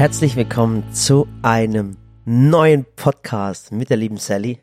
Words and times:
Herzlich 0.00 0.34
willkommen 0.34 0.90
zu 0.94 1.28
einem 1.42 1.98
neuen 2.24 2.86
Podcast 2.96 3.70
mit 3.70 3.90
der 3.90 3.98
lieben 3.98 4.16
Sally. 4.16 4.58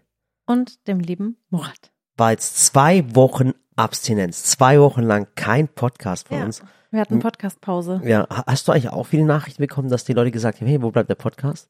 Und 0.47 0.87
dem 0.87 0.99
lieben 0.99 1.37
Murat. 1.51 1.91
War 2.15 2.31
jetzt 2.31 2.65
zwei 2.65 3.05
Wochen 3.15 3.51
Abstinenz, 3.75 4.45
zwei 4.45 4.79
Wochen 4.79 5.03
lang 5.03 5.27
kein 5.35 5.67
Podcast 5.67 6.29
von 6.29 6.39
Ja, 6.39 6.45
uns. 6.45 6.63
wir 6.89 6.99
hatten 7.01 7.19
Podcastpause. 7.19 8.01
Ja, 8.03 8.27
ha- 8.31 8.45
hast 8.47 8.67
du 8.67 8.71
eigentlich 8.71 8.89
auch 8.89 9.03
viele 9.03 9.25
Nachrichten 9.25 9.61
bekommen, 9.61 9.89
dass 9.89 10.05
die 10.05 10.13
Leute 10.13 10.31
gesagt 10.31 10.59
haben, 10.59 10.65
hey, 10.65 10.81
wo 10.81 10.89
bleibt 10.89 11.07
der 11.11 11.13
Podcast? 11.13 11.69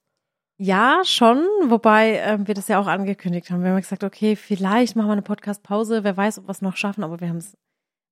Ja, 0.55 1.01
schon, 1.03 1.45
wobei 1.67 2.19
ähm, 2.19 2.47
wir 2.47 2.55
das 2.55 2.69
ja 2.69 2.79
auch 2.79 2.87
angekündigt 2.87 3.51
haben. 3.51 3.63
Wir 3.63 3.71
haben 3.71 3.81
gesagt, 3.81 4.05
okay, 4.05 4.37
vielleicht 4.37 4.95
machen 4.95 5.07
wir 5.09 5.11
eine 5.11 5.21
Podcastpause. 5.23 6.05
Wer 6.05 6.15
weiß, 6.15 6.39
ob 6.39 6.47
wir 6.47 6.51
es 6.51 6.61
noch 6.61 6.77
schaffen, 6.77 7.03
aber 7.03 7.19
wir 7.19 7.27
haben 7.27 7.35
es 7.39 7.57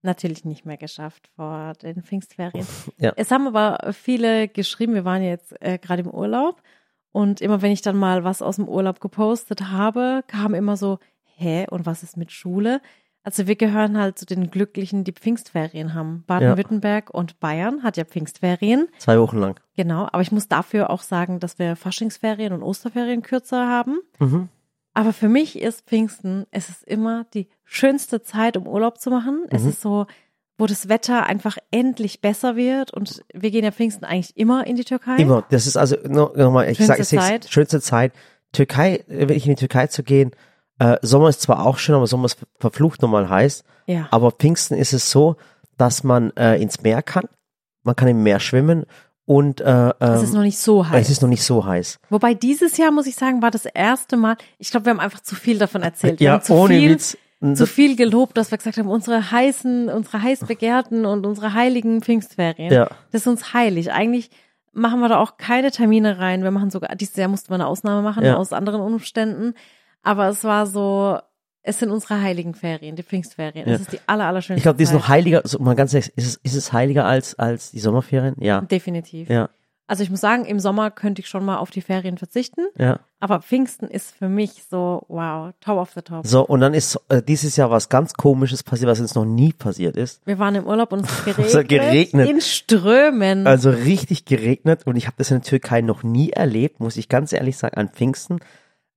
natürlich 0.05 0.45
nicht 0.45 0.65
mehr 0.65 0.77
geschafft 0.77 1.29
vor 1.35 1.73
den 1.81 2.03
Pfingstferien. 2.03 2.65
Ja. 2.97 3.13
Es 3.15 3.31
haben 3.31 3.47
aber 3.47 3.93
viele 3.93 4.47
geschrieben, 4.47 4.93
wir 4.93 5.05
waren 5.05 5.23
jetzt 5.23 5.53
äh, 5.61 5.77
gerade 5.77 6.03
im 6.03 6.09
Urlaub 6.09 6.61
und 7.11 7.41
immer 7.41 7.61
wenn 7.61 7.71
ich 7.71 7.81
dann 7.81 7.97
mal 7.97 8.23
was 8.23 8.41
aus 8.41 8.57
dem 8.57 8.67
Urlaub 8.67 8.99
gepostet 8.99 9.69
habe, 9.69 10.23
kam 10.27 10.53
immer 10.53 10.77
so, 10.77 10.99
hä, 11.35 11.65
und 11.69 11.85
was 11.85 12.03
ist 12.03 12.17
mit 12.17 12.31
Schule? 12.31 12.81
Also 13.23 13.47
wir 13.47 13.55
gehören 13.55 13.97
halt 13.97 14.19
zu 14.19 14.25
den 14.27 14.51
Glücklichen, 14.51 15.03
die 15.03 15.11
Pfingstferien 15.11 15.95
haben. 15.95 16.23
Baden-Württemberg 16.27 17.09
und 17.09 17.39
Bayern 17.39 17.81
hat 17.81 17.97
ja 17.97 18.05
Pfingstferien. 18.05 18.87
Zwei 18.99 19.19
Wochen 19.19 19.39
lang. 19.39 19.59
Genau, 19.75 20.03
aber 20.11 20.21
ich 20.21 20.31
muss 20.31 20.47
dafür 20.47 20.91
auch 20.91 21.01
sagen, 21.01 21.39
dass 21.39 21.57
wir 21.57 21.75
Faschingsferien 21.75 22.53
und 22.53 22.61
Osterferien 22.61 23.23
kürzer 23.23 23.67
haben. 23.67 23.99
Mhm. 24.19 24.49
Aber 24.95 25.13
für 25.13 25.29
mich 25.29 25.59
ist 25.59 25.85
Pfingsten, 25.85 26.45
es 26.51 26.69
ist 26.69 26.83
immer 26.83 27.25
die 27.33 27.47
schönste 27.63 28.23
Zeit, 28.23 28.57
um 28.57 28.67
Urlaub 28.67 28.99
zu 28.99 29.11
machen. 29.11 29.43
Es 29.51 29.63
Mhm. 29.63 29.69
ist 29.69 29.81
so, 29.81 30.07
wo 30.57 30.65
das 30.65 30.87
Wetter 30.89 31.25
einfach 31.25 31.57
endlich 31.69 32.21
besser 32.21 32.55
wird 32.55 32.91
und 32.93 33.21
wir 33.33 33.51
gehen 33.51 33.63
ja 33.65 33.71
Pfingsten 33.71 34.05
eigentlich 34.05 34.35
immer 34.37 34.65
in 34.65 34.77
die 34.77 34.85
Türkei. 34.85 35.17
Immer. 35.17 35.43
Das 35.49 35.67
ist 35.67 35.75
also 35.77 35.97
no- 36.07 36.31
nochmal, 36.35 36.69
ich 36.71 36.77
sage 36.79 37.01
es 37.01 37.11
jetzt, 37.11 37.51
schönste 37.51 37.81
Zeit. 37.81 38.13
Türkei, 38.53 39.03
wirklich 39.07 39.45
in 39.45 39.51
die 39.55 39.59
Türkei 39.59 39.87
zu 39.87 40.01
gehen. 40.01 40.31
Äh, 40.79 40.97
Sommer 41.01 41.27
ist 41.29 41.41
zwar 41.41 41.65
auch 41.65 41.77
schön, 41.77 41.95
aber 41.95 42.07
Sommer 42.07 42.25
ist 42.25 42.37
verflucht 42.59 43.01
nochmal 43.01 43.29
heiß. 43.29 43.63
Ja. 43.87 44.07
Aber 44.11 44.31
Pfingsten 44.31 44.75
ist 44.77 44.93
es 44.93 45.11
so, 45.11 45.35
dass 45.77 46.03
man 46.05 46.31
äh, 46.37 46.55
ins 46.61 46.81
Meer 46.81 47.01
kann. 47.03 47.25
Man 47.83 47.95
kann 47.97 48.07
im 48.07 48.23
Meer 48.23 48.39
schwimmen 48.39 48.85
und 49.25 49.61
äh, 49.61 49.91
Es 49.99 50.21
ist 50.23 50.29
ähm, 50.29 50.35
noch 50.35 50.43
nicht 50.43 50.57
so 50.59 50.87
heiß. 50.87 51.01
es 51.01 51.09
ist 51.09 51.21
noch 51.21 51.29
nicht 51.29 51.43
so 51.43 51.65
heiß. 51.65 51.99
Wobei 52.09 52.33
dieses 52.33 52.77
Jahr, 52.77 52.91
muss 52.91 53.07
ich 53.07 53.15
sagen, 53.15 53.41
war 53.41 53.51
das 53.51 53.65
erste 53.65 54.17
Mal, 54.17 54.37
ich 54.59 54.69
glaube, 54.71 54.85
wir 54.85 54.91
haben 54.91 54.99
einfach 54.99 55.19
zu 55.21 55.35
viel 55.35 55.57
davon 55.57 55.81
erzählt. 55.81 56.19
Wir 56.19 56.25
Ja, 56.27 56.33
haben 56.33 56.43
zu 56.43 56.53
ohne 56.53 56.75
viel, 56.75 56.91
Witz. 56.91 57.17
zu 57.55 57.65
viel 57.67 57.95
gelobt, 57.95 58.37
dass 58.37 58.51
wir 58.51 58.57
gesagt 58.57 58.77
haben, 58.77 58.87
unsere 58.89 59.31
heißen, 59.31 59.89
unsere 59.89 60.21
heiß 60.21 60.41
begehrten 60.41 61.05
und 61.05 61.25
unsere 61.25 61.53
heiligen 61.53 62.01
Pfingstferien. 62.01 62.71
Ja. 62.71 62.87
Das 63.11 63.21
ist 63.21 63.27
uns 63.27 63.53
heilig. 63.53 63.91
Eigentlich 63.91 64.29
machen 64.73 64.99
wir 64.99 65.09
da 65.09 65.17
auch 65.19 65.37
keine 65.37 65.71
Termine 65.71 66.19
rein. 66.19 66.43
Wir 66.43 66.51
machen 66.51 66.69
sogar, 66.69 66.95
dieses 66.95 67.15
Jahr 67.15 67.27
mussten 67.29 67.49
wir 67.49 67.55
eine 67.55 67.67
Ausnahme 67.67 68.01
machen 68.01 68.23
Ja. 68.25 68.35
aus 68.37 68.53
anderen 68.53 68.81
Umständen. 68.81 69.53
Aber 70.03 70.27
es 70.29 70.43
war 70.43 70.67
so, 70.67 71.17
es 71.65 71.79
sind 71.79 71.89
unsere 71.89 72.21
heiligen 72.21 72.53
Ferien, 72.53 72.95
die 72.95 73.03
Pfingstferien. 73.03 73.67
Ja. 73.67 73.75
Es 73.75 73.81
ist 73.81 73.91
die 73.93 73.99
aller, 74.05 74.25
aller 74.25 74.41
schönste 74.41 74.57
Ich 74.59 74.63
glaube, 74.63 74.77
die 74.77 74.83
ist 74.83 74.93
noch 74.93 75.07
heiliger, 75.07 75.41
so 75.43 75.59
mal 75.59 75.75
ganz 75.75 75.93
ehrlich, 75.93 76.13
ist 76.15 76.27
es, 76.27 76.35
ist 76.43 76.55
es 76.55 76.71
heiliger 76.73 77.05
als, 77.05 77.37
als 77.39 77.71
die 77.71 77.79
Sommerferien? 77.79 78.35
Ja. 78.39 78.61
Definitiv. 78.61 79.29
Ja, 79.29 79.49
Also 79.87 80.03
ich 80.03 80.11
muss 80.11 80.21
sagen, 80.21 80.45
im 80.45 80.59
Sommer 80.59 80.91
könnte 80.91 81.21
ich 81.21 81.27
schon 81.27 81.43
mal 81.43 81.57
auf 81.57 81.71
die 81.71 81.81
Ferien 81.81 82.17
verzichten. 82.17 82.67
ja. 82.77 82.99
Aber 83.19 83.41
Pfingsten 83.41 83.87
ist 83.87 84.11
für 84.15 84.29
mich 84.29 84.65
so, 84.69 85.03
wow, 85.07 85.51
top 85.59 85.79
of 85.79 85.91
the 85.95 86.01
top. 86.03 86.27
So, 86.27 86.45
und 86.45 86.59
dann 86.59 86.75
ist 86.75 86.99
äh, 87.09 87.23
dieses 87.23 87.55
Jahr 87.55 87.71
was 87.71 87.89
ganz 87.89 88.13
komisches 88.13 88.61
passiert, 88.61 88.91
was 88.91 88.99
uns 88.99 89.15
noch 89.15 89.25
nie 89.25 89.51
passiert 89.51 89.97
ist. 89.97 90.21
Wir 90.27 90.37
waren 90.37 90.53
im 90.53 90.67
Urlaub 90.67 90.91
und 90.93 91.05
es 91.05 91.25
geregnet. 91.25 91.55
Es 91.55 91.67
geregnet. 91.67 92.29
In 92.29 92.41
Strömen. 92.41 93.47
Also 93.47 93.71
richtig 93.71 94.25
geregnet 94.25 94.85
und 94.85 94.95
ich 94.95 95.07
habe 95.07 95.15
das 95.17 95.31
in 95.31 95.37
der 95.37 95.43
Türkei 95.43 95.81
noch 95.81 96.03
nie 96.03 96.29
erlebt, 96.29 96.79
muss 96.79 96.97
ich 96.97 97.09
ganz 97.09 97.33
ehrlich 97.33 97.57
sagen, 97.57 97.77
an 97.77 97.89
Pfingsten. 97.89 98.37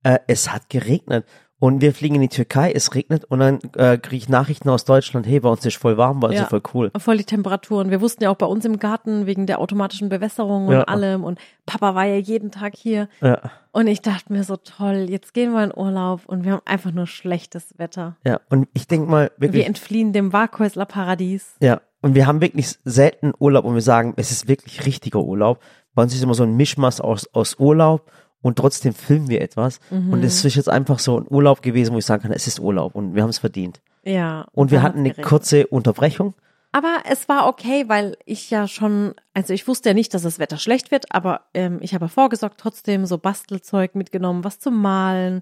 Äh, 0.03 0.19
es 0.27 0.53
hat 0.53 0.69
geregnet 0.69 1.25
und 1.59 1.81
wir 1.81 1.93
fliegen 1.93 2.15
in 2.15 2.21
die 2.21 2.29
Türkei, 2.29 2.71
es 2.71 2.95
regnet 2.95 3.25
und 3.25 3.39
dann 3.39 3.59
äh, 3.75 3.97
kriege 3.97 4.15
ich 4.17 4.29
Nachrichten 4.29 4.69
aus 4.69 4.85
Deutschland, 4.85 5.27
hey, 5.27 5.39
bei 5.41 5.49
uns 5.49 5.65
ist 5.65 5.77
voll 5.77 5.97
warm, 5.97 6.21
war 6.21 6.29
also 6.29 6.43
Ja. 6.43 6.47
voll 6.47 6.61
cool. 6.73 6.91
Voll 6.97 7.17
die 7.17 7.23
Temperaturen. 7.25 7.89
Wir 7.89 7.99
wussten 8.01 8.23
ja 8.23 8.29
auch 8.29 8.35
bei 8.37 8.45
uns 8.45 8.63
im 8.65 8.79
Garten 8.79 9.25
wegen 9.25 9.45
der 9.45 9.59
automatischen 9.59 10.07
Bewässerung 10.09 10.67
und 10.67 10.73
Ja. 10.73 10.83
allem. 10.83 11.23
Und 11.23 11.37
Papa 11.65 11.95
war 11.95 12.05
ja 12.05 12.15
jeden 12.15 12.51
Tag 12.51 12.75
hier. 12.75 13.09
Ja, 13.21 13.39
Und 13.71 13.87
ich 13.87 14.01
dachte 14.01 14.31
mir 14.33 14.43
so, 14.43 14.55
toll, 14.55 15.05
jetzt 15.09 15.33
gehen 15.33 15.51
wir 15.53 15.63
in 15.63 15.73
Urlaub 15.75 16.21
und 16.25 16.43
wir 16.45 16.53
haben 16.53 16.61
einfach 16.65 16.91
nur 16.91 17.05
schlechtes 17.07 17.77
Wetter. 17.77 18.15
ja. 18.25 18.39
Und 18.49 18.67
ich 18.73 18.87
denke 18.87 19.09
mal 19.11 19.31
Wir 19.37 19.49
wirklich, 19.49 19.65
entfliehen 19.67 20.13
dem 20.13 20.33
Warkhäusler 20.33 20.85
Paradies. 20.85 21.55
ja. 21.61 21.81
Und 22.01 22.15
wir 22.15 22.27
haben 22.27 22.39
wirklich 22.39 22.77
selten 22.85 23.33
Urlaub 23.39 23.65
und 23.65 23.73
wir 23.73 23.81
sagen, 23.81 24.13
es 24.15 24.31
ist 24.31 24.47
wirklich 24.47 24.85
richtiger 24.85 25.19
Urlaub. 25.21 25.59
Bei 25.93 26.03
uns 26.03 26.15
ist 26.15 26.23
immer 26.23 26.33
so 26.33 26.43
ein 26.43 26.55
Mischmaß 26.55 27.01
aus, 27.01 27.27
aus 27.33 27.59
Urlaub 27.59 28.09
und 28.41 28.57
trotzdem 28.57 28.93
filmen 28.93 29.29
wir 29.29 29.41
etwas. 29.41 29.79
Mhm. 29.89 30.13
Und 30.13 30.23
es 30.23 30.43
ist 30.45 30.55
jetzt 30.55 30.69
einfach 30.69 30.99
so 30.99 31.19
ein 31.19 31.25
Urlaub 31.29 31.61
gewesen, 31.61 31.93
wo 31.93 31.97
ich 31.97 32.05
sagen 32.05 32.23
kann, 32.23 32.31
es 32.31 32.47
ist 32.47 32.59
Urlaub 32.59 32.95
und 32.95 33.15
wir 33.15 33.23
haben 33.23 33.29
es 33.29 33.39
verdient. 33.39 33.81
Ja. 34.03 34.47
Und 34.53 34.71
wir 34.71 34.81
hatten 34.81 34.99
eine 34.99 35.09
geregnet. 35.09 35.27
kurze 35.27 35.67
Unterbrechung. 35.67 36.33
Aber 36.71 36.99
es 37.09 37.27
war 37.27 37.47
okay, 37.47 37.85
weil 37.87 38.15
ich 38.25 38.49
ja 38.51 38.67
schon, 38.67 39.15
also 39.33 39.53
ich 39.53 39.67
wusste 39.67 39.89
ja 39.89 39.95
nicht, 39.95 40.13
dass 40.13 40.21
das 40.21 40.37
Wetter 40.37 40.57
schlecht 40.57 40.91
wird, 40.91 41.05
aber 41.09 41.41
ähm, 41.53 41.79
ich 41.81 41.95
habe 41.95 42.09
vorgesorgt, 42.09 42.59
trotzdem 42.59 43.05
so 43.07 43.17
Bastelzeug 43.17 43.95
mitgenommen, 43.95 44.43
was 44.43 44.59
zum 44.59 44.79
Malen, 44.79 45.41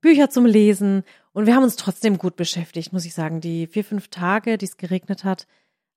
Bücher 0.00 0.30
zum 0.30 0.46
Lesen. 0.46 1.04
Und 1.32 1.46
wir 1.46 1.54
haben 1.54 1.62
uns 1.62 1.76
trotzdem 1.76 2.18
gut 2.18 2.36
beschäftigt, 2.36 2.92
muss 2.92 3.04
ich 3.04 3.14
sagen. 3.14 3.40
Die 3.40 3.68
vier, 3.68 3.84
fünf 3.84 4.08
Tage, 4.08 4.58
die 4.58 4.66
es 4.66 4.76
geregnet 4.76 5.24
hat, 5.24 5.46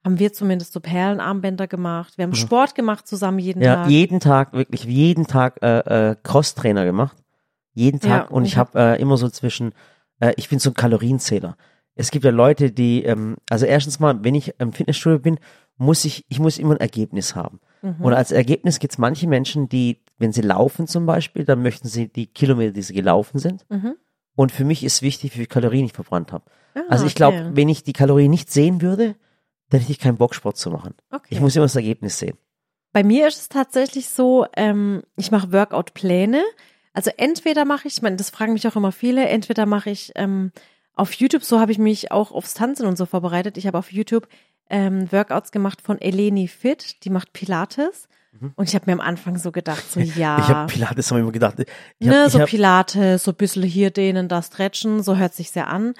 haben 0.07 0.19
wir 0.19 0.31
zumindest 0.31 0.71
so 0.71 0.79
Perlenarmbänder 0.79 1.67
gemacht. 1.67 2.17
Wir 2.17 2.23
haben 2.23 2.33
Sport 2.33 2.75
gemacht 2.75 3.05
zusammen 3.07 3.39
jeden 3.39 3.61
Ja, 3.61 3.75
Tag. 3.75 3.89
jeden 3.89 4.19
Tag, 4.21 4.53
wirklich 4.53 4.85
jeden 4.85 5.27
Tag 5.27 5.61
äh, 5.61 6.11
äh, 6.11 6.15
Crosstrainer 6.23 6.85
gemacht. 6.85 7.17
Jeden 7.73 7.99
Ja, 8.01 8.19
Tag. 8.19 8.31
und 8.31 8.37
und 8.37 8.45
ich 8.45 8.55
habe 8.55 8.79
äh, 8.79 9.01
immer 9.01 9.17
so 9.17 9.27
zwischen, 9.29 9.73
äh, 10.21 10.33
ich 10.37 10.47
bin 10.47 10.59
so 10.59 10.69
ein 10.69 10.75
Kalorienzähler. 10.75 11.57
Es 11.95 12.09
gibt 12.11 12.23
ja 12.23 12.31
Leute, 12.31 12.71
die, 12.71 13.03
ähm, 13.03 13.35
also 13.49 13.65
erstens 13.65 13.99
mal, 13.99 14.23
wenn 14.23 14.33
ich 14.33 14.53
im 14.59 14.71
Fitnessstudio 14.71 15.19
bin, 15.19 15.39
muss 15.77 16.05
ich, 16.05 16.25
ich 16.29 16.39
muss 16.39 16.57
immer 16.57 16.75
ein 16.75 16.79
Ergebnis 16.79 17.35
haben. 17.35 17.59
Mhm. 17.81 17.95
Und 17.99 18.13
als 18.13 18.31
Ergebnis 18.31 18.79
gibt 18.79 18.93
es 18.93 18.97
manche 18.97 19.27
Menschen, 19.27 19.67
die, 19.67 19.99
wenn 20.17 20.31
sie 20.31 20.41
laufen 20.41 20.87
zum 20.87 21.05
Beispiel, 21.05 21.43
dann 21.43 21.61
möchten 21.61 21.87
sie 21.89 22.07
die 22.07 22.27
Kilometer, 22.27 22.71
die 22.71 22.81
sie 22.81 22.93
gelaufen 22.93 23.39
sind. 23.39 23.65
Mhm. 23.69 23.95
Und 24.35 24.51
für 24.53 24.63
mich 24.63 24.83
ist 24.85 25.01
wichtig, 25.01 25.33
wie 25.33 25.39
viel 25.39 25.47
Kalorien 25.47 25.85
ich 25.85 25.93
verbrannt 25.93 26.31
habe. 26.31 26.45
Ah, 26.75 26.81
Also 26.89 27.05
ich 27.05 27.11
okay. 27.11 27.17
glaube, 27.17 27.51
wenn 27.55 27.67
ich 27.69 27.83
die 27.83 27.93
Kalorien 27.93 28.31
nicht 28.31 28.49
sehen 28.51 28.81
würde, 28.81 29.15
dann 29.69 29.81
hätte 29.81 29.91
ich 29.91 29.99
keinen 29.99 30.17
Bock, 30.17 30.35
Sport 30.35 30.57
zu 30.57 30.69
machen. 30.71 30.95
okay. 31.11 31.27
Ich 31.29 31.39
muss 31.39 31.55
immer 31.55 31.65
das 31.65 31.75
Ergebnis 31.75 32.19
sehen. 32.19 32.37
Bei 32.93 33.03
mir 33.03 33.27
ist 33.27 33.37
es 33.37 33.49
tatsächlich 33.49 34.09
so, 34.09 34.45
ähm, 34.55 35.03
ich 35.17 35.31
mache 35.31 35.51
Workout-Pläne. 35.51 36.43
Also 36.93 37.11
entweder 37.17 37.65
mache 37.65 37.87
ich, 37.87 37.95
ich 37.95 38.01
meine, 38.01 38.15
das 38.15 38.29
fragen 38.29 38.53
mich 38.53 38.67
auch 38.67 38.75
immer 38.75 38.91
viele, 38.91 39.27
entweder 39.27 39.65
mache 39.65 39.89
ich 39.89 40.13
ähm, 40.15 40.51
auf 40.95 41.13
YouTube, 41.13 41.43
so 41.43 41.59
habe 41.59 41.71
ich 41.71 41.77
mich 41.77 42.11
auch 42.11 42.31
aufs 42.31 42.55
Tanzen 42.55 42.87
und 42.87 42.97
so 42.97 43.05
vorbereitet. 43.05 43.57
Ich 43.57 43.67
habe 43.67 43.77
auf 43.77 43.91
YouTube 43.91 44.27
ähm, 44.69 45.11
Workouts 45.11 45.51
gemacht 45.51 45.81
von 45.81 45.99
Eleni 46.01 46.47
Fit, 46.47 47.03
die 47.03 47.09
macht 47.09 47.33
Pilates. 47.33 48.07
Und 48.55 48.69
ich 48.69 48.75
habe 48.75 48.85
mir 48.87 48.93
am 48.93 48.99
Anfang 48.99 49.37
so 49.37 49.51
gedacht, 49.51 49.83
so 49.91 49.99
ja, 50.15 50.37
Mhm. 50.37 50.43
Ich 50.43 50.49
habe 50.49 50.71
Pilates 50.71 51.11
hab 51.11 51.17
ich 51.17 51.21
immer 51.21 51.31
gedacht. 51.31 51.55
Ich 51.99 52.07
hab, 52.07 52.15
ne, 52.15 52.29
so 52.29 52.39
hab, 52.39 52.47
Pilates, 52.47 53.23
so 53.23 53.31
ein 53.31 53.37
bisschen 53.37 53.63
hier 53.63 53.91
dehnen, 53.91 54.27
da 54.27 54.41
stretchen, 54.41 55.01
so 55.03 55.17
hört 55.17 55.33
sich 55.33 55.51
sehr 55.51 55.67
an. 55.67 55.93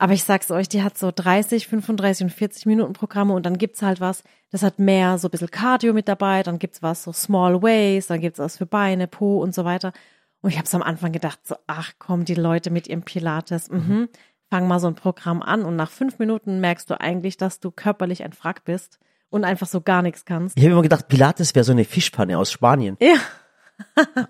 Aber 0.00 0.14
ich 0.14 0.24
sag's 0.24 0.50
euch, 0.50 0.66
die 0.66 0.82
hat 0.82 0.96
so 0.96 1.12
30, 1.14 1.68
35 1.68 2.24
und 2.24 2.30
40 2.30 2.64
Minuten 2.64 2.94
Programme 2.94 3.34
und 3.34 3.44
dann 3.44 3.58
gibt's 3.58 3.82
halt 3.82 4.00
was, 4.00 4.22
das 4.50 4.62
hat 4.62 4.78
mehr 4.78 5.18
so 5.18 5.28
ein 5.28 5.30
bisschen 5.30 5.50
Cardio 5.50 5.92
mit 5.92 6.08
dabei, 6.08 6.42
dann 6.42 6.58
gibt's 6.58 6.82
was 6.82 7.02
so 7.02 7.12
Small 7.12 7.62
Ways, 7.62 8.06
dann 8.06 8.22
gibt's 8.22 8.38
was 8.38 8.56
für 8.56 8.64
Beine, 8.64 9.08
Po 9.08 9.42
und 9.42 9.54
so 9.54 9.66
weiter. 9.66 9.92
Und 10.40 10.48
ich 10.48 10.58
habe 10.58 10.66
am 10.72 10.82
Anfang 10.82 11.12
gedacht, 11.12 11.40
so, 11.46 11.54
ach 11.66 11.92
komm, 11.98 12.24
die 12.24 12.34
Leute 12.34 12.70
mit 12.70 12.88
ihrem 12.88 13.02
Pilates, 13.02 13.68
mhm, 13.68 14.08
fang 14.48 14.66
mal 14.66 14.80
so 14.80 14.86
ein 14.86 14.94
Programm 14.94 15.42
an 15.42 15.66
und 15.66 15.76
nach 15.76 15.90
fünf 15.90 16.18
Minuten 16.18 16.60
merkst 16.60 16.88
du 16.88 16.98
eigentlich, 16.98 17.36
dass 17.36 17.60
du 17.60 17.70
körperlich 17.70 18.24
ein 18.24 18.32
Frack 18.32 18.64
bist 18.64 18.98
und 19.28 19.44
einfach 19.44 19.66
so 19.66 19.82
gar 19.82 20.00
nichts 20.00 20.24
kannst. 20.24 20.56
ich 20.56 20.64
habe 20.64 20.72
immer 20.72 20.82
gedacht, 20.82 21.08
Pilates 21.08 21.54
wäre 21.54 21.64
so 21.64 21.72
eine 21.72 21.84
Fischpanne 21.84 22.38
aus 22.38 22.50
Spanien. 22.50 22.96
Ja, 23.02 23.16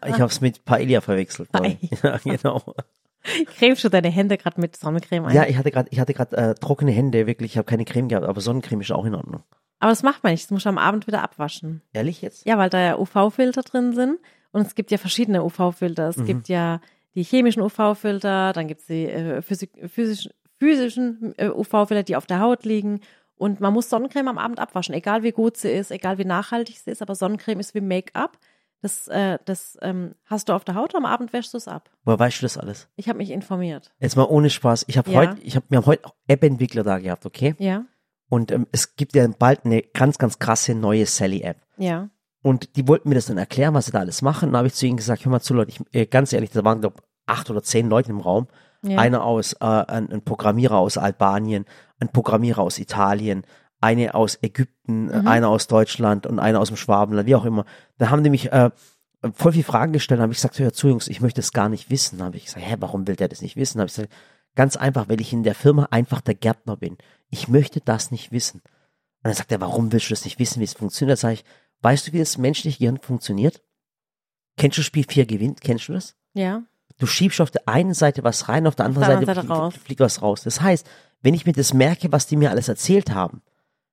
Ich 0.07 0.15
habe 0.15 0.27
es 0.33 0.41
mit 0.41 0.65
Paella 0.65 1.01
verwechselt. 1.01 1.49
vorhin. 1.57 1.79
Ja, 2.03 2.19
genau. 2.25 2.75
Cremst 3.47 3.85
du 3.85 3.89
deine 3.89 4.09
Hände 4.09 4.37
gerade 4.39 4.61
mit 4.61 4.77
Sonnencreme 4.77 5.27
ein? 5.27 5.35
Ja, 5.35 5.47
ich 5.47 5.57
hatte 5.57 5.71
gerade, 5.71 5.89
ich 5.91 6.01
hatte 6.01 6.15
gerade 6.15 6.37
äh, 6.37 6.55
trockene 6.55 6.91
Hände, 6.91 7.27
wirklich. 7.27 7.53
Ich 7.53 7.59
habe 7.59 7.67
keine 7.67 7.85
Creme 7.85 8.09
gehabt, 8.09 8.27
aber 8.27 8.41
Sonnencreme 8.41 8.81
ist 8.81 8.93
auch 8.93 9.05
in 9.05 9.15
Ordnung. 9.15 9.43
Aber 9.79 9.91
das 9.91 10.03
macht 10.03 10.23
man 10.23 10.33
nicht, 10.33 10.45
das 10.45 10.51
muss 10.51 10.65
man 10.65 10.77
am 10.77 10.85
Abend 10.85 11.07
wieder 11.07 11.23
abwaschen. 11.23 11.83
Ehrlich 11.93 12.21
jetzt? 12.21 12.47
Ja, 12.47 12.59
weil 12.59 12.69
da 12.71 12.81
ja 12.81 12.99
UV-Filter 12.99 13.63
drin 13.63 13.95
sind. 13.95 14.19
Und 14.53 14.67
es 14.67 14.75
gibt 14.75 14.91
ja 14.91 14.99
verschiedene 14.99 15.43
UV-Filter. 15.45 16.09
Es 16.09 16.25
gibt 16.25 16.49
ja 16.49 16.81
die 17.15 17.23
chemischen 17.23 17.63
UV-Filter, 17.63 18.53
dann 18.53 18.69
gibt 18.69 18.81
es 18.81 18.87
die 18.87 19.07
äh, 19.07 19.43
physik 19.43 19.71
physisch, 19.89 20.29
physischen 20.59 21.35
äh, 21.39 21.49
UV-Filter, 21.49 22.03
die 22.03 22.17
auf 22.17 22.27
der 22.27 22.41
Haut 22.41 22.65
liegen. 22.65 23.01
Und 23.37 23.61
man 23.61 23.73
muss 23.73 23.89
Sonnencreme 23.89 24.29
am 24.29 24.39
Abend 24.39 24.59
abwaschen, 24.59 24.95
egal 24.95 25.23
wie 25.23 25.33
gut 25.33 25.57
sie 25.57 25.71
ist, 25.71 25.91
egal 25.91 26.19
wie 26.19 26.27
nachhaltig 26.27 26.79
sie 26.79 26.91
ist. 26.91 27.01
Aber 27.01 27.15
Sonnencreme 27.15 27.61
ist 27.61 27.75
wie 27.75 27.81
Make-up. 27.81 28.39
Das, 28.83 29.09
äh, 29.09 29.39
das 29.45 29.77
ähm, 29.83 30.15
hast 30.25 30.49
du 30.49 30.55
auf 30.55 30.65
der 30.65 30.75
Haut, 30.75 30.95
am 30.95 31.05
Abend 31.05 31.33
wäschst 31.33 31.53
du 31.53 31.59
es 31.59 31.69
ab. 31.69 31.91
Woher 32.05 32.19
weißt 32.19 32.39
du 32.41 32.45
das 32.47 32.57
alles? 32.57 32.89
Ich 32.97 33.09
habe 33.09 33.19
mich 33.19 33.31
informiert. 33.31 33.93
Jetzt 33.99 34.17
mal 34.17 34.25
ohne 34.25 34.49
Spaß. 34.51 34.85
Ich 34.89 34.97
habe 34.97 35.11
Ja. 35.11 35.19
heute, 35.21 35.41
ich 35.43 35.57
habe, 35.57 35.67
wir 35.69 35.79
haben 35.79 35.87
heute 35.87 36.09
App-Entwickler 36.29 36.83
da 36.83 36.99
gehabt, 36.99 37.27
okay? 37.27 37.55
Ja, 37.59 37.85
Und 38.31 38.53
ähm, 38.53 38.67
es 38.73 38.97
gibt 38.97 39.15
ja 39.15 39.27
bald 39.29 39.65
eine 39.67 39.83
ganz, 39.83 40.17
ganz 40.19 40.39
krasse 40.39 40.75
neue 40.75 41.07
Sally-App. 41.07 41.59
ja. 41.77 42.09
Und 42.43 42.75
die 42.77 42.89
wollten 42.89 43.11
mir 43.11 43.17
das 43.17 43.27
dann 43.27 43.37
erklären, 43.37 43.75
was 43.75 43.85
sie 43.85 43.93
da 43.93 43.99
alles 43.99 44.23
machen. 44.23 44.47
Und 44.47 44.53
dann 44.55 44.61
habe 44.61 44.69
ich 44.69 44.73
zu 44.75 44.87
ihnen 44.87 44.97
gesagt, 44.97 45.27
hör 45.27 45.31
mal 45.31 45.41
zu, 45.41 45.53
Leute, 45.53 45.73
ich, 45.73 45.81
äh, 45.95 46.07
ganz 46.07 46.33
ehrlich, 46.33 46.49
da 46.49 46.65
waren, 46.65 46.81
glaube 46.81 47.03
acht 47.27 47.51
oder 47.51 47.63
zehn 47.63 47.91
Leute 47.91 48.09
im 48.09 48.21
Raum. 48.21 48.47
Ja. 48.83 48.99
Einer 48.99 49.25
aus, 49.25 49.53
äh, 49.61 49.67
ein, 49.67 50.11
ein 50.11 50.23
Programmierer 50.25 50.79
aus 50.79 50.97
Albanien, 50.97 51.67
ein 51.99 52.09
Programmierer 52.09 52.63
aus 52.63 52.79
Italien, 52.79 53.45
eine 53.81 54.15
aus 54.15 54.39
Ägypten, 54.43 55.07
Mhm. 55.07 55.27
einer 55.29 55.49
aus 55.49 55.67
Deutschland 55.67 56.27
und 56.27 56.39
einer 56.39 56.61
aus 56.61 56.69
dem 56.69 56.77
Schwabenland, 56.77 57.27
wie 57.27 57.35
auch 57.35 57.45
immer. 57.45 57.65
Da 57.99 58.11
haben 58.11 58.23
die 58.25 58.31
mich 58.31 58.53
äh, 58.53 58.71
voll 59.35 59.53
viele 59.53 59.65
Fragen 59.65 59.93
gestellt, 59.93 60.21
habe 60.21 60.33
ich 60.33 60.39
gesagt, 60.39 60.59
hör 60.59 60.73
zu 60.73 60.89
Jungs, 60.89 61.09
ich 61.09 61.21
möchte 61.21 61.41
das 61.41 61.53
gar 61.53 61.69
nicht 61.69 61.91
wissen. 61.91 62.23
Habe 62.23 62.37
ich 62.37 62.47
gesagt, 62.47 62.65
hä, 62.67 62.77
warum 62.81 63.07
will 63.07 63.17
der 63.17 63.29
das 63.29 63.43
nicht 63.43 63.57
wissen? 63.57 63.81
Habe 63.81 63.89
ich 63.89 63.95
gesagt, 63.95 64.13
ganz 64.55 64.77
einfach, 64.77 65.09
weil 65.09 65.21
ich 65.21 65.33
in 65.33 65.43
der 65.43 65.55
Firma 65.55 65.89
einfach 65.91 66.21
der 66.21 66.35
Gärtner 66.35 66.77
bin. 66.77 66.97
Ich 67.31 67.49
möchte 67.49 67.81
das 67.81 68.11
nicht 68.11 68.33
wissen. 68.33 68.61
Und 68.61 69.25
dann 69.25 69.35
sagt 69.35 69.53
er, 69.53 69.61
warum 69.61 69.93
willst 69.93 70.09
du 70.09 70.13
das 70.15 70.25
nicht 70.25 70.39
wissen, 70.39 70.61
wie 70.61 70.65
es 70.65 70.75
funktioniert? 70.75 71.19
Da 71.19 71.21
sage 71.21 71.35
ich, 71.35 71.45
weißt 71.83 72.09
du, 72.09 72.13
wie 72.13 72.19
das 72.19 72.39
menschliche 72.39 72.79
Gehirn 72.79 72.99
funktioniert? 72.99 73.63
Kennst 74.57 74.79
du 74.79 74.83
Spiel 74.83 75.05
4 75.09 75.27
gewinnt? 75.27 75.61
Kennst 75.61 75.89
du 75.89 75.93
das? 75.95 76.17
Ja. 76.35 76.63
Du 76.99 77.07
schiebst 77.07 77.41
auf 77.41 77.51
der 77.51 77.67
einen 77.69 77.95
Seite 77.95 78.25
was 78.25 78.49
rein, 78.49 78.67
auf 78.67 78.75
der 78.75 78.85
anderen 78.87 79.07
der 79.07 79.17
Seite, 79.17 79.31
anderen 79.31 79.37
Seite 79.37 79.47
flie- 79.47 79.57
raus. 79.59 79.75
fliegt 79.85 80.01
was 80.01 80.21
raus. 80.23 80.43
Das 80.43 80.61
heißt, 80.61 80.87
wenn 81.23 81.35
ich 81.35 81.47
mir 81.47 81.53
das 81.53 81.73
merke, 81.73 82.13
was 82.13 82.27
die 82.27 82.37
mir 82.37 82.51
alles 82.51 82.69
erzählt 82.69 83.11
haben, 83.15 83.43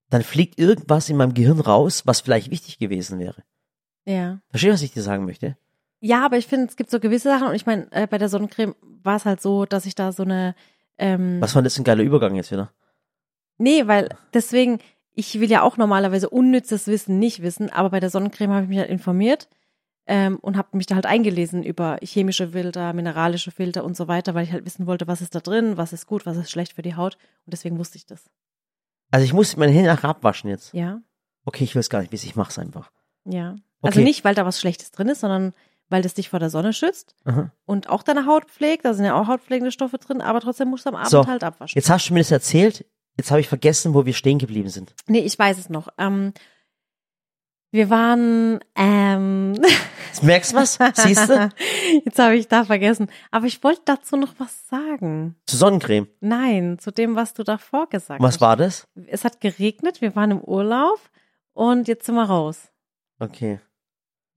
dann 0.10 0.24
fliegt 0.24 0.60
irgendwas 0.60 1.10
in 1.10 1.18
meinem 1.18 1.34
Gehirn 1.34 1.60
raus, 1.60 2.04
was 2.06 2.22
vielleicht 2.22 2.52
wichtig 2.52 2.80
gewesen 2.80 3.20
wäre. 3.20 3.44
Ja. 4.06 4.40
Verstehst 4.50 4.70
du, 4.70 4.74
was 4.74 4.82
ich 4.82 4.94
dir 4.94 5.02
sagen 5.02 5.26
möchte? 5.26 5.58
Ja, 6.00 6.24
aber 6.26 6.38
ich 6.38 6.48
finde, 6.48 6.68
es 6.68 6.76
gibt 6.76 6.92
so 6.92 7.00
gewisse 7.00 7.30
Sachen 7.30 7.48
und 7.48 7.56
ich 7.56 7.66
meine, 7.66 7.92
äh, 7.92 8.08
bei 8.08 8.18
der 8.18 8.30
Sonnencreme 8.30 8.76
war 8.82 9.18
es 9.18 9.26
halt 9.26 9.42
so, 9.42 9.66
dass 9.66 9.86
ich 9.86 9.96
da 9.96 10.12
so 10.12 10.24
eine 10.24 10.56
ähm, 10.98 11.42
Was 11.42 11.56
war 11.56 11.62
das 11.62 11.76
für 11.76 11.82
ein 11.82 11.86
geiler 11.86 12.04
Übergang 12.04 12.36
jetzt 12.36 12.52
wieder? 12.52 12.72
Nee, 13.58 13.88
weil 13.88 14.10
deswegen, 14.34 14.80
ich 15.14 15.40
will 15.40 15.50
ja 15.50 15.62
auch 15.62 15.78
normalerweise 15.78 16.30
unnützes 16.30 16.88
Wissen 16.88 17.20
nicht 17.20 17.42
wissen, 17.42 17.72
aber 17.72 17.90
bei 17.90 18.00
der 18.00 18.10
Sonnencreme 18.10 18.52
habe 18.52 18.64
ich 18.64 18.70
mich 18.70 18.80
halt 18.80 18.90
informiert 18.90 19.50
ähm, 20.06 20.38
und 20.38 20.58
habe 20.58 20.78
mich 20.78 20.86
da 20.86 20.96
halt 20.96 21.06
eingelesen 21.06 21.64
über 21.64 21.98
chemische 22.02 22.50
Filter, 22.50 22.94
mineralische 22.94 23.52
Filter 23.52 23.84
und 23.84 23.98
so 23.98 24.08
weiter, 24.08 24.36
weil 24.36 24.44
ich 24.44 24.52
halt 24.52 24.66
wissen 24.66 24.86
wollte, 24.86 25.08
was 25.08 25.22
ist 25.22 25.34
da 25.34 25.40
drin, 25.40 25.78
was 25.78 25.94
ist 25.94 26.06
gut, 26.06 26.26
was 26.26 26.38
ist 26.38 26.52
schlecht 26.52 26.74
für 26.74 26.84
die 26.84 26.96
Haut 26.96 27.18
und 27.46 27.54
deswegen 27.54 27.78
wusste 27.78 27.98
ich 27.98 28.06
das. 28.06 28.30
Also 29.12 29.26
ich 29.26 29.34
muss 29.34 29.56
meine 29.58 29.72
Hände 29.72 29.90
nachher 29.90 30.10
abwaschen 30.10 30.50
jetzt. 30.50 30.74
Ja, 30.74 31.00
Okay, 31.46 31.64
ich 31.64 31.74
will 31.76 31.80
es 31.80 31.90
gar 31.90 32.02
nicht 32.02 32.12
wissen, 32.12 32.26
ich 32.28 32.36
mach's 32.36 32.60
einfach. 32.60 32.92
ja. 33.26 33.56
Also 33.84 34.00
Okay. 34.00 34.04
nicht, 34.04 34.26
weil 34.26 34.34
da 34.36 34.44
was 34.46 34.60
Schlechtes 34.60 34.92
drin 34.92 35.08
ist, 35.08 35.22
sondern 35.22 35.54
weil 35.90 36.02
das 36.02 36.16
dich 36.16 36.30
vor 36.30 36.40
der 36.40 36.50
Sonne 36.50 36.74
schützt 36.74 37.16
Aha. 37.26 37.52
und 37.66 37.90
auch 37.90 38.02
deine 38.04 38.26
Haut 38.26 38.46
pflegt, 38.46 38.84
da 38.86 38.94
sind 38.96 39.06
ja 39.06 39.14
auch 39.14 39.28
hautpflegende 39.28 39.72
Stoffe 39.72 40.00
drin, 40.00 40.20
aber 40.20 40.42
trotzdem 40.42 40.68
musst 40.70 40.86
du 40.86 40.90
am 40.90 40.96
Abend 40.96 41.10
So, 41.10 41.26
halt 41.28 41.44
abwaschen. 41.44 41.78
Jetzt 41.78 41.90
hast 41.90 42.10
du 42.10 42.14
mir 42.14 42.20
das 42.22 42.32
erzählt, 42.32 42.86
jetzt 43.18 43.30
habe 43.32 43.40
ich 43.40 43.48
vergessen, 43.48 43.94
wo 43.94 44.06
wir 44.06 44.14
stehen 44.14 44.40
geblieben 44.40 44.70
sind. 44.70 44.94
Nee, 45.08 45.20
ich 45.20 45.38
weiß 45.38 45.58
es 45.60 45.70
noch. 45.70 45.90
Ähm, 46.00 46.34
wir 47.72 47.90
waren, 47.90 48.60
ähm, 48.76 49.54
Jetzt 50.08 50.24
merkst 50.24 50.52
du 50.54 50.56
was? 50.58 50.80
Siehst 50.96 51.30
du? 51.30 51.50
Jetzt 52.06 52.18
habe 52.18 52.36
ich 52.36 52.48
da 52.48 52.64
vergessen. 52.64 53.08
Aber 53.30 53.46
ich 53.46 53.64
wollte 53.64 53.82
dazu 53.86 54.16
noch 54.18 54.34
was 54.38 54.68
sagen. 54.68 55.36
Zu 55.46 55.58
Sonnencreme. 55.58 56.08
Nein, 56.22 56.80
zu 56.80 56.92
dem, 56.92 57.16
was 57.16 57.34
du 57.34 57.44
davor 57.44 57.88
gesagt 57.90 58.22
Was 58.22 58.36
hast. 58.36 58.42
war 58.42 58.56
das? 58.56 58.88
Es 59.08 59.24
hat 59.26 59.42
geregnet, 59.42 60.02
wir 60.02 60.16
waren 60.16 60.32
im 60.32 60.42
Urlaub 60.42 61.00
und 61.54 61.88
jetzt 61.88 62.06
sind 62.06 62.16
wir 62.16 62.24
raus. 62.24 62.72
Okay. 63.20 63.60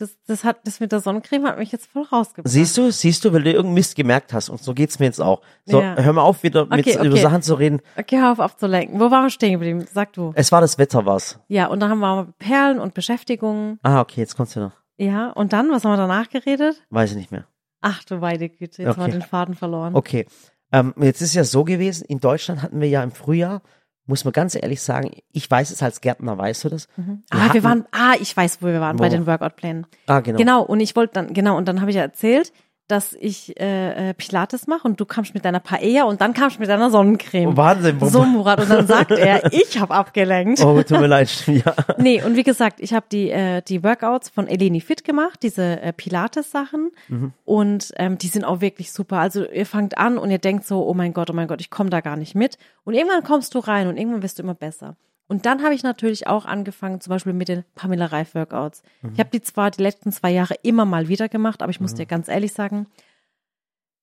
Das, 0.00 0.16
das 0.26 0.44
hat, 0.44 0.66
das 0.66 0.80
mit 0.80 0.92
der 0.92 1.00
Sonnencreme 1.00 1.46
hat 1.46 1.58
mich 1.58 1.70
jetzt 1.72 1.86
voll 1.86 2.04
rausgebracht. 2.04 2.50
Siehst 2.50 2.76
du, 2.78 2.90
siehst 2.90 3.24
du, 3.24 3.32
weil 3.32 3.42
du 3.42 3.50
irgendeinen 3.50 3.74
Mist 3.74 3.94
gemerkt 3.96 4.32
hast 4.32 4.48
und 4.48 4.62
so 4.62 4.72
geht's 4.74 4.98
mir 4.98 5.04
jetzt 5.06 5.20
auch. 5.20 5.42
So, 5.66 5.80
Ja. 5.80 5.94
hör 5.96 6.12
mal 6.14 6.22
auf, 6.22 6.42
wieder 6.42 6.64
mit 6.66 6.86
Okay, 6.86 7.06
über. 7.06 7.16
Sachen 7.18 7.42
zu 7.42 7.54
reden. 7.54 7.80
Okay, 7.98 8.18
hör 8.18 8.32
auf 8.32 8.40
abzulenken. 8.40 8.98
Wo 8.98 9.10
waren 9.10 9.24
wir 9.24 9.30
stehen 9.30 9.52
geblieben? 9.52 9.84
Sag 9.92 10.12
du. 10.14 10.32
Es 10.34 10.50
war 10.52 10.60
das 10.62 10.78
Wetter 10.78 11.04
was. 11.06 11.38
Ja, 11.48 11.66
und 11.66 11.80
dann 11.80 11.90
haben 11.90 12.00
wir 12.00 12.32
Perlen 12.38 12.78
und 12.80 12.94
Beschäftigungen. 12.94 13.78
Ah, 13.82 14.00
okay, 14.00 14.20
jetzt 14.22 14.36
kommst 14.36 14.56
du 14.56 14.60
noch. 14.60 14.72
Ja, 14.96 15.30
und 15.30 15.52
dann, 15.52 15.70
was 15.70 15.84
haben 15.84 15.92
wir 15.92 15.96
danach 15.96 16.28
geredet? 16.30 16.82
Weiß 16.90 17.10
ich 17.10 17.16
nicht 17.16 17.30
mehr. 17.30 17.44
Ach 17.82 18.02
du 18.04 18.20
weide 18.20 18.48
Güte, 18.48 18.82
jetzt 18.82 18.96
haben 18.96 19.02
Okay. 19.02 19.12
wir 19.12 19.18
den 19.20 19.22
Faden 19.28 19.54
verloren. 19.54 19.94
Okay. 19.94 20.26
Ähm, 20.72 20.94
jetzt 20.98 21.20
ist 21.20 21.34
ja 21.34 21.44
so 21.44 21.64
gewesen, 21.64 22.04
in 22.06 22.20
Deutschland 22.20 22.62
hatten 22.62 22.80
wir 22.80 22.88
ja 22.88 23.02
im 23.02 23.10
Frühjahr, 23.10 23.60
muss 24.06 24.24
man 24.24 24.32
ganz 24.32 24.54
ehrlich 24.54 24.82
sagen, 24.82 25.10
ich 25.32 25.50
weiß 25.50 25.70
es 25.70 25.82
als 25.82 26.00
Gärtner, 26.00 26.36
weißt 26.36 26.64
du 26.64 26.68
das? 26.70 26.88
Mhm. 26.96 27.22
Wir 27.30 27.40
Ah, 27.40 27.54
wir 27.54 27.62
waren, 27.62 27.84
ah, 27.92 28.14
ich 28.20 28.36
weiß, 28.36 28.58
wo 28.60 28.66
wir 28.66 28.80
waren, 28.80 28.96
bei 28.96 29.06
Wo? 29.06 29.10
den 29.10 29.26
Workout-Plänen. 29.26 29.86
Ah, 30.06 30.20
genau. 30.20 30.38
Genau, 30.38 30.62
und 30.62 30.80
ich 30.80 30.96
wollte 30.96 31.14
dann, 31.14 31.32
genau, 31.32 31.56
und 31.56 31.66
dann 31.68 31.80
habe 31.80 31.90
ich 31.90 31.96
ja 31.96 32.02
erzählt, 32.02 32.52
dass 32.90 33.12
ich 33.12 33.58
äh, 33.60 34.10
äh, 34.10 34.14
Pilates 34.14 34.66
mache 34.66 34.86
und 34.86 35.00
du 35.00 35.04
kamst 35.04 35.34
mit 35.34 35.44
deiner 35.44 35.60
Paella 35.60 36.04
und 36.04 36.20
dann 36.20 36.32
kamst 36.34 36.56
du 36.56 36.60
mit 36.60 36.68
deiner 36.68 36.90
Sonnencreme. 36.90 37.50
Oh, 37.50 37.56
Wahnsinn. 37.56 37.98
So, 38.00 38.24
Murat, 38.24 38.60
und 38.60 38.70
dann 38.70 38.86
sagt 38.86 39.12
er, 39.12 39.52
ich 39.52 39.78
habe 39.78 39.94
abgelenkt. 39.94 40.60
Oh, 40.64 40.82
tut 40.82 41.00
mir 41.00 41.06
leid. 41.06 41.30
Ja. 41.50 41.74
Nee, 41.98 42.22
und 42.22 42.36
wie 42.36 42.42
gesagt, 42.42 42.80
ich 42.80 42.94
habe 42.94 43.06
die, 43.10 43.28
äh, 43.30 43.60
die 43.60 43.82
Workouts 43.82 44.28
von 44.30 44.46
Eleni 44.46 44.80
Fit 44.80 45.04
gemacht, 45.04 45.40
diese 45.42 45.80
äh, 45.80 45.92
Pilates-Sachen. 45.92 46.90
Mhm. 47.08 47.32
Und 47.44 47.92
ähm, 47.96 48.16
die 48.18 48.28
sind 48.28 48.44
auch 48.44 48.60
wirklich 48.60 48.92
super. 48.92 49.18
Also 49.18 49.44
ihr 49.44 49.66
fangt 49.66 49.98
an 49.98 50.16
und 50.16 50.30
ihr 50.30 50.38
denkt 50.38 50.64
so, 50.64 50.86
oh 50.86 50.94
mein 50.94 51.12
Gott, 51.12 51.28
oh 51.28 51.32
mein 51.32 51.48
Gott, 51.48 51.60
ich 51.60 51.70
komme 51.70 51.90
da 51.90 52.00
gar 52.00 52.16
nicht 52.16 52.34
mit. 52.34 52.56
Und 52.84 52.94
irgendwann 52.94 53.24
kommst 53.24 53.54
du 53.54 53.58
rein 53.58 53.88
und 53.88 53.96
irgendwann 53.96 54.22
wirst 54.22 54.38
du 54.38 54.42
immer 54.42 54.54
besser. 54.54 54.96
Und 55.30 55.46
dann 55.46 55.62
habe 55.62 55.74
ich 55.74 55.84
natürlich 55.84 56.26
auch 56.26 56.44
angefangen, 56.44 57.00
zum 57.00 57.12
Beispiel 57.12 57.32
mit 57.32 57.46
den 57.46 57.62
Pamela 57.76 58.06
Reif 58.06 58.34
Workouts. 58.34 58.82
Mhm. 59.00 59.12
Ich 59.14 59.20
habe 59.20 59.30
die 59.30 59.40
zwar 59.40 59.70
die 59.70 59.80
letzten 59.80 60.10
zwei 60.10 60.32
Jahre 60.32 60.54
immer 60.64 60.84
mal 60.84 61.06
wieder 61.06 61.28
gemacht, 61.28 61.62
aber 61.62 61.70
ich 61.70 61.80
muss 61.80 61.94
dir 61.94 62.04
ganz 62.04 62.26
ehrlich 62.26 62.52
sagen, 62.52 62.88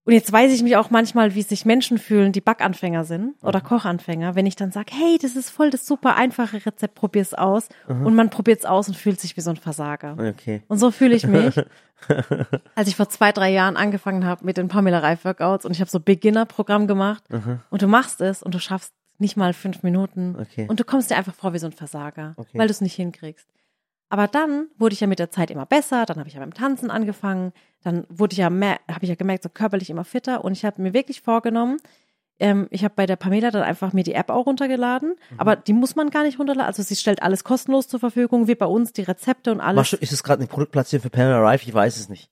und 0.06 0.14
jetzt 0.14 0.32
weiß 0.32 0.54
ich 0.54 0.64
mich 0.64 0.78
auch 0.78 0.90
manchmal, 0.90 1.36
wie 1.36 1.42
sich 1.42 1.66
Menschen 1.66 1.98
fühlen, 1.98 2.32
die 2.32 2.40
Backanfänger 2.40 3.04
sind 3.04 3.36
oder 3.44 3.60
Kochanfänger, 3.60 4.36
wenn 4.36 4.46
ich 4.46 4.56
dann 4.56 4.72
sage, 4.72 4.94
hey, 4.94 5.18
das 5.22 5.36
ist 5.36 5.50
voll 5.50 5.70
das 5.70 5.86
super 5.86 6.16
einfache 6.16 6.66
Rezept, 6.66 6.96
probier's 6.96 7.34
aus. 7.34 7.68
Und 7.90 8.16
man 8.16 8.30
probiert's 8.30 8.64
aus 8.64 8.88
und 8.88 8.96
fühlt 8.96 9.20
sich 9.20 9.36
wie 9.36 9.42
so 9.42 9.50
ein 9.50 9.58
Versager. 9.58 10.16
Okay. 10.18 10.64
Und 10.70 10.78
so 10.78 10.92
fühle 10.92 11.14
ich 11.14 11.28
mich, 11.28 11.62
als 12.76 12.88
ich 12.88 12.96
vor 12.96 13.10
zwei, 13.10 13.34
drei 13.34 13.52
Jahren 13.52 13.76
angefangen 13.76 14.26
habe 14.26 14.46
mit 14.46 14.56
den 14.56 14.70
Pamela 14.70 15.00
Reif 15.00 15.26
Workouts 15.26 15.66
und 15.66 15.74
ich 15.74 15.82
habe 15.82 15.92
so 15.92 16.00
Beginner-Programm 16.00 16.88
gemacht 16.88 17.26
und 17.70 17.82
du 17.82 17.88
machst 17.88 18.22
es 18.22 18.42
und 18.42 18.56
du 18.56 18.60
schaffst 18.60 18.94
nicht 19.20 19.38
mal 19.38 19.54
fünf 19.54 19.84
Minuten 19.84 20.36
Okay. 20.40 20.68
und 20.70 20.80
du 20.80 20.84
kommst 20.84 21.10
dir 21.12 21.18
einfach 21.18 21.34
vor 21.34 21.54
wie 21.54 21.60
so 21.60 21.66
ein 21.68 21.74
Versager, 21.74 22.34
Okay. 22.38 22.58
weil 22.58 22.68
du 22.68 22.72
es 22.72 22.82
nicht 22.82 22.96
hinkriegst. 22.96 23.48
Aber 24.10 24.28
dann 24.28 24.68
wurde 24.78 24.94
ich 24.94 25.02
ja 25.02 25.08
mit 25.08 25.20
der 25.20 25.32
Zeit 25.32 25.52
immer 25.52 25.66
besser, 25.66 26.06
dann 26.06 26.18
habe 26.18 26.30
ich 26.30 26.36
ja 26.36 26.40
beim 26.40 26.54
Tanzen 26.54 26.90
angefangen, 26.92 27.52
dann 27.84 28.06
wurde 28.10 28.34
ich 28.34 28.38
ja 28.38 28.50
mehr, 28.50 28.80
habe 28.90 29.04
ich 29.04 29.10
ja 29.10 29.16
gemerkt, 29.16 29.44
so 29.44 29.50
körperlich 29.50 29.90
immer 29.90 30.06
fitter 30.06 30.46
und 30.46 30.54
ich 30.54 30.64
habe 30.64 30.82
mir 30.82 30.94
wirklich 30.94 31.22
vorgenommen, 31.22 31.78
ähm, 32.40 32.68
ich 32.70 32.84
habe 32.84 32.94
bei 32.96 33.06
der 33.08 33.16
Pamela 33.16 33.50
dann 33.52 33.64
einfach 33.64 33.92
mir 33.94 34.04
die 34.04 34.14
App 34.14 34.30
auch 34.30 34.46
runtergeladen, 34.46 35.16
Mhm. 35.32 35.40
aber 35.40 35.56
die 35.56 35.74
muss 35.74 35.96
man 35.96 36.10
gar 36.12 36.24
nicht 36.24 36.38
runterladen, 36.40 36.68
also 36.68 36.84
sie 36.84 36.96
stellt 36.96 37.22
alles 37.24 37.44
kostenlos 37.44 37.88
zur 37.88 38.00
Verfügung, 38.00 38.48
wie 38.48 38.56
bei 38.56 38.68
uns, 38.68 38.94
die 38.94 39.02
Rezepte 39.02 39.52
und 39.52 39.60
alles. 39.60 39.76
Machst 39.76 39.94
du, 39.94 39.98
ist 39.98 40.14
es 40.14 40.24
gerade 40.24 40.40
eine 40.42 40.48
Produktplatzierung 40.48 41.02
für 41.02 41.10
Pamela 41.10 41.40
Rife? 41.50 41.66
Ich 41.68 41.74
weiß 41.74 41.98
es 41.98 42.08
nicht. 42.08 42.30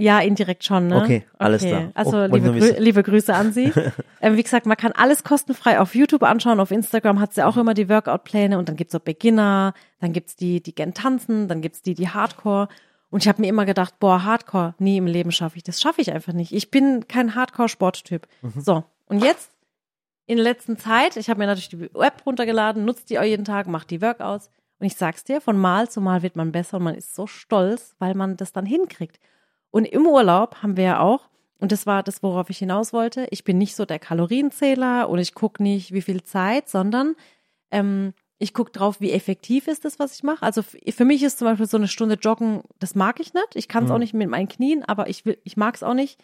Ja, 0.00 0.20
indirekt 0.20 0.64
schon, 0.64 0.86
ne? 0.86 0.96
Okay, 0.96 1.26
alles 1.38 1.62
klar. 1.62 1.90
Also 1.92 2.22
Oh, 2.22 2.24
liebe, 2.24 2.52
Grü 2.52 2.72
liebe 2.78 3.02
Grüße 3.02 3.34
an 3.34 3.52
Sie. 3.52 3.70
ähm, 4.22 4.36
wie 4.36 4.42
gesagt, 4.42 4.64
man 4.64 4.78
kann 4.78 4.92
alles 4.92 5.24
kostenfrei 5.24 5.78
auf 5.78 5.94
YouTube 5.94 6.22
anschauen, 6.22 6.58
auf 6.58 6.70
Instagram 6.70 7.20
hat 7.20 7.34
sie 7.34 7.46
auch 7.46 7.58
immer 7.58 7.74
die 7.74 7.90
Workout-Pläne 7.90 8.58
und 8.58 8.68
dann 8.70 8.76
gibt's 8.76 8.92
so 8.92 9.00
Beginner, 9.00 9.74
dann 10.00 10.14
gibt's 10.14 10.36
die, 10.36 10.62
die 10.62 10.74
gern 10.74 10.94
tanzen, 10.94 11.48
dann 11.48 11.60
gibt's 11.60 11.82
die, 11.82 11.94
die 11.94 12.08
Hardcore. 12.08 12.68
Und 13.10 13.22
ich 13.22 13.28
habe 13.28 13.42
mir 13.42 13.48
immer 13.48 13.66
gedacht, 13.66 13.98
boah, 13.98 14.24
Hardcore, 14.24 14.74
nie 14.78 14.96
im 14.96 15.06
Leben 15.06 15.32
schaffe 15.32 15.58
ich 15.58 15.64
das. 15.64 15.80
Schaffe 15.82 16.00
ich 16.00 16.12
einfach 16.12 16.32
nicht. 16.32 16.52
Ich 16.52 16.70
bin 16.70 17.06
kein 17.06 17.34
Hardcore-Sporttyp. 17.34 18.26
Mhm. 18.40 18.60
So, 18.60 18.84
und 19.06 19.22
jetzt 19.22 19.50
in 20.26 20.36
der 20.36 20.44
letzten 20.44 20.78
Zeit, 20.78 21.16
ich 21.16 21.28
habe 21.28 21.40
mir 21.40 21.46
natürlich 21.46 21.68
die 21.68 21.90
App 22.00 22.22
runtergeladen, 22.24 22.86
nutzt 22.86 23.10
die 23.10 23.18
auch 23.18 23.24
jeden 23.24 23.44
Tag, 23.44 23.66
macht 23.66 23.90
die 23.90 24.00
Workouts. 24.00 24.50
Und 24.78 24.86
ich 24.86 24.96
sag's 24.96 25.24
dir, 25.24 25.42
von 25.42 25.58
Mal 25.58 25.90
zu 25.90 26.00
Mal 26.00 26.22
wird 26.22 26.36
man 26.36 26.52
besser 26.52 26.78
und 26.78 26.84
man 26.84 26.94
ist 26.94 27.14
so 27.14 27.26
stolz, 27.26 27.94
weil 27.98 28.14
man 28.14 28.38
das 28.38 28.52
dann 28.52 28.64
hinkriegt. 28.64 29.20
Und 29.70 29.84
im 29.84 30.06
Urlaub 30.06 30.56
haben 30.62 30.76
wir 30.76 30.84
ja 30.84 31.00
auch, 31.00 31.28
und 31.58 31.72
das 31.72 31.86
war 31.86 32.02
das, 32.02 32.22
worauf 32.22 32.50
ich 32.50 32.58
hinaus 32.58 32.92
wollte, 32.92 33.26
ich 33.30 33.44
bin 33.44 33.58
nicht 33.58 33.76
so 33.76 33.84
der 33.84 33.98
Kalorienzähler 33.98 35.08
und 35.08 35.18
ich 35.18 35.34
gucke 35.34 35.62
nicht, 35.62 35.92
wie 35.92 36.02
viel 36.02 36.22
Zeit, 36.22 36.68
sondern 36.68 37.14
ähm, 37.70 38.14
ich 38.38 38.54
gucke 38.54 38.72
drauf, 38.72 39.00
wie 39.00 39.12
effektiv 39.12 39.68
ist 39.68 39.84
das, 39.84 39.98
was 39.98 40.14
ich 40.14 40.22
mache. 40.22 40.42
Also 40.42 40.62
für 40.62 41.04
mich 41.04 41.22
ist 41.22 41.38
zum 41.38 41.46
Beispiel 41.46 41.66
so 41.66 41.76
eine 41.76 41.88
Stunde 41.88 42.14
Joggen, 42.14 42.62
das 42.78 42.94
mag 42.94 43.20
ich 43.20 43.34
nicht. 43.34 43.54
Ich 43.54 43.68
kann 43.68 43.84
es 43.84 43.90
Mhm. 43.90 43.94
auch 43.94 43.98
nicht 43.98 44.14
mit 44.14 44.30
meinen 44.30 44.48
Knien, 44.48 44.82
aber 44.84 45.08
ich 45.08 45.26
will, 45.26 45.38
ich 45.44 45.56
mag 45.58 45.74
es 45.74 45.82
auch 45.82 45.94
nicht, 45.94 46.18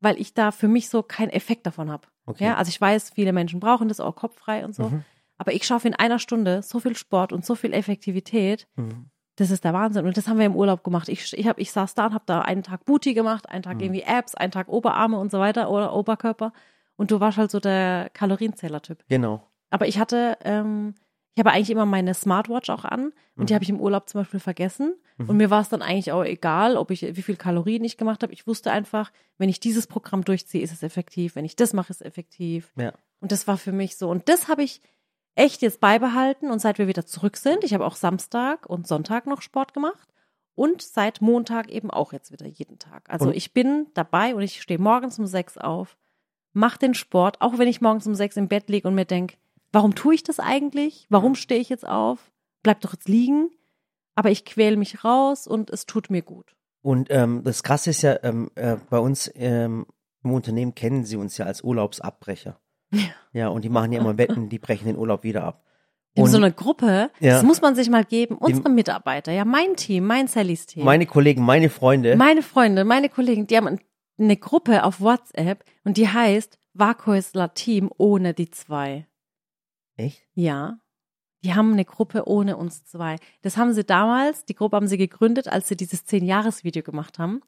weil 0.00 0.20
ich 0.20 0.34
da 0.34 0.50
für 0.50 0.68
mich 0.68 0.90
so 0.90 1.02
keinen 1.02 1.30
Effekt 1.30 1.66
davon 1.66 1.90
habe. 1.90 2.08
Okay. 2.26 2.44
Ja, 2.44 2.56
also 2.56 2.68
ich 2.68 2.80
weiß, 2.80 3.10
viele 3.14 3.32
Menschen 3.32 3.58
brauchen 3.58 3.88
das 3.88 4.00
auch 4.00 4.14
kopffrei 4.14 4.64
und 4.64 4.74
so. 4.74 4.90
Mhm. 4.90 5.04
Aber 5.38 5.54
ich 5.54 5.64
schaffe 5.64 5.88
in 5.88 5.94
einer 5.94 6.18
Stunde 6.18 6.62
so 6.62 6.78
viel 6.78 6.94
Sport 6.94 7.32
und 7.32 7.44
so 7.46 7.54
viel 7.54 7.72
Effektivität. 7.72 8.68
Mhm. 8.76 9.06
Das 9.42 9.50
ist 9.50 9.64
der 9.64 9.72
Wahnsinn. 9.72 10.06
Und 10.06 10.16
das 10.16 10.28
haben 10.28 10.38
wir 10.38 10.46
im 10.46 10.54
Urlaub 10.54 10.84
gemacht. 10.84 11.08
Ich, 11.08 11.32
ich, 11.36 11.48
hab, 11.48 11.58
ich 11.58 11.72
saß 11.72 11.94
da 11.96 12.06
und 12.06 12.14
habe 12.14 12.22
da 12.26 12.42
einen 12.42 12.62
Tag 12.62 12.84
Booty 12.84 13.12
gemacht, 13.12 13.48
einen 13.48 13.58
Mhm. 13.58 13.64
Tag 13.64 13.82
irgendwie 13.82 14.04
Abs, 14.04 14.36
einen 14.36 14.52
Tag 14.52 14.68
Oberarme 14.68 15.18
und 15.18 15.32
so 15.32 15.40
weiter 15.40 15.68
oder 15.68 15.92
Oberkörper. 15.94 16.52
Und 16.94 17.10
du 17.10 17.18
warst 17.18 17.38
halt 17.38 17.50
so 17.50 17.58
der 17.58 18.08
Kalorienzähler-Typ. 18.14 19.04
Genau. 19.08 19.42
Aber 19.70 19.88
ich 19.88 19.98
hatte, 19.98 20.38
ähm, 20.44 20.94
ich 21.34 21.40
habe 21.40 21.50
eigentlich 21.50 21.70
immer 21.70 21.86
meine 21.86 22.14
Smartwatch 22.14 22.70
auch 22.70 22.84
an 22.84 23.12
und 23.34 23.50
die 23.50 23.54
habe 23.54 23.64
ich 23.64 23.70
im 23.70 23.80
Urlaub 23.80 24.08
zum 24.08 24.20
Beispiel 24.20 24.38
vergessen. 24.38 24.94
Und 25.18 25.36
mir 25.36 25.50
war 25.50 25.60
es 25.60 25.68
dann 25.68 25.82
eigentlich 25.82 26.12
auch 26.12 26.24
egal, 26.24 26.76
ob 26.76 26.90
ich, 26.90 27.02
wie 27.02 27.22
viel 27.22 27.36
Kalorien 27.36 27.84
ich 27.84 27.96
gemacht 27.96 28.22
habe. 28.22 28.32
Ich 28.32 28.46
wusste 28.46 28.70
einfach, 28.72 29.12
wenn 29.38 29.48
ich 29.48 29.60
dieses 29.60 29.86
Programm 29.86 30.24
durchziehe, 30.24 30.62
ist 30.62 30.72
es 30.72 30.82
effektiv. 30.82 31.36
Wenn 31.36 31.44
ich 31.44 31.54
das 31.56 31.72
mache, 31.72 31.90
ist 31.90 32.00
es 32.00 32.06
effektiv. 32.06 32.72
Ja. 32.76 32.92
Und 33.20 33.32
das 33.32 33.46
war 33.46 33.56
für 33.56 33.72
mich 33.72 33.96
so. 33.96 34.08
Und 34.08 34.28
das 34.28 34.48
habe 34.48 34.62
ich 34.62 34.82
echt 35.34 35.62
jetzt 35.62 35.80
beibehalten. 35.80 36.50
Und 36.50 36.60
seit 36.60 36.78
wir 36.78 36.88
wieder 36.88 37.06
zurück 37.06 37.36
sind, 37.36 37.64
ich 37.64 37.74
habe 37.74 37.86
auch 37.86 37.96
Samstag 37.96 38.66
und 38.66 38.86
Sonntag 38.86 39.26
noch 39.26 39.42
Sport 39.42 39.74
gemacht. 39.74 40.08
Und 40.54 40.82
seit 40.82 41.22
Montag 41.22 41.70
eben 41.70 41.90
auch 41.90 42.12
jetzt 42.12 42.30
wieder 42.30 42.46
jeden 42.46 42.78
Tag. 42.78 43.08
Also 43.08 43.26
Und- 43.28 43.36
ich 43.36 43.54
bin 43.54 43.86
dabei 43.94 44.34
und 44.34 44.42
ich 44.42 44.60
stehe 44.60 44.78
morgens 44.78 45.18
um 45.18 45.26
sechs 45.26 45.56
auf, 45.56 45.96
mach 46.52 46.76
den 46.76 46.92
Sport, 46.94 47.40
auch 47.40 47.56
wenn 47.58 47.68
ich 47.68 47.80
morgens 47.80 48.06
um 48.06 48.14
sechs 48.14 48.36
im 48.36 48.48
Bett 48.48 48.68
liege 48.68 48.86
und 48.86 48.94
mir 48.94 49.06
denk, 49.06 49.38
warum 49.72 49.94
tue 49.94 50.14
ich 50.14 50.22
das 50.22 50.38
eigentlich? 50.38 51.06
Warum 51.08 51.34
stehe 51.34 51.60
ich 51.60 51.70
jetzt 51.70 51.88
auf? 51.88 52.30
Bleib 52.62 52.82
doch 52.82 52.92
jetzt 52.92 53.08
liegen. 53.08 53.48
Aber 54.14 54.30
ich 54.30 54.44
quäle 54.44 54.76
mich 54.76 55.04
raus 55.04 55.46
und 55.46 55.70
es 55.70 55.86
tut 55.86 56.10
mir 56.10 56.20
gut. 56.20 56.54
Und 56.82 57.08
ähm, 57.10 57.42
das 57.44 57.62
Krasse 57.62 57.88
ist 57.90 58.02
ja, 58.02 58.18
ähm, 58.22 58.50
äh, 58.56 58.76
bei 58.90 58.98
uns 58.98 59.30
ähm, 59.34 59.86
im 60.22 60.32
Unternehmen 60.32 60.74
kennen 60.74 61.04
sie 61.04 61.16
uns 61.16 61.38
ja 61.38 61.46
als 61.46 61.62
Urlaubsabbrecher. 61.64 62.60
Ja. 62.92 63.00
Ja, 63.32 63.48
und 63.48 63.64
die 63.64 63.68
machen 63.70 63.92
ja 63.92 64.00
immer 64.00 64.18
Wetten, 64.18 64.48
die 64.50 64.58
brechen 64.58 64.86
den 64.86 64.96
Urlaub 64.98 65.22
wieder 65.22 65.44
ab. 65.44 65.64
In 66.14 66.24
Und 66.24 66.28
so 66.30 66.36
eine 66.36 66.52
Gruppe, 66.52 67.10
Ja. 67.20 67.32
das 67.36 67.42
muss 67.42 67.62
man 67.62 67.74
sich 67.74 67.88
mal 67.88 68.04
geben. 68.04 68.36
Unsere 68.36 68.68
Mitarbeiter, 68.68 69.32
ja, 69.32 69.46
mein 69.46 69.76
Team, 69.76 70.06
mein 70.06 70.28
Sallys 70.28 70.66
Team. 70.66 70.84
meine 70.84 71.06
Kollegen, 71.06 71.42
meine 71.42 71.70
Freunde, 71.70 72.16
Meine 72.16 72.42
Freunde, 72.42 72.84
meine 72.84 73.08
Kollegen, 73.08 73.46
die 73.46 73.56
haben 73.56 73.78
eine 74.18 74.36
Gruppe 74.36 74.84
auf 74.84 75.00
WhatsApp 75.00 75.64
und 75.84 75.96
die 75.96 76.08
heißt 76.08 76.58
Vakuisler 76.74 77.54
Team 77.54 77.90
ohne 77.96 78.34
die 78.34 78.50
zwei. 78.50 79.06
echt? 79.96 80.22
Ja. 80.34 80.78
Die 81.44 81.54
haben 81.54 81.72
eine 81.72 81.84
Gruppe 81.84 82.28
ohne 82.28 82.56
uns 82.56 82.84
zwei. 82.84 83.16
Das 83.40 83.56
haben 83.56 83.72
sie 83.72 83.82
damals, 83.84 84.44
die 84.44 84.54
Gruppe 84.54 84.76
haben 84.76 84.86
sie 84.86 84.96
gegründet, 84.98 85.48
als 85.48 85.66
sie 85.68 85.76
dieses 85.76 86.04
Zehn-Jahres-Video 86.04 86.82
gemacht 86.84 87.18
haben, 87.18 87.40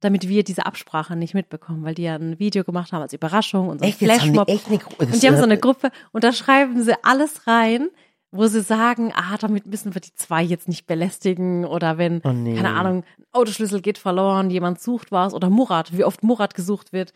damit 0.00 0.28
wir 0.28 0.44
diese 0.44 0.66
Absprache 0.66 1.16
nicht 1.16 1.34
mitbekommen, 1.34 1.84
weil 1.84 1.94
die 1.94 2.02
ja 2.02 2.16
ein 2.16 2.38
Video 2.38 2.64
gemacht 2.64 2.92
haben 2.92 3.02
als 3.02 3.12
Überraschung 3.12 3.68
und 3.68 3.78
so 3.78 3.84
ein 3.84 3.88
Echt, 3.90 4.00
jetzt 4.00 4.20
haben 4.20 4.34
Flashmob. 4.34 4.46
die 4.46 4.52
echt 4.52 4.66
eine 4.68 4.80
Und 5.10 5.22
die 5.22 5.26
haben 5.26 5.36
so 5.36 5.42
eine 5.42 5.58
Gruppe 5.58 5.90
und 6.12 6.24
da 6.24 6.32
schreiben 6.32 6.82
sie 6.82 6.92
alles 7.02 7.46
rein, 7.46 7.88
wo 8.30 8.46
sie 8.46 8.60
sagen, 8.60 9.12
ah, 9.14 9.36
damit 9.38 9.66
müssen 9.66 9.94
wir 9.94 10.00
die 10.00 10.12
zwei 10.14 10.42
jetzt 10.42 10.68
nicht 10.68 10.86
belästigen 10.86 11.64
oder 11.64 11.96
wenn, 11.96 12.20
Oh 12.24 12.32
nee. 12.32 12.54
keine 12.54 12.74
Ahnung, 12.74 13.04
ein 13.18 13.24
Autoschlüssel 13.32 13.80
geht 13.80 13.98
verloren, 13.98 14.50
jemand 14.50 14.80
sucht 14.80 15.12
was 15.12 15.32
oder 15.32 15.48
Murat, 15.48 15.96
wie 15.96 16.04
oft 16.04 16.22
Murat 16.22 16.54
gesucht 16.54 16.92
wird. 16.92 17.12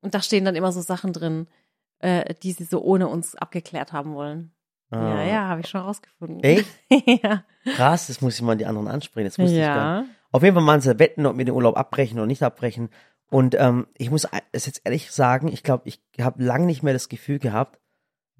Und 0.00 0.14
da 0.14 0.22
stehen 0.22 0.44
dann 0.44 0.54
immer 0.54 0.70
so 0.72 0.80
Sachen 0.80 1.12
drin, 1.12 1.48
äh, 1.98 2.34
die 2.42 2.52
sie 2.52 2.64
so 2.64 2.80
ohne 2.82 3.08
uns 3.08 3.34
abgeklärt 3.34 3.92
haben 3.92 4.14
wollen. 4.14 4.52
Ah. 4.90 5.16
Ja, 5.16 5.22
ja, 5.24 5.48
habe 5.48 5.60
ich 5.60 5.68
schon 5.68 5.80
rausgefunden. 5.80 6.42
Echt? 6.42 6.66
ja. 7.22 7.44
Krass, 7.74 8.06
das 8.06 8.20
muss 8.20 8.36
ich 8.36 8.42
mal 8.42 8.56
die 8.56 8.66
anderen 8.66 8.88
ansprechen. 8.88 9.26
Das 9.26 9.38
wusste 9.38 9.56
ich 9.56 9.62
gar 9.64 10.02
nicht. 10.02 10.10
Auf 10.32 10.42
jeden 10.42 10.54
Fall 10.54 10.64
machen 10.64 10.80
sie 10.80 10.98
Wetten, 10.98 11.26
ob 11.26 11.36
wir 11.38 11.44
den 11.44 11.54
Urlaub 11.54 11.76
abbrechen 11.76 12.18
oder 12.18 12.26
nicht 12.26 12.42
abbrechen. 12.42 12.90
Und 13.30 13.54
ähm, 13.58 13.86
ich 13.96 14.10
muss 14.10 14.26
es 14.52 14.66
jetzt 14.66 14.82
ehrlich 14.84 15.10
sagen, 15.12 15.48
ich 15.48 15.62
glaube, 15.62 15.84
ich 15.86 16.00
habe 16.20 16.42
lange 16.42 16.66
nicht 16.66 16.82
mehr 16.82 16.92
das 16.92 17.08
Gefühl 17.08 17.38
gehabt, 17.38 17.78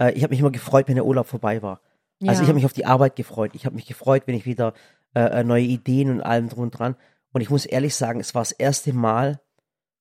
äh, 0.01 0.13
ich 0.13 0.23
habe 0.23 0.31
mich 0.33 0.41
immer 0.41 0.51
gefreut, 0.51 0.89
wenn 0.89 0.97
der 0.97 1.07
Urlaub 1.07 1.27
vorbei 1.27 1.63
war. 1.63 1.81
Also 2.23 2.33
Ja. 2.35 2.43
ich 2.43 2.49
habe 2.49 2.55
mich 2.55 2.65
auf 2.65 2.73
die 2.73 2.87
Arbeit 2.87 3.17
gefreut. 3.17 3.53
Ich 3.55 3.67
habe 3.67 3.77
mich 3.77 3.87
gefreut, 3.87 4.25
wenn 4.27 4.35
ich 4.35 4.47
wieder 4.47 4.75
äh, 5.15 5.41
äh, 5.41 5.45
neue 5.45 5.63
Ideen 5.65 6.11
und 6.11 6.21
allem 6.21 6.49
drum 6.49 6.65
und 6.65 6.71
dran. 6.73 6.97
Und 7.33 7.41
ich 7.41 7.51
muss 7.51 7.67
ehrlich 7.67 7.95
sagen, 7.95 8.21
es 8.21 8.35
war 8.35 8.43
das 8.43 8.53
erste 8.53 8.93
Mal, 8.93 9.41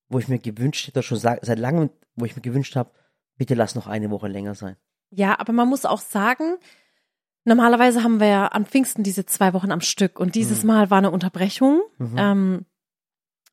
wo 0.10 0.20
ich 0.20 0.28
mir 0.28 0.40
gewünscht 0.40 0.88
hätte, 0.88 1.04
schon 1.04 1.18
seit 1.20 1.60
langem, 1.60 1.92
wo 2.16 2.26
ich 2.26 2.36
mir 2.36 2.42
gewünscht 2.42 2.76
habe, 2.76 2.92
bitte 3.38 3.54
lass 3.54 3.76
noch 3.76 3.88
eine 3.88 4.10
Woche 4.10 4.28
länger 4.28 4.56
sein. 4.56 4.76
Ja, 5.12 5.40
aber 5.40 5.54
man 5.54 5.70
muss 5.70 5.86
auch 5.86 6.00
sagen, 6.02 6.58
normalerweise 7.46 8.04
haben 8.04 8.20
wir 8.20 8.28
ja 8.28 8.48
an 8.48 8.66
Pfingsten 8.66 9.04
diese 9.04 9.26
zwei 9.26 9.54
Wochen 9.54 9.72
am 9.72 9.82
Stück 9.82 10.20
und 10.20 10.36
dieses 10.36 10.64
Mal 10.64 10.90
war 10.90 11.00
eine 11.00 11.12
Unterbrechung. 11.12 11.82
Mhm. 11.98 12.16
Ähm, 12.18 12.66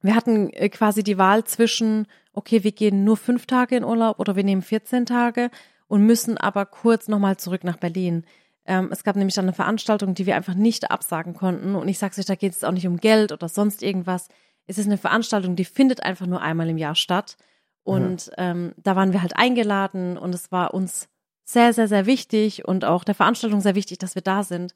wir 0.02 0.14
hatten 0.14 0.50
äh, 0.50 0.68
quasi 0.68 1.02
die 1.02 1.18
Wahl 1.18 1.44
zwischen, 1.44 2.06
okay, 2.32 2.64
wir 2.64 2.72
gehen 2.72 3.04
nur 3.04 3.16
fünf 3.16 3.46
Tage 3.46 3.76
in 3.76 3.84
Urlaub 3.84 4.18
oder 4.18 4.36
wir 4.36 4.44
nehmen 4.44 4.62
14 4.62 5.06
Tage 5.06 5.50
und 5.88 6.04
müssen 6.04 6.38
aber 6.38 6.66
kurz 6.66 7.08
nochmal 7.08 7.36
zurück 7.36 7.64
nach 7.64 7.76
Berlin. 7.76 8.24
Ähm, 8.66 8.88
es 8.90 9.04
gab 9.04 9.16
nämlich 9.16 9.34
dann 9.34 9.44
eine 9.44 9.52
Veranstaltung, 9.52 10.14
die 10.14 10.26
wir 10.26 10.36
einfach 10.36 10.54
nicht 10.54 10.90
absagen 10.90 11.34
konnten. 11.34 11.74
Und 11.74 11.88
ich 11.88 11.98
sag's 11.98 12.18
euch, 12.18 12.24
da 12.24 12.34
geht 12.34 12.52
es 12.52 12.64
auch 12.64 12.72
nicht 12.72 12.86
um 12.86 12.98
Geld 12.98 13.32
oder 13.32 13.48
sonst 13.48 13.82
irgendwas. 13.82 14.28
Es 14.66 14.78
ist 14.78 14.86
eine 14.86 14.98
Veranstaltung, 14.98 15.56
die 15.56 15.64
findet 15.64 16.02
einfach 16.02 16.26
nur 16.26 16.42
einmal 16.42 16.68
im 16.68 16.78
Jahr 16.78 16.96
statt. 16.96 17.36
Und 17.84 18.32
ähm, 18.36 18.74
da 18.76 18.96
waren 18.96 19.12
wir 19.12 19.22
halt 19.22 19.36
eingeladen 19.36 20.18
und 20.18 20.34
es 20.34 20.50
war 20.50 20.74
uns 20.74 21.08
sehr, 21.46 21.72
sehr, 21.72 21.88
sehr 21.88 22.06
wichtig 22.06 22.66
und 22.66 22.84
auch 22.84 23.04
der 23.04 23.14
Veranstaltung 23.14 23.60
sehr 23.60 23.76
wichtig, 23.76 23.98
dass 23.98 24.16
wir 24.16 24.22
da 24.22 24.42
sind. 24.42 24.74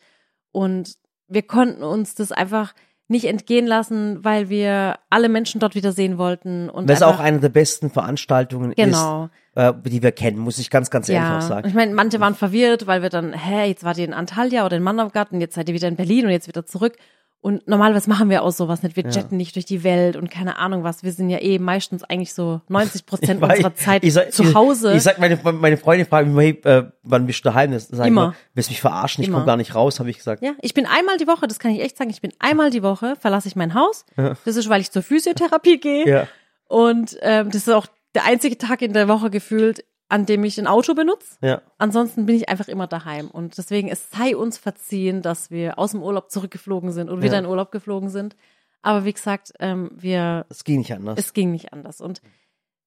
Und 0.53 0.95
wir 1.29 1.43
konnten 1.43 1.83
uns 1.83 2.15
das 2.15 2.33
einfach 2.33 2.75
nicht 3.09 3.25
entgehen 3.25 3.67
lassen, 3.67 4.25
weil 4.25 4.49
wir 4.51 5.01
alle 5.11 5.29
Menschen 5.29 5.59
dort 5.61 5.75
wieder 5.75 5.91
sehen 5.91 6.17
wollten. 6.17 6.71
Und 6.71 6.89
Weil 6.89 6.95
es 6.95 7.03
einfach, 7.03 7.19
auch 7.19 7.23
eine 7.23 7.41
der 7.41 7.49
besten 7.49 7.91
Veranstaltungen 7.91 8.73
Genau. 8.77 9.25
ist, 9.25 9.31
äh, 9.57 9.73
die 9.85 10.01
wir 10.01 10.13
kennen, 10.13 10.39
muss 10.39 10.59
ich 10.59 10.71
ganz, 10.71 10.91
ganz 10.91 11.09
ehrlich 11.09 11.29
auch 11.29 11.35
ja, 11.35 11.41
sagen. 11.41 11.69
ich 11.69 11.75
meine, 11.75 11.93
manche 11.93 12.21
waren 12.21 12.37
verwirrt, 12.37 12.87
weil 12.87 13.03
wir 13.03 13.09
dann, 13.09 13.33
hä, 13.33 13.67
jetzt 13.67 13.83
wart 13.83 13.99
ihr 13.99 14.05
in 14.05 14.15
Antalya 14.15 14.65
oder 14.65 14.77
in 14.77 14.85
Manavgat 14.85 15.33
jetzt 15.33 15.57
seid 15.57 15.69
ihr 15.69 15.75
wieder 15.75 15.89
in 15.89 15.97
Berlin 15.97 16.27
und 16.27 16.31
jetzt 16.31 16.47
wieder 16.47 16.65
zurück. 16.67 16.97
Und 17.43 17.67
normalerweise 17.67 18.11
machen 18.11 18.29
wir 18.29 18.43
auch 18.43 18.51
sowas 18.53 18.83
nicht. 18.83 18.97
Wir 18.97 19.05
Ja. 19.05 19.11
jetten 19.11 19.39
nicht 19.39 19.55
durch 19.57 19.65
die 19.65 19.83
Welt 19.83 20.15
und 20.17 20.31
keine 20.31 20.59
Ahnung 20.59 20.85
was. 20.85 21.03
Wir 21.03 21.11
sind 21.13 21.31
ja 21.31 21.39
eh 21.41 21.59
meistens 21.59 22.05
eigentlich 22.05 22.35
so 22.35 22.61
90 22.69 23.07
Prozent 23.07 23.43
Ich 23.43 23.49
unserer 23.51 23.75
Zeit 23.75 24.05
ich 24.05 24.13
sag- 24.13 24.31
zu 24.33 24.53
Hause. 24.55 24.91
Ich, 24.91 24.99
ich 24.99 25.03
sag, 25.05 25.19
meine, 25.19 25.39
meine 25.43 25.79
Freunde 25.79 26.05
fragen 26.05 26.35
mich, 26.35 26.59
hey, 26.65 26.71
äh, 26.71 26.85
wann 27.03 27.27
bist 27.27 27.39
du 27.41 27.45
daheim? 27.49 27.73
Das 27.73 27.89
sag 27.89 28.07
Immer. 28.07 28.23
Ich 28.23 28.29
mal, 28.29 28.35
willst 28.53 28.69
du 28.69 28.73
mich 28.73 28.81
verarschen? 28.83 29.25
Ich 29.25 29.33
komme 29.33 29.47
gar 29.47 29.57
nicht 29.57 29.75
raus, 29.75 30.01
habe 30.01 30.11
ich 30.11 30.19
gesagt. 30.19 30.43
Ja, 30.43 30.53
ich 30.61 30.75
bin 30.75 30.85
einmal 30.85 31.17
die 31.17 31.27
Woche, 31.27 31.47
das 31.47 31.59
kann 31.59 31.71
ich 31.71 31.81
echt 31.81 31.97
sagen, 31.97 32.11
ich 32.11 32.21
bin 32.21 32.33
einmal 32.41 32.69
die 32.69 32.83
Woche, 32.83 33.17
verlasse 33.19 33.49
ich 33.49 33.57
mein 33.57 33.73
Haus. 33.75 34.05
Das 34.17 34.57
ist, 34.57 34.69
weil 34.69 34.83
ich 34.83 34.91
zur 34.91 35.03
Physiotherapie 35.03 35.81
gehe. 35.81 36.07
Ja. 36.07 36.27
Und 36.69 37.17
ähm, 37.23 37.47
das 37.47 37.63
ist 37.67 37.71
auch 37.71 37.87
der 38.15 38.27
einzige 38.27 38.59
Tag 38.59 38.83
in 38.83 38.93
der 38.93 39.09
Woche 39.09 39.31
gefühlt, 39.31 39.83
an 40.11 40.27
dem 40.27 40.45
ich 40.45 40.59
ein 40.59 40.67
Auto 40.67 40.95
benutze. 40.95 41.37
Ja. 41.41 41.63
Ansonsten 41.79 42.27
bin 42.27 42.37
ich 42.37 42.49
einfach 42.49 42.69
immer 42.69 42.87
daheim. 42.87 43.31
Und 43.31 43.57
deswegen, 43.57 43.89
es 43.89 44.11
sei 44.11 44.37
uns 44.37 44.59
verziehen, 44.59 45.23
dass 45.23 45.51
wir 45.51 45.79
aus 45.79 45.93
dem 45.93 46.03
Urlaub 46.03 46.31
zurückgeflogen 46.31 46.93
sind 46.93 47.09
und 47.09 47.23
wieder 47.23 47.35
Ja. 47.35 47.39
in 47.41 47.47
Urlaub 47.47 47.71
geflogen 47.73 48.11
sind. 48.11 48.37
Aber 48.83 49.05
wie 49.05 49.13
gesagt, 49.13 49.53
ähm, 49.61 49.91
wir, 49.95 50.47
Das 50.49 50.65
ging 50.65 50.79
nicht 50.79 50.93
anders. 50.93 51.19
es 51.19 51.33
ging 51.33 51.51
nicht 51.53 51.73
anders. 51.73 52.01
Und 52.01 52.21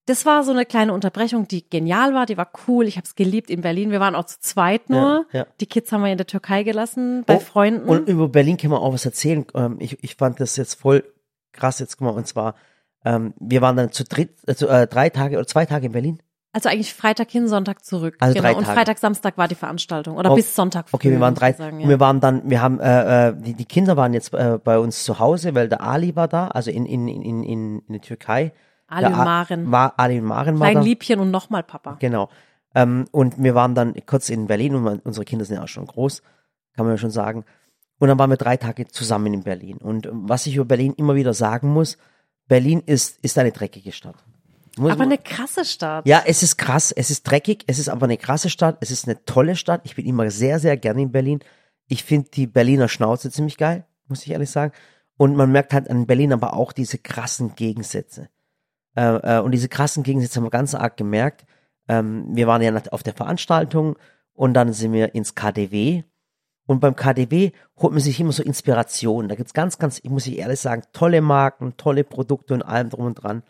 das 0.05 0.25
war 0.25 0.43
so 0.43 0.51
eine 0.51 0.65
kleine 0.65 0.91
Unterbrechung, 0.93 1.47
die 1.47 1.69
genial 1.69 2.13
war, 2.13 2.25
die 2.25 2.35
war 2.35 2.51
cool. 2.67 2.87
Ich 2.87 2.97
habe 2.97 3.05
es 3.05 3.15
geliebt 3.15 3.49
in 3.49 3.61
Berlin. 3.61 3.89
Wir 3.91 4.01
waren 4.01 4.15
auch 4.15 4.25
zu 4.25 4.39
zweit 4.41 4.89
nur. 4.89 5.25
Ja, 5.31 5.39
ja. 5.39 5.47
Die 5.61 5.65
Kids 5.65 5.91
haben 5.93 6.03
wir 6.03 6.11
in 6.11 6.17
der 6.17 6.27
Türkei 6.27 6.63
gelassen, 6.63 7.23
bei 7.25 7.37
Oh, 7.37 7.39
Freunden. 7.39 7.87
Und 7.87 8.09
über 8.09 8.27
Berlin 8.27 8.57
kann 8.57 8.69
man 8.71 8.79
auch 8.81 8.91
was 8.91 9.05
erzählen. 9.05 9.45
Ähm, 9.55 9.77
ich, 9.79 10.03
ich 10.03 10.15
fand 10.15 10.39
das 10.41 10.57
jetzt 10.57 10.73
voll 10.75 11.05
krass 11.53 11.79
jetzt, 11.79 11.97
guck 11.97 12.07
mal, 12.07 12.13
und 12.15 12.27
zwar, 12.27 12.55
ähm, 13.05 13.33
wir 13.39 13.61
waren 13.61 13.77
dann 13.77 13.91
zu 13.93 14.03
dritt, 14.03 14.31
äh, 14.47 14.51
äh, 14.65 14.87
drei 14.87 15.09
Tage 15.09 15.37
oder 15.37 15.47
zwei 15.47 15.65
Tage 15.65 15.85
in 15.85 15.91
Berlin. 15.93 16.21
Also 16.53 16.69
eigentlich 16.69 16.93
Freitag 16.93 17.31
hin, 17.31 17.47
Sonntag 17.47 17.83
zurück. 17.83 18.15
Also 18.19 18.35
genau. 18.35 18.47
drei 18.47 18.55
Und 18.55 18.63
Tage. 18.63 18.77
Freitag, 18.77 18.99
Samstag 18.99 19.37
war 19.39 19.47
die 19.47 19.55
Veranstaltung. 19.55 20.17
Oder 20.17 20.31
Oh, 20.31 20.35
bis 20.35 20.55
Sonntag 20.55 20.87
früh. 20.87 20.95
Okay, 20.95 21.11
wir 21.11 21.19
waren 21.19 21.33
drei. 21.33 21.51
Sagen, 21.53 21.77
Und 21.77 21.83
ja. 21.83 21.89
wir 21.89 21.99
waren 21.99 22.19
dann, 22.19 22.47
wir 22.47 22.61
haben, 22.61 22.79
äh, 22.79 23.29
äh, 23.29 23.35
die, 23.35 23.55
die 23.55 23.65
Kinder 23.65 23.97
waren 23.97 24.13
jetzt 24.13 24.33
äh, 24.35 24.59
bei 24.63 24.77
uns 24.77 25.03
zu 25.03 25.17
Hause, 25.17 25.55
weil 25.55 25.67
der 25.67 25.81
Ali 25.81 26.15
war 26.15 26.27
da, 26.27 26.49
also 26.49 26.69
in, 26.69 26.85
in, 26.85 27.07
in, 27.07 27.23
in, 27.23 27.43
in 27.43 27.83
der 27.89 28.01
Türkei. 28.01 28.53
Ali 28.87 29.07
Der 29.07 29.17
und 29.17 29.25
Maren. 29.25 29.71
War, 29.71 29.93
Ali 29.97 30.19
und 30.19 30.25
Maren 30.25 30.59
war 30.59 30.67
Klein 30.67 30.77
da. 30.77 30.83
Liebchen 30.83 31.19
und 31.19 31.31
nochmal 31.31 31.63
Papa. 31.63 31.97
Genau. 31.99 32.29
Ähm, 32.75 33.05
und 33.11 33.41
wir 33.41 33.55
waren 33.55 33.73
dann 33.73 33.95
kurz 34.05 34.29
in 34.29 34.45
Berlin 34.45 34.75
und 34.75 35.05
unsere 35.05 35.25
Kinder 35.25 35.45
sind 35.45 35.57
ja 35.57 35.63
auch 35.63 35.67
schon 35.67 35.87
groß, 35.87 36.21
kann 36.75 36.85
man 36.85 36.93
ja 36.93 36.97
schon 36.97 37.09
sagen. 37.11 37.45
Und 37.99 38.09
dann 38.09 38.19
waren 38.19 38.29
wir 38.29 38.37
drei 38.37 38.57
Tage 38.57 38.87
zusammen 38.87 39.33
in 39.33 39.43
Berlin. 39.43 39.77
Und 39.77 40.07
was 40.11 40.45
ich 40.45 40.55
über 40.55 40.65
Berlin 40.65 40.93
immer 40.97 41.15
wieder 41.15 41.33
sagen 41.33 41.69
muss, 41.69 41.97
Berlin 42.47 42.83
ist, 42.85 43.17
ist 43.23 43.37
eine 43.37 43.51
dreckige 43.51 43.91
Stadt. 43.91 44.23
Aber 44.79 45.03
eine 45.03 45.17
krasse 45.17 45.65
Stadt. 45.65 46.07
ja, 46.07 46.23
es 46.25 46.41
ist 46.41 46.57
krass, 46.57 46.91
es 46.91 47.11
ist 47.11 47.23
dreckig, 47.23 47.63
es 47.67 47.77
ist 47.77 47.89
aber 47.89 48.05
eine 48.05 48.17
krasse 48.17 48.49
Stadt, 48.49 48.77
es 48.81 48.89
ist 48.89 49.07
eine 49.07 49.23
tolle 49.25 49.55
Stadt. 49.55 49.81
Ich 49.83 49.95
bin 49.95 50.05
immer 50.05 50.29
sehr, 50.31 50.59
sehr 50.59 50.77
gerne 50.77 51.03
in 51.03 51.11
Berlin. 51.11 51.39
Ich 51.87 52.03
finde 52.03 52.29
die 52.31 52.47
Berliner 52.47 52.87
Schnauze 52.87 53.29
ziemlich 53.29 53.57
geil, 53.57 53.85
muss 54.07 54.23
ich 54.23 54.31
ehrlich 54.31 54.49
sagen. 54.49 54.73
Und 55.17 55.35
man 55.35 55.51
merkt 55.51 55.73
halt 55.73 55.89
an 55.89 56.07
Berlin 56.07 56.33
aber 56.33 56.53
auch 56.53 56.71
diese 56.71 56.97
krassen 56.97 57.55
Gegensätze. 57.55 58.29
Äh, 58.95 59.37
äh, 59.37 59.39
und 59.41 59.51
diese 59.51 59.69
krassen 59.69 60.03
Gegensätze 60.03 60.37
haben 60.37 60.45
wir 60.45 60.49
ganz 60.49 60.73
arg 60.73 60.97
gemerkt. 60.97 61.45
Ähm, 61.87 62.25
wir 62.29 62.47
waren 62.47 62.61
ja 62.61 62.73
auf 62.91 63.03
der 63.03 63.13
Veranstaltung 63.13 63.97
und 64.33 64.53
dann 64.53 64.73
sind 64.73 64.93
wir 64.93 65.13
ins 65.15 65.35
KDW. 65.35 66.03
Und 66.65 66.79
beim 66.79 66.95
KDW 66.95 67.51
holt 67.77 67.93
man 67.93 68.01
sich 68.01 68.19
immer 68.19 68.31
so 68.31 68.41
Inspiration. 68.41 69.27
Da 69.27 69.35
gibt's 69.35 69.53
ganz, 69.53 69.77
ganz, 69.77 69.99
ich 70.01 70.09
muss 70.09 70.27
ich 70.27 70.37
ehrlich 70.37 70.59
sagen, 70.59 70.83
tolle 70.93 71.21
Marken, 71.21 71.75
tolle 71.77 72.03
Produkte 72.03 72.53
und 72.53 72.63
allem 72.63 72.89
drum 72.89 73.05
und 73.05 73.15
dran. 73.15 73.43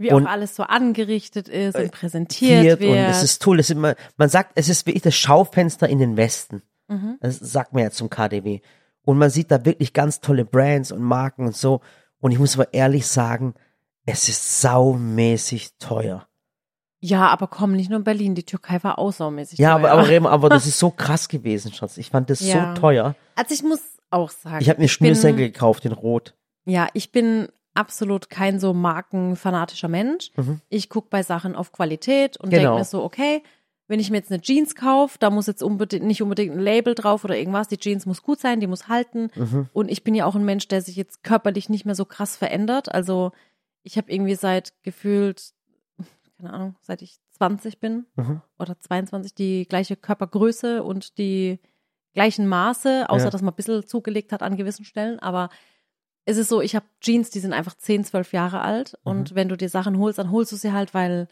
Wie 0.00 0.10
Und- 0.12 0.26
auch 0.26 0.30
alles 0.30 0.56
so 0.56 0.62
angerichtet 0.62 1.48
ist 1.48 1.76
und 1.76 1.92
präsentiert 1.92 2.62
Tiert 2.62 2.80
wird. 2.80 2.90
und 2.92 2.96
es 2.96 3.22
ist 3.22 3.42
toll. 3.42 3.60
Es 3.60 3.68
ist 3.68 3.76
immer, 3.76 3.94
man 4.16 4.28
sagt, 4.30 4.52
es 4.54 4.68
ist 4.70 4.86
wirklich 4.86 5.02
das 5.02 5.14
Schaufenster 5.14 5.88
in 5.88 5.98
den 5.98 6.16
Westen. 6.16 6.62
Mhm. 6.88 7.18
Das 7.20 7.38
sagt 7.38 7.74
man 7.74 7.82
ja 7.82 7.90
zum 7.90 8.08
KDW. 8.08 8.60
Und 9.04 9.18
man 9.18 9.28
sieht 9.30 9.50
da 9.50 9.64
wirklich 9.64 9.92
ganz 9.92 10.20
tolle 10.20 10.44
Brands 10.46 10.90
und 10.90 11.02
Marken 11.02 11.44
und 11.46 11.54
so. 11.54 11.80
Und 12.18 12.32
ich 12.32 12.38
muss 12.38 12.54
aber 12.58 12.72
ehrlich 12.72 13.06
sagen, 13.06 13.54
es 14.06 14.28
ist 14.30 14.60
saumäßig 14.62 15.70
teuer. 15.78 16.26
ja, 17.02 17.28
aber 17.28 17.46
komm, 17.46 17.72
nicht 17.72 17.88
nur 17.90 17.98
in 17.98 18.04
Berlin, 18.04 18.34
die 18.34 18.42
Türkei 18.44 18.82
war 18.82 18.98
auch 18.98 19.12
saumäßig 19.12 19.58
Ja, 19.58 19.70
teuer. 19.70 19.76
aber, 19.78 19.90
aber, 19.92 20.08
Remo, 20.08 20.28
aber 20.28 20.48
das 20.50 20.66
ist 20.66 20.78
so 20.78 20.90
krass 20.90 21.28
gewesen, 21.28 21.72
Schatz. 21.72 21.96
Ich 21.98 22.10
fand 22.10 22.28
das 22.30 22.40
Ja. 22.40 22.74
so 22.74 22.80
teuer. 22.80 23.14
Also 23.36 23.54
ich 23.54 23.62
muss 23.62 23.80
auch 24.10 24.30
sagen. 24.30 24.58
Ich 24.60 24.68
habe 24.68 24.80
mir 24.80 24.88
Schnürsenkel 24.88 25.46
gekauft 25.50 25.84
in 25.86 25.92
Rot. 25.92 26.34
Ja, 26.66 26.88
ich 26.94 27.10
bin 27.12 27.48
absolut 27.74 28.30
kein 28.30 28.58
so 28.60 28.72
markenfanatischer 28.74 29.88
Mensch. 29.88 30.30
Mhm. 30.36 30.60
Ich 30.68 30.88
guck 30.88 31.10
bei 31.10 31.22
Sachen 31.22 31.54
auf 31.54 31.72
Qualität 31.72 32.36
und 32.38 32.50
Genau. 32.50 32.62
denke 32.62 32.78
mir 32.78 32.84
so, 32.84 33.02
okay, 33.02 33.42
wenn 33.86 33.98
ich 34.00 34.10
mir 34.10 34.18
jetzt 34.18 34.30
eine 34.30 34.40
Jeans 34.40 34.74
kaufe, 34.76 35.18
da 35.18 35.30
muss 35.30 35.46
jetzt 35.48 35.62
unbedingt, 35.62 36.04
nicht 36.04 36.22
unbedingt 36.22 36.54
ein 36.54 36.60
Label 36.60 36.94
drauf 36.94 37.24
oder 37.24 37.36
irgendwas. 37.36 37.66
Die 37.68 37.78
Jeans 37.78 38.06
muss 38.06 38.22
gut 38.22 38.38
sein, 38.38 38.60
die 38.60 38.68
muss 38.68 38.86
halten. 38.88 39.30
Mhm. 39.34 39.68
Und 39.72 39.90
ich 39.90 40.04
bin 40.04 40.14
ja 40.14 40.26
auch 40.26 40.36
ein 40.36 40.44
Mensch, 40.44 40.68
der 40.68 40.80
sich 40.80 40.94
jetzt 40.96 41.24
körperlich 41.24 41.68
nicht 41.68 41.84
mehr 41.86 41.96
so 41.96 42.04
krass 42.04 42.36
verändert. 42.36 42.92
Also 42.92 43.32
ich 43.82 43.96
habe 43.96 44.12
irgendwie 44.12 44.36
seit 44.36 44.74
gefühlt, 44.84 45.50
keine 46.38 46.52
Ahnung, 46.52 46.76
seit 46.82 47.02
ich 47.02 47.18
20 47.32 47.80
bin 47.80 48.06
Mhm. 48.16 48.42
oder 48.58 48.78
22 48.78 49.34
die 49.34 49.66
gleiche 49.66 49.96
Körpergröße 49.96 50.82
und 50.84 51.18
die 51.18 51.58
gleichen 52.12 52.46
Maße, 52.46 53.08
außer 53.08 53.24
Ja. 53.24 53.30
dass 53.30 53.42
man 53.42 53.54
ein 53.54 53.56
bisschen 53.56 53.86
zugelegt 53.86 54.32
hat 54.32 54.42
an 54.42 54.56
gewissen 54.56 54.84
Stellen. 54.84 55.18
Aber 55.20 55.48
es 56.30 56.36
ist 56.36 56.48
so, 56.48 56.60
ich 56.60 56.76
habe 56.76 56.86
Jeans, 57.00 57.30
die 57.30 57.40
sind 57.40 57.52
einfach 57.52 57.76
10, 57.76 58.04
12 58.04 58.32
Jahre 58.32 58.60
alt. 58.60 58.98
Mhm. 59.04 59.10
Und 59.10 59.34
wenn 59.34 59.48
du 59.48 59.56
dir 59.56 59.68
Sachen 59.68 59.98
holst, 59.98 60.18
dann 60.18 60.30
holst 60.30 60.52
du 60.52 60.56
sie 60.56 60.72
halt, 60.72 60.94
weil, 60.94 61.28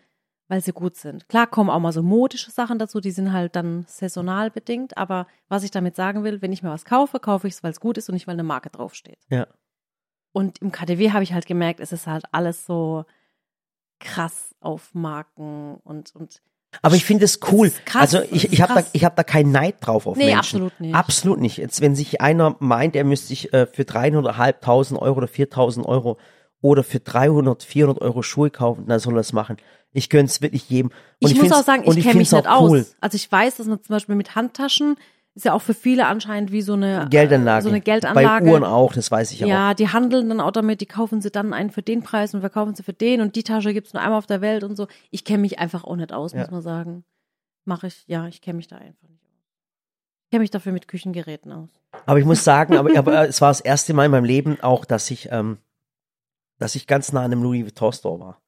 weil 0.49 0.61
sie 0.61 0.73
gut 0.73 0.97
sind. 0.97 1.29
Klar 1.29 1.47
kommen 1.47 1.71
auch 1.71 1.79
mal 1.79 1.93
so 1.93 2.03
modische 2.03 2.51
Sachen 2.51 2.79
dazu, 2.79 3.01
die 3.01 3.13
sind 3.13 3.33
halt 3.33 3.55
dann 3.55 3.85
saisonal 3.87 4.51
bedingt. 4.51 4.97
Aber 4.97 5.27
was 5.49 5.63
ich 5.63 5.71
damit 5.71 5.95
sagen 5.95 6.25
will, 6.25 6.43
wenn 6.43 6.53
ich 6.53 6.63
mir 6.63 6.71
was 6.71 6.85
kaufe, 6.85 7.21
kaufe 7.21 7.47
ich 7.47 7.55
es, 7.55 7.63
weil 7.63 7.71
es 7.71 7.81
gut 7.81 7.97
ist 7.97 8.09
und 8.09 8.15
nicht, 8.15 8.27
weil 8.27 8.35
eine 8.35 8.43
Marke 8.43 8.71
draufsteht. 8.71 9.21
Ja. 9.31 9.47
Und 10.33 10.59
im 10.61 10.73
KDW 10.73 11.13
habe 11.13 11.23
ich 11.23 11.33
halt 11.33 11.47
gemerkt, 11.47 11.81
es 11.81 11.93
ist 11.93 12.07
halt 12.07 12.25
alles 12.33 12.67
so 12.67 13.05
krass 14.01 14.55
auf 14.61 14.95
Marken 14.95 15.77
und, 15.85 16.15
und 16.15 16.43
Aber 16.83 16.95
ich 16.97 17.05
finde 17.05 17.25
es 17.25 17.41
cool. 17.51 17.73
Krass, 17.85 18.15
also 18.15 18.29
ich, 18.31 18.53
ich 18.53 18.63
habe 18.63 18.75
da, 18.75 18.85
ich 18.93 19.05
hab 19.05 19.17
da 19.17 19.25
keinen 19.25 19.51
Neid 19.53 19.77
drauf 19.81 20.07
auf 20.07 20.17
Nee, 20.17 20.27
Menschen. 20.27 20.39
absolut 20.39 20.81
nicht. 20.81 20.95
Absolut 20.95 21.41
nicht. 21.41 21.57
Jetzt, 21.59 21.81
wenn 21.81 21.95
sich 21.97 22.21
einer 22.21 22.57
meint, 22.61 22.95
er 22.97 23.05
müsste 23.05 23.29
sich 23.29 23.53
äh, 23.53 23.67
für 23.67 23.83
300.500 23.83 24.99
Euro 24.99 25.17
oder 25.19 25.27
4.000 25.29 25.85
Euro 25.85 26.19
oder 26.61 26.83
für 26.85 27.01
300, 27.01 27.63
400 27.63 28.01
Euro 28.03 28.23
Schuhe 28.23 28.51
kaufen, 28.51 28.87
dann 28.87 28.99
soll 28.99 29.15
er 29.15 29.21
es 29.21 29.33
machen. 29.33 29.57
Ich 29.93 30.11
gönne 30.11 30.25
es 30.27 30.43
wirklich 30.43 30.69
jedem. 30.69 30.91
Und 30.91 31.31
ich, 31.31 31.35
muss 31.35 31.43
find's- 31.45 31.57
auch 31.57 31.65
sagen, 31.65 31.85
und 31.85 31.97
ich 31.97 32.05
kenne 32.05 32.19
mich 32.19 32.31
nicht 32.33 32.47
auch 32.47 32.63
aus. 32.63 32.71
cool. 32.71 32.87
Also 33.01 33.17
ich 33.17 33.31
weiß, 33.31 33.57
dass 33.57 33.67
man 33.67 33.83
zum 33.83 33.95
Beispiel 33.95 34.15
mit 34.17 34.35
Handtaschen 34.35 34.97
ist 35.39 35.45
ja 35.45 35.53
auch 35.53 35.63
für 35.63 35.73
viele 35.73 36.07
anscheinend 36.07 36.51
wie 36.51 36.63
so 36.63 36.73
eine 36.73 37.07
Geldanlage. 37.09 37.63
So 37.63 37.69
eine 37.69 37.81
Geldanlage. 37.81 38.45
Bei 38.45 38.51
Uhren 38.51 38.65
auch, 38.65 38.93
das 38.93 39.09
weiß 39.13 39.31
ich 39.31 39.45
auch. 39.45 39.49
Ja, 39.49 39.73
die 39.73 39.89
handeln 39.89 40.29
dann 40.29 40.41
auch 40.41 40.51
damit, 40.51 40.81
die 40.81 40.87
kaufen 40.87 41.21
sie 41.21 41.31
dann 41.31 41.53
einen 41.53 41.71
für 41.71 41.81
den 41.81 42.03
Preis 42.03 42.35
und 42.35 42.41
verkaufen 42.41 42.75
sie 42.75 42.83
für 42.83 42.93
den 42.93 43.21
und 43.21 43.37
die 43.37 43.45
Tasche 43.45 43.73
gibt's 43.73 43.93
nur 43.95 44.03
einmal 44.03 44.19
auf 44.19 44.27
der 44.27 44.41
Welt 44.41 44.65
und 44.65 44.75
so. 44.75 44.89
Ich 45.11 45.25
kenne 45.25 45.39
mich 45.43 45.61
einfach 45.61 45.85
auch 45.85 45.95
nicht 45.95 46.13
aus, 46.13 46.33
Ja. 46.33 46.41
muss 46.41 46.51
man 46.51 46.63
sagen. 46.63 47.05
Mache 47.65 47.87
ich, 47.87 48.03
ja, 48.09 48.27
ich 48.27 48.41
kenne 48.43 48.57
mich 48.57 48.67
da 48.67 48.77
einfach 48.77 49.09
nicht 49.09 49.23
aus. 49.23 49.31
Ich 50.25 50.31
kenne 50.33 50.41
mich 50.41 50.51
dafür 50.51 50.73
mit 50.73 50.89
Küchengeräten 50.89 51.53
aus. 51.53 51.71
Aber 52.05 52.19
ich 52.19 52.25
muss 52.25 52.43
sagen, 52.43 52.77
aber, 52.77 52.99
aber 52.99 53.23
äh, 53.23 53.27
es 53.29 53.41
war 53.41 53.51
das 53.51 53.61
erste 53.61 53.95
Mal 53.95 54.07
in 54.07 54.11
meinem 54.11 54.25
Leben 54.25 54.61
auch, 54.61 54.85
dass 54.85 55.09
ich, 55.09 55.29
ähm, 55.31 55.59
dass 56.59 56.75
ich 56.75 56.89
ganz 56.89 57.13
nah 57.13 57.21
an 57.21 57.27
einem 57.31 57.45
Louis 57.45 57.63
Vuitton 57.65 57.93
Store 57.93 58.19
war. 58.19 58.43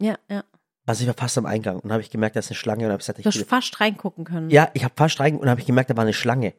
Ja, 0.00 0.16
ja. 0.28 0.42
Also 0.86 1.02
ich 1.02 1.06
war 1.08 1.14
fast 1.14 1.38
am 1.38 1.46
Eingang 1.46 1.78
und 1.78 1.92
habe 1.92 2.02
ich 2.02 2.10
gemerkt, 2.10 2.34
da 2.36 2.40
ist 2.40 2.50
eine 2.50 2.56
Schlange 2.56 2.84
und 2.86 2.90
habe 2.90 2.98
gesagt, 2.98 3.18
ich 3.18 3.24
Du 3.24 3.30
hast 3.30 3.48
fast 3.48 3.80
reingucken 3.80 4.24
können. 4.24 4.50
ja, 4.50 4.68
ich 4.74 4.82
habe 4.84 4.94
fast 4.96 5.20
rein 5.20 5.36
und 5.36 5.48
habe 5.48 5.60
ich 5.60 5.66
gemerkt, 5.66 5.90
da 5.90 5.96
war 5.96 6.02
eine 6.02 6.12
Schlange. 6.12 6.54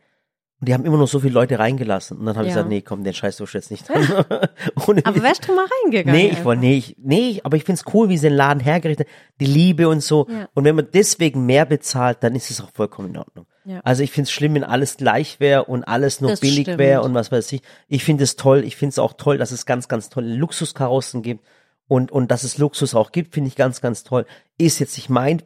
Und 0.62 0.70
die 0.70 0.74
haben 0.74 0.86
immer 0.86 0.96
noch 0.98 1.08
so 1.10 1.20
viele 1.20 1.34
Leute 1.34 1.60
reingelassen. 1.60 2.18
Und 2.20 2.25
dann 2.25 2.36
habe 2.38 2.46
ich 2.48 2.51
Ja. 2.51 2.58
gesagt, 2.62 2.70
nee, 2.70 2.80
komm, 2.82 3.03
den 3.03 3.13
Scheiß 3.13 3.36
tust 3.36 3.53
du 3.53 3.58
jetzt 3.58 3.70
nicht. 3.70 3.86
Ohne 4.88 5.06
Aber 5.06 5.15
Witz. 5.15 5.24
wärst 5.24 5.48
du 5.50 5.53
mal 5.56 5.65
reingegangen? 5.84 6.15
Nee, 6.18 6.27
ich 6.27 6.32
einfach? 6.32 6.46
wollte, 6.46 6.62
nee, 6.62 6.77
ich, 6.77 6.96
nee, 7.00 7.30
ich- 7.32 7.46
aber 7.46 7.58
ich 7.58 7.65
find's 7.65 7.84
cool, 7.94 8.08
wie 8.08 8.18
sie 8.18 8.30
den 8.30 8.38
Laden 8.38 8.62
hergerichtet, 8.62 9.08
die 9.42 9.46
Liebe 9.46 9.89
und 9.89 10.01
so. 10.01 10.25
Ja. 10.30 10.48
Und 10.53 10.63
wenn 10.63 10.75
man 10.75 10.88
deswegen 10.94 11.46
mehr 11.46 11.65
bezahlt, 11.65 12.20
dann 12.22 12.34
ist 12.36 12.50
es 12.50 12.62
auch 12.62 12.70
vollkommen 12.72 13.10
in 13.10 13.18
Ordnung. 13.18 13.46
Ja. 13.65 13.82
Also 13.84 14.03
ich 14.03 14.12
find's 14.12 14.32
schlimm, 14.32 14.53
wenn 14.56 14.63
alles 14.63 14.96
gleich 14.96 15.42
wäre 15.42 15.65
und 15.65 15.84
alles 15.84 16.22
nur 16.22 16.30
Das 16.32 16.39
billig 16.39 16.62
stimmt. 16.62 16.77
wäre 16.77 17.01
und 17.01 17.13
was 17.13 17.30
weiß 17.32 17.51
ich. 17.51 17.62
Ich 17.89 18.06
finde 18.06 18.24
es 18.24 18.38
toll. 18.38 18.63
Ich 18.63 18.77
finde 18.77 18.92
es 18.92 19.00
auch 19.00 19.13
toll, 19.13 19.38
dass 19.38 19.51
es 19.51 19.65
ganz, 19.65 19.89
ganz 19.89 20.08
tolle 20.10 20.34
Luxuskarossen 20.34 21.24
gibt 21.24 21.46
und, 21.88 22.12
und 22.12 22.32
dass 22.32 22.44
es 22.44 22.58
Luxus 22.58 22.96
auch 22.96 23.12
gibt, 23.12 23.34
finde 23.34 23.48
ich 23.50 23.56
ganz, 23.56 23.82
ganz 23.82 24.04
toll. 24.04 24.25
Ist 24.58 24.80
jetzt 24.80 24.96
nicht 24.98 25.10
mein 25.10 25.42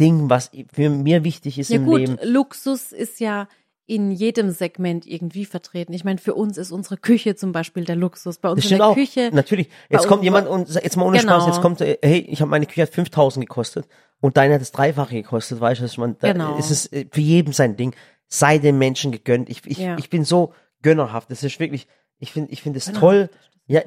Ding, 0.00 0.30
was 0.30 0.50
für 0.72 0.88
mir 0.90 1.22
wichtig 1.24 1.58
ist 1.58 1.70
Ja 1.70 1.76
im 1.76 1.84
gut, 1.84 2.00
Leben. 2.00 2.18
Luxus 2.22 2.92
ist 2.92 3.20
ja 3.20 3.46
in 3.86 4.10
jedem 4.10 4.50
Segment 4.52 5.06
irgendwie 5.06 5.44
vertreten. 5.44 5.92
Ich 5.92 6.04
meine, 6.04 6.18
für 6.18 6.34
uns 6.34 6.56
ist 6.56 6.70
unsere 6.72 6.96
Küche 6.96 7.34
zum 7.34 7.52
Beispiel 7.52 7.84
der 7.84 7.96
Luxus. 7.96 8.38
Bei 8.38 8.48
uns 8.48 8.62
Das 8.62 8.70
in 8.70 8.78
der 8.78 8.86
auch. 8.86 8.94
Küche. 8.94 9.30
Natürlich. 9.32 9.68
Jetzt 9.90 10.06
kommt 10.06 10.22
jemand 10.24 10.48
und 10.48 10.68
sagt, 10.68 10.84
jetzt 10.84 10.96
mal 10.96 11.04
ohne 11.04 11.18
Genau. 11.18 11.34
Spaß, 11.40 11.46
jetzt 11.48 11.60
kommt, 11.60 11.80
äh, 11.80 11.98
hey, 12.02 12.18
ich 12.20 12.40
habe 12.40 12.50
meine 12.50 12.66
Küche 12.66 12.82
hat 12.82 12.90
5000 12.90 13.46
gekostet 13.46 13.86
und 14.20 14.36
deine 14.36 14.54
hat 14.54 14.60
das 14.60 14.72
Dreifache 14.72 15.14
gekostet, 15.16 15.60
weißt 15.60 15.80
du, 15.80 15.84
was 15.84 15.92
ich 15.92 15.98
meine? 15.98 16.14
Da 16.18 16.32
Genau. 16.32 16.56
ist 16.56 16.70
es 16.70 16.90
äh, 16.92 17.06
für 17.10 17.20
jeden 17.20 17.52
sein 17.52 17.76
Ding. 17.76 17.94
Sei 18.28 18.58
dem 18.58 18.78
Menschen 18.78 19.12
gegönnt. 19.12 19.50
Ich, 19.50 19.60
ich, 19.66 19.78
Ja. 19.78 19.96
ich 19.98 20.08
bin 20.08 20.24
so 20.24 20.54
gönnerhaft. 20.80 21.30
Das 21.30 21.42
ist 21.42 21.60
wirklich, 21.60 21.86
ich 22.18 22.32
finde, 22.32 22.50
ich 22.52 22.62
finde 22.62 22.78
es 22.78 22.86
toll. 22.92 23.28
Ja? 23.66 23.82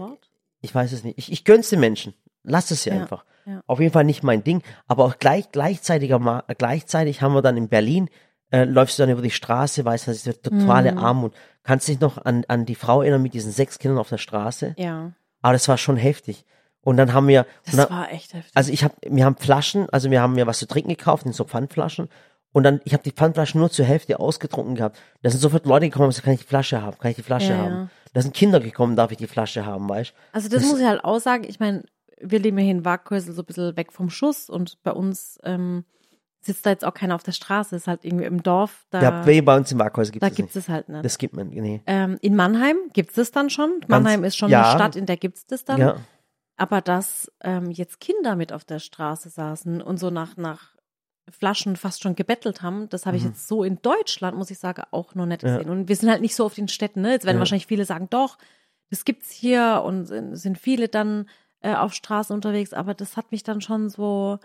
Ich 0.65 0.75
weiß 0.75 0.91
es 0.91 1.04
nicht. 1.04 1.17
Ich, 1.17 1.32
ich 1.32 1.45
gönn's 1.45 1.69
den 1.69 1.80
Menschen. 1.80 2.13
Lass 2.43 2.69
es 2.71 2.84
sie 2.84 2.89
Ja, 2.89 3.01
einfach. 3.01 3.23
ja. 3.45 3.62
Auf 3.67 3.80
jeden 3.80 3.93
Fall 3.93 4.04
nicht 4.04 4.23
mein 4.23 4.43
Ding. 4.43 4.62
Aber 4.88 5.06
auch 5.06 5.17
gleich, 5.17 5.51
gleichzeitiger, 5.51 6.43
gleichzeitig 6.58 7.21
haben 7.21 7.34
wir 7.34 7.41
dann 7.41 7.58
in 7.58 7.69
Berlin, 7.69 8.10
äh, 8.51 8.65
läufst 8.65 8.99
du 8.99 9.04
dann 9.04 9.10
über 9.12 9.21
die 9.21 9.32
Straße, 9.32 9.84
weißt 9.86 10.08
du, 10.08 10.12
das 10.12 10.17
ist 10.17 10.28
der 10.28 10.41
totale 10.41 10.91
Mhm. 10.91 10.97
Armut. 10.99 11.34
Kannst 11.63 11.88
dich 11.88 11.99
noch 11.99 12.23
an, 12.23 12.43
an 12.47 12.65
die 12.65 12.75
Frau 12.75 13.01
erinnern 13.01 13.21
mit 13.23 13.34
diesen 13.34 13.51
sechs 13.51 13.80
Kindern 13.80 13.97
auf 13.99 14.10
der 14.10 14.17
Straße? 14.19 14.75
Ja, 14.78 15.13
Aber 15.41 15.54
das 15.54 15.67
war 15.67 15.78
schon 15.78 15.97
heftig. 15.97 16.45
Und 16.82 16.97
dann 16.97 17.13
haben 17.13 17.28
wir, 17.28 17.47
das 17.65 17.75
dann, 17.78 17.89
war 17.89 18.12
echt 18.12 18.34
heftig. 18.36 18.51
also 18.54 18.71
ich 18.71 18.84
habe, 18.84 18.93
wir 19.01 19.25
haben 19.25 19.38
Flaschen, 19.38 19.89
also 19.89 20.12
wir 20.12 20.21
haben 20.21 20.34
mir 20.36 20.45
was 20.45 20.60
zu 20.60 20.67
trinken 20.67 20.89
gekauft 20.89 21.25
in 21.25 21.34
so 21.34 21.43
Pfandflaschen. 21.43 22.10
Und 22.56 22.63
dann, 22.63 22.80
ich 22.86 22.94
habe 22.94 23.04
die 23.04 23.12
Pfandflaschen 23.12 23.60
nur 23.60 23.70
zur 23.70 23.84
Hälfte 23.84 24.18
ausgetrunken 24.18 24.76
gehabt. 24.76 24.98
Da 25.22 25.30
sind 25.30 25.41
sofort 25.41 25.65
Leute 25.65 25.88
gekommen 25.88 26.06
und 26.06 26.10
gesagt, 26.12 26.24
kann 26.24 26.36
ich 26.36 26.39
die 26.39 26.48
Flasche 26.48 26.82
haben? 26.82 26.98
Kann 26.98 27.12
ich 27.12 27.18
die 27.18 27.22
Flasche 27.24 27.50
Ja, 27.52 27.58
haben? 27.58 27.74
ja. 27.74 27.89
Da 28.13 28.22
sind 28.22 28.34
Kinder 28.34 28.62
gekommen, 28.62 28.96
darf 28.96 29.12
ich 29.12 29.18
die 29.18 29.28
Flasche 29.28 29.65
haben, 29.65 29.89
weißt 29.89 30.13
Also 30.32 30.48
das, 30.48 30.62
Das- 30.62 30.72
muss 30.72 30.80
ich 30.80 30.86
halt 30.86 31.04
auch 31.04 31.20
sagen. 31.20 31.44
Ich 31.44 31.60
meine, 31.60 31.84
wir 32.22 32.39
leben 32.39 32.58
hier 32.58 32.72
in 32.72 32.86
Waghäusel 32.86 33.34
so 33.34 33.41
ein 33.41 33.46
bisschen 33.46 33.76
weg 33.76 33.91
vom 33.91 34.10
Schuss 34.10 34.50
und 34.50 34.82
bei 34.84 34.91
uns 34.91 35.38
ähm, 35.44 35.84
sitzt 36.39 36.65
da 36.65 36.70
jetzt 36.70 36.86
auch 36.86 36.94
keiner 36.94 37.15
auf 37.15 37.24
der 37.24 37.34
Straße. 37.34 37.76
Ist 37.76 37.88
halt 37.88 38.06
irgendwie 38.06 38.24
im 38.24 38.41
Dorf. 38.41 38.86
Da, 38.89 39.02
Ja, 39.02 39.22
bei 39.22 39.58
uns 39.58 39.70
im 39.74 39.78
Markhäuser 39.80 40.13
gibt 40.13 40.24
da 40.24 40.28
es 40.28 40.36
gibt's 40.36 40.56
nicht. 40.56 40.63
es 40.63 40.70
halt 40.70 40.88
nicht. 40.88 41.04
Das 41.04 41.18
gibt 41.18 41.36
man, 41.36 41.50
nee. 41.50 41.82
ähm, 41.88 42.18
in 42.22 42.38
Mannheim 42.38 42.78
gibt's 42.94 43.15
das 43.15 43.32
dann 43.32 43.50
schon. 43.50 43.82
Mannheim 43.89 44.24
ist 44.24 44.38
schon 44.38 44.50
ja. 44.50 44.62
eine 44.70 44.72
Stadt, 44.80 44.96
in 44.96 45.06
der 45.06 45.18
gibt's 45.18 45.46
das 45.46 45.65
dann. 45.65 45.82
Ja, 45.82 45.98
Aber 46.56 46.80
dass 46.80 47.30
ähm, 47.44 47.70
jetzt 47.70 48.00
Kinder 48.00 48.38
mit 48.38 48.54
auf 48.54 48.63
der 48.63 48.80
Straße 48.80 49.28
saßen 49.28 49.82
und 49.82 49.98
so 50.00 50.10
nach, 50.10 50.38
nach 50.38 50.75
Flaschen 51.30 51.76
fast 51.76 52.04
schon 52.04 52.16
gebettelt 52.16 52.62
haben, 52.62 52.88
das 52.90 53.06
habe 53.06 53.18
ich 53.18 53.24
jetzt 53.24 53.48
so 53.48 53.64
in 53.64 53.82
Deutschland, 53.82 54.38
muss 54.38 54.52
ich 54.52 54.60
sagen, 54.60 54.84
auch 54.92 55.16
noch 55.16 55.26
nicht 55.26 55.42
Mhm. 55.44 55.50
Ja. 55.50 55.58
gesehen. 55.58 55.70
Und 55.72 55.88
wir 55.88 55.96
sind 55.96 56.10
halt 56.10 56.22
nicht 56.22 56.36
so 56.36 56.46
auf 56.46 56.54
den 56.54 56.68
Städten, 56.68 57.02
ne? 57.02 57.12
Jetzt 57.12 57.26
werden 57.26 57.38
Ja. 57.38 57.40
wahrscheinlich 57.42 57.66
viele 57.68 57.86
sagen, 57.86 58.08
doch, 58.10 58.38
das 58.92 59.06
gibt's 59.06 59.32
hier 59.32 59.82
und 59.86 60.06
sind, 60.06 60.58
viele 60.60 60.88
dann 60.88 61.28
äh, 61.62 61.74
auf 61.74 61.94
Straßen 61.94 62.36
unterwegs, 62.36 62.74
aber 62.74 62.94
das 62.94 63.18
hat 63.18 63.32
mich 63.32 63.42
dann 63.44 63.60
schon 63.60 63.90
so, 63.90 64.38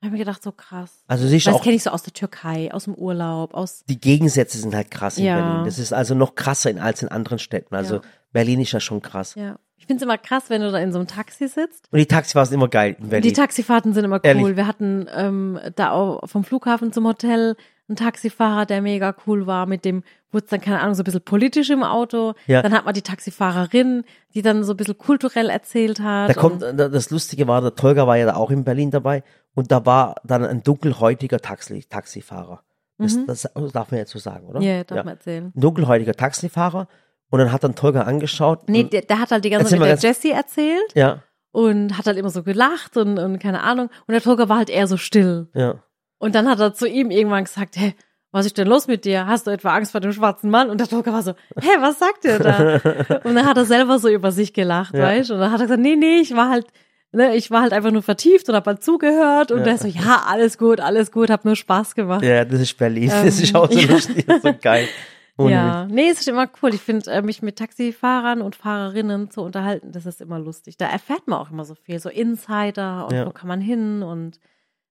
habe 0.00 0.06
ich 0.06 0.12
mir 0.12 0.18
gedacht, 0.18 0.42
so 0.44 0.52
krass. 0.52 1.02
also 1.08 1.26
siehst 1.26 1.46
Das 1.48 1.60
kenne 1.60 1.74
ich 1.74 1.82
so 1.82 1.90
aus 1.90 2.04
der 2.04 2.12
Türkei, 2.12 2.72
aus 2.72 2.84
dem 2.84 2.94
Urlaub, 2.94 3.54
aus 3.54 3.82
die 3.88 4.00
Gegensätze 4.00 4.58
sind 4.58 4.72
halt 4.74 4.90
krass 4.92 5.18
in 5.18 5.24
Ja. 5.24 5.40
Berlin. 5.40 5.64
Das 5.64 5.80
ist 5.80 5.92
also 5.92 6.14
noch 6.14 6.36
krasser 6.36 6.70
in, 6.70 6.78
als 6.78 7.02
in 7.02 7.08
anderen 7.08 7.40
Städten. 7.40 7.74
Also 7.74 7.96
Ja. 7.96 8.02
Berlin 8.32 8.60
ist 8.60 8.70
ja 8.70 8.78
schon 8.80 9.02
krass. 9.02 9.34
ja. 9.34 9.58
Ich 9.82 9.86
finde 9.88 9.96
es 9.96 10.02
immer 10.04 10.16
krass, 10.16 10.44
wenn 10.48 10.60
du 10.60 10.70
da 10.70 10.78
in 10.78 10.92
so 10.92 11.00
einem 11.00 11.08
Taxi 11.08 11.48
sitzt 11.48 11.88
Und 11.90 11.98
die 11.98 12.06
Taxifahrer 12.06 12.46
sind 12.46 12.54
immer 12.54 12.68
geil. 12.68 12.96
Die 13.00 13.32
Taxifahrten 13.32 13.92
sind 13.94 14.04
immer 14.04 14.18
cool. 14.18 14.20
Ehrlich? 14.22 14.56
Wir 14.56 14.68
hatten 14.68 15.08
ähm, 15.12 15.58
da 15.74 15.90
auch 15.90 16.20
vom 16.28 16.44
Flughafen 16.44 16.92
zum 16.92 17.04
Hotel 17.04 17.56
einen 17.88 17.96
Taxifahrer, 17.96 18.64
der 18.64 18.80
mega 18.80 19.12
cool 19.26 19.48
war. 19.48 19.66
Mit 19.66 19.84
dem 19.84 20.04
wurde 20.30 20.44
es 20.44 20.50
dann, 20.50 20.60
keine 20.60 20.78
Ahnung, 20.80 20.94
so 20.94 21.02
ein 21.02 21.04
bisschen 21.04 21.22
politisch 21.22 21.68
im 21.70 21.82
Auto. 21.82 22.34
Ja. 22.46 22.62
Dann 22.62 22.72
hat 22.72 22.84
man 22.84 22.94
die 22.94 23.02
Taxifahrerin, 23.02 24.04
die 24.34 24.42
dann 24.42 24.62
so 24.62 24.72
ein 24.74 24.76
bisschen 24.76 24.96
kulturell 24.96 25.50
erzählt 25.50 25.98
hat. 25.98 26.30
Da 26.30 26.34
kommt, 26.34 26.62
das 26.62 27.10
Lustige 27.10 27.48
war, 27.48 27.60
der 27.60 27.74
Tolga 27.74 28.06
war 28.06 28.16
ja 28.16 28.26
da 28.26 28.36
auch 28.36 28.52
in 28.52 28.62
Berlin 28.62 28.92
dabei 28.92 29.24
und 29.54 29.72
da 29.72 29.84
war 29.84 30.14
dann 30.22 30.44
ein 30.44 30.62
dunkelhäutiger 30.62 31.40
Taxi, 31.40 31.84
Taxifahrer. 31.88 32.62
Das, 32.98 33.16
Mhm. 33.16 33.26
das 33.26 33.48
darf 33.72 33.90
man 33.90 33.98
jetzt 33.98 34.12
so 34.12 34.20
sagen, 34.20 34.46
oder? 34.46 34.60
ja, 34.60 34.84
darf 34.84 35.04
man 35.04 35.14
erzählen. 35.14 35.52
Ein 35.56 35.60
dunkelhäutiger 35.60 36.14
Taxifahrer 36.14 36.86
und 37.32 37.38
dann 37.40 37.50
hat 37.50 37.64
dann 37.64 37.74
Tolga 37.74 38.02
angeschaut. 38.02 38.68
Nee, 38.68 38.84
und, 38.84 38.92
der, 38.92 39.02
der 39.02 39.18
hat 39.18 39.30
halt 39.32 39.44
die 39.44 39.50
ganze 39.50 39.70
Zeit 39.70 39.80
mit 39.80 39.88
der 39.88 39.96
Jessie 39.96 40.30
erzählt 40.30 40.92
ja, 40.94 41.22
und 41.50 41.98
hat 41.98 42.06
halt 42.06 42.16
immer 42.18 42.30
so 42.30 42.42
gelacht 42.44 42.96
und, 42.96 43.18
und 43.18 43.38
keine 43.40 43.62
Ahnung. 43.62 43.88
Und 44.06 44.12
der 44.12 44.22
Tolga 44.22 44.48
war 44.48 44.58
halt 44.58 44.70
eher 44.70 44.86
so 44.86 44.96
still. 44.96 45.48
ja. 45.54 45.82
Und 46.18 46.36
dann 46.36 46.48
hat 46.48 46.60
er 46.60 46.72
zu 46.72 46.86
ihm 46.86 47.10
irgendwann 47.10 47.42
gesagt, 47.42 47.74
hä, 47.76 47.94
was 48.30 48.46
ist 48.46 48.56
denn 48.56 48.68
los 48.68 48.86
mit 48.86 49.04
dir? 49.04 49.26
Hast 49.26 49.46
du 49.48 49.50
etwa 49.50 49.74
Angst 49.74 49.90
vor 49.90 50.00
dem 50.00 50.12
schwarzen 50.12 50.50
Mann? 50.50 50.70
Und 50.70 50.78
der 50.78 50.86
Tolga 50.86 51.12
war 51.12 51.22
so, 51.22 51.32
hä, 51.60 51.68
was 51.80 51.98
sagt 51.98 52.24
ihr 52.24 52.38
da? 52.38 53.20
Und 53.24 53.34
dann 53.34 53.44
hat 53.44 53.56
er 53.56 53.64
selber 53.64 53.98
so 53.98 54.08
über 54.08 54.30
sich 54.30 54.52
gelacht, 54.54 54.94
Ja. 54.94 55.02
weißt 55.02 55.30
du? 55.30 55.34
Und 55.34 55.40
dann 55.40 55.50
hat 55.50 55.60
er 55.60 55.66
gesagt, 55.66 55.82
nee, 55.82 55.96
nee, 55.96 56.20
ich 56.20 56.34
war 56.36 56.48
halt, 56.48 56.66
ne, 57.10 57.34
ich 57.34 57.50
war 57.50 57.62
halt 57.62 57.72
einfach 57.72 57.90
nur 57.90 58.02
vertieft 58.02 58.48
und 58.48 58.54
hab 58.54 58.66
halt 58.66 58.84
zugehört. 58.84 59.50
Und 59.50 59.58
Ja. 59.58 59.64
der 59.64 59.78
so, 59.78 59.88
ja, 59.88 60.22
alles 60.28 60.58
gut, 60.58 60.78
alles 60.80 61.10
gut, 61.10 61.28
hab 61.28 61.44
nur 61.44 61.56
Spaß 61.56 61.94
gemacht. 61.96 62.22
Ja, 62.22 62.44
das 62.44 62.60
ist 62.60 62.78
Berlin. 62.78 63.10
Ähm, 63.12 63.24
das 63.26 63.40
ist 63.40 63.54
auch 63.56 63.70
so 63.70 63.78
ja. 63.78 63.90
lustig, 63.92 64.24
so 64.42 64.54
geil. 64.62 64.86
Ja, 65.38 65.86
nee, 65.86 66.10
es 66.10 66.20
ist 66.20 66.28
immer 66.28 66.48
cool. 66.62 66.74
Ich 66.74 66.82
finde, 66.82 67.10
äh, 67.10 67.22
mich 67.22 67.42
mit 67.42 67.56
Taxifahrern 67.56 68.42
und 68.42 68.54
Fahrerinnen 68.54 69.30
zu 69.30 69.42
unterhalten, 69.42 69.92
das 69.92 70.06
ist 70.06 70.20
immer 70.20 70.38
lustig. 70.38 70.76
Da 70.76 70.86
erfährt 70.86 71.26
man 71.26 71.38
auch 71.38 71.50
immer 71.50 71.64
so 71.64 71.74
viel, 71.74 71.98
so 71.98 72.08
Insider 72.08 73.06
und 73.06 73.14
Ja. 73.14 73.26
wo 73.26 73.30
kann 73.30 73.48
man 73.48 73.60
hin 73.60 74.02
und 74.02 74.38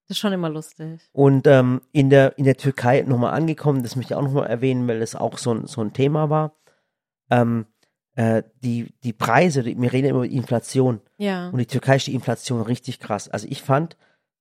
das 0.08 0.16
ist 0.16 0.18
schon 0.18 0.32
immer 0.32 0.50
lustig. 0.50 1.00
Und 1.12 1.46
ähm, 1.46 1.80
in, 1.92 2.10
der, 2.10 2.36
in 2.38 2.44
der 2.44 2.56
Türkei 2.56 3.02
nochmal 3.02 3.34
angekommen, 3.34 3.82
das 3.82 3.94
möchte 3.94 4.14
ich 4.14 4.18
auch 4.18 4.22
nochmal 4.22 4.48
erwähnen, 4.48 4.88
weil 4.88 4.98
das 5.00 5.14
auch 5.14 5.38
so 5.38 5.54
ein, 5.54 5.66
so 5.66 5.80
ein 5.80 5.92
Thema 5.92 6.28
war. 6.28 6.56
Ähm, 7.30 7.66
äh, 8.16 8.42
die, 8.62 8.92
die 9.04 9.12
Preise, 9.12 9.62
die, 9.62 9.80
wir 9.80 9.92
reden 9.92 10.08
immer 10.08 10.24
über 10.24 10.34
Inflation. 10.34 11.00
Ja. 11.18 11.48
Und 11.48 11.58
die 11.58 11.66
Türkei 11.66 11.96
ist 11.96 12.08
die 12.08 12.14
Inflation 12.14 12.60
richtig 12.62 12.98
krass. 12.98 13.28
Also 13.28 13.46
ich 13.48 13.62
fand, 13.62 13.96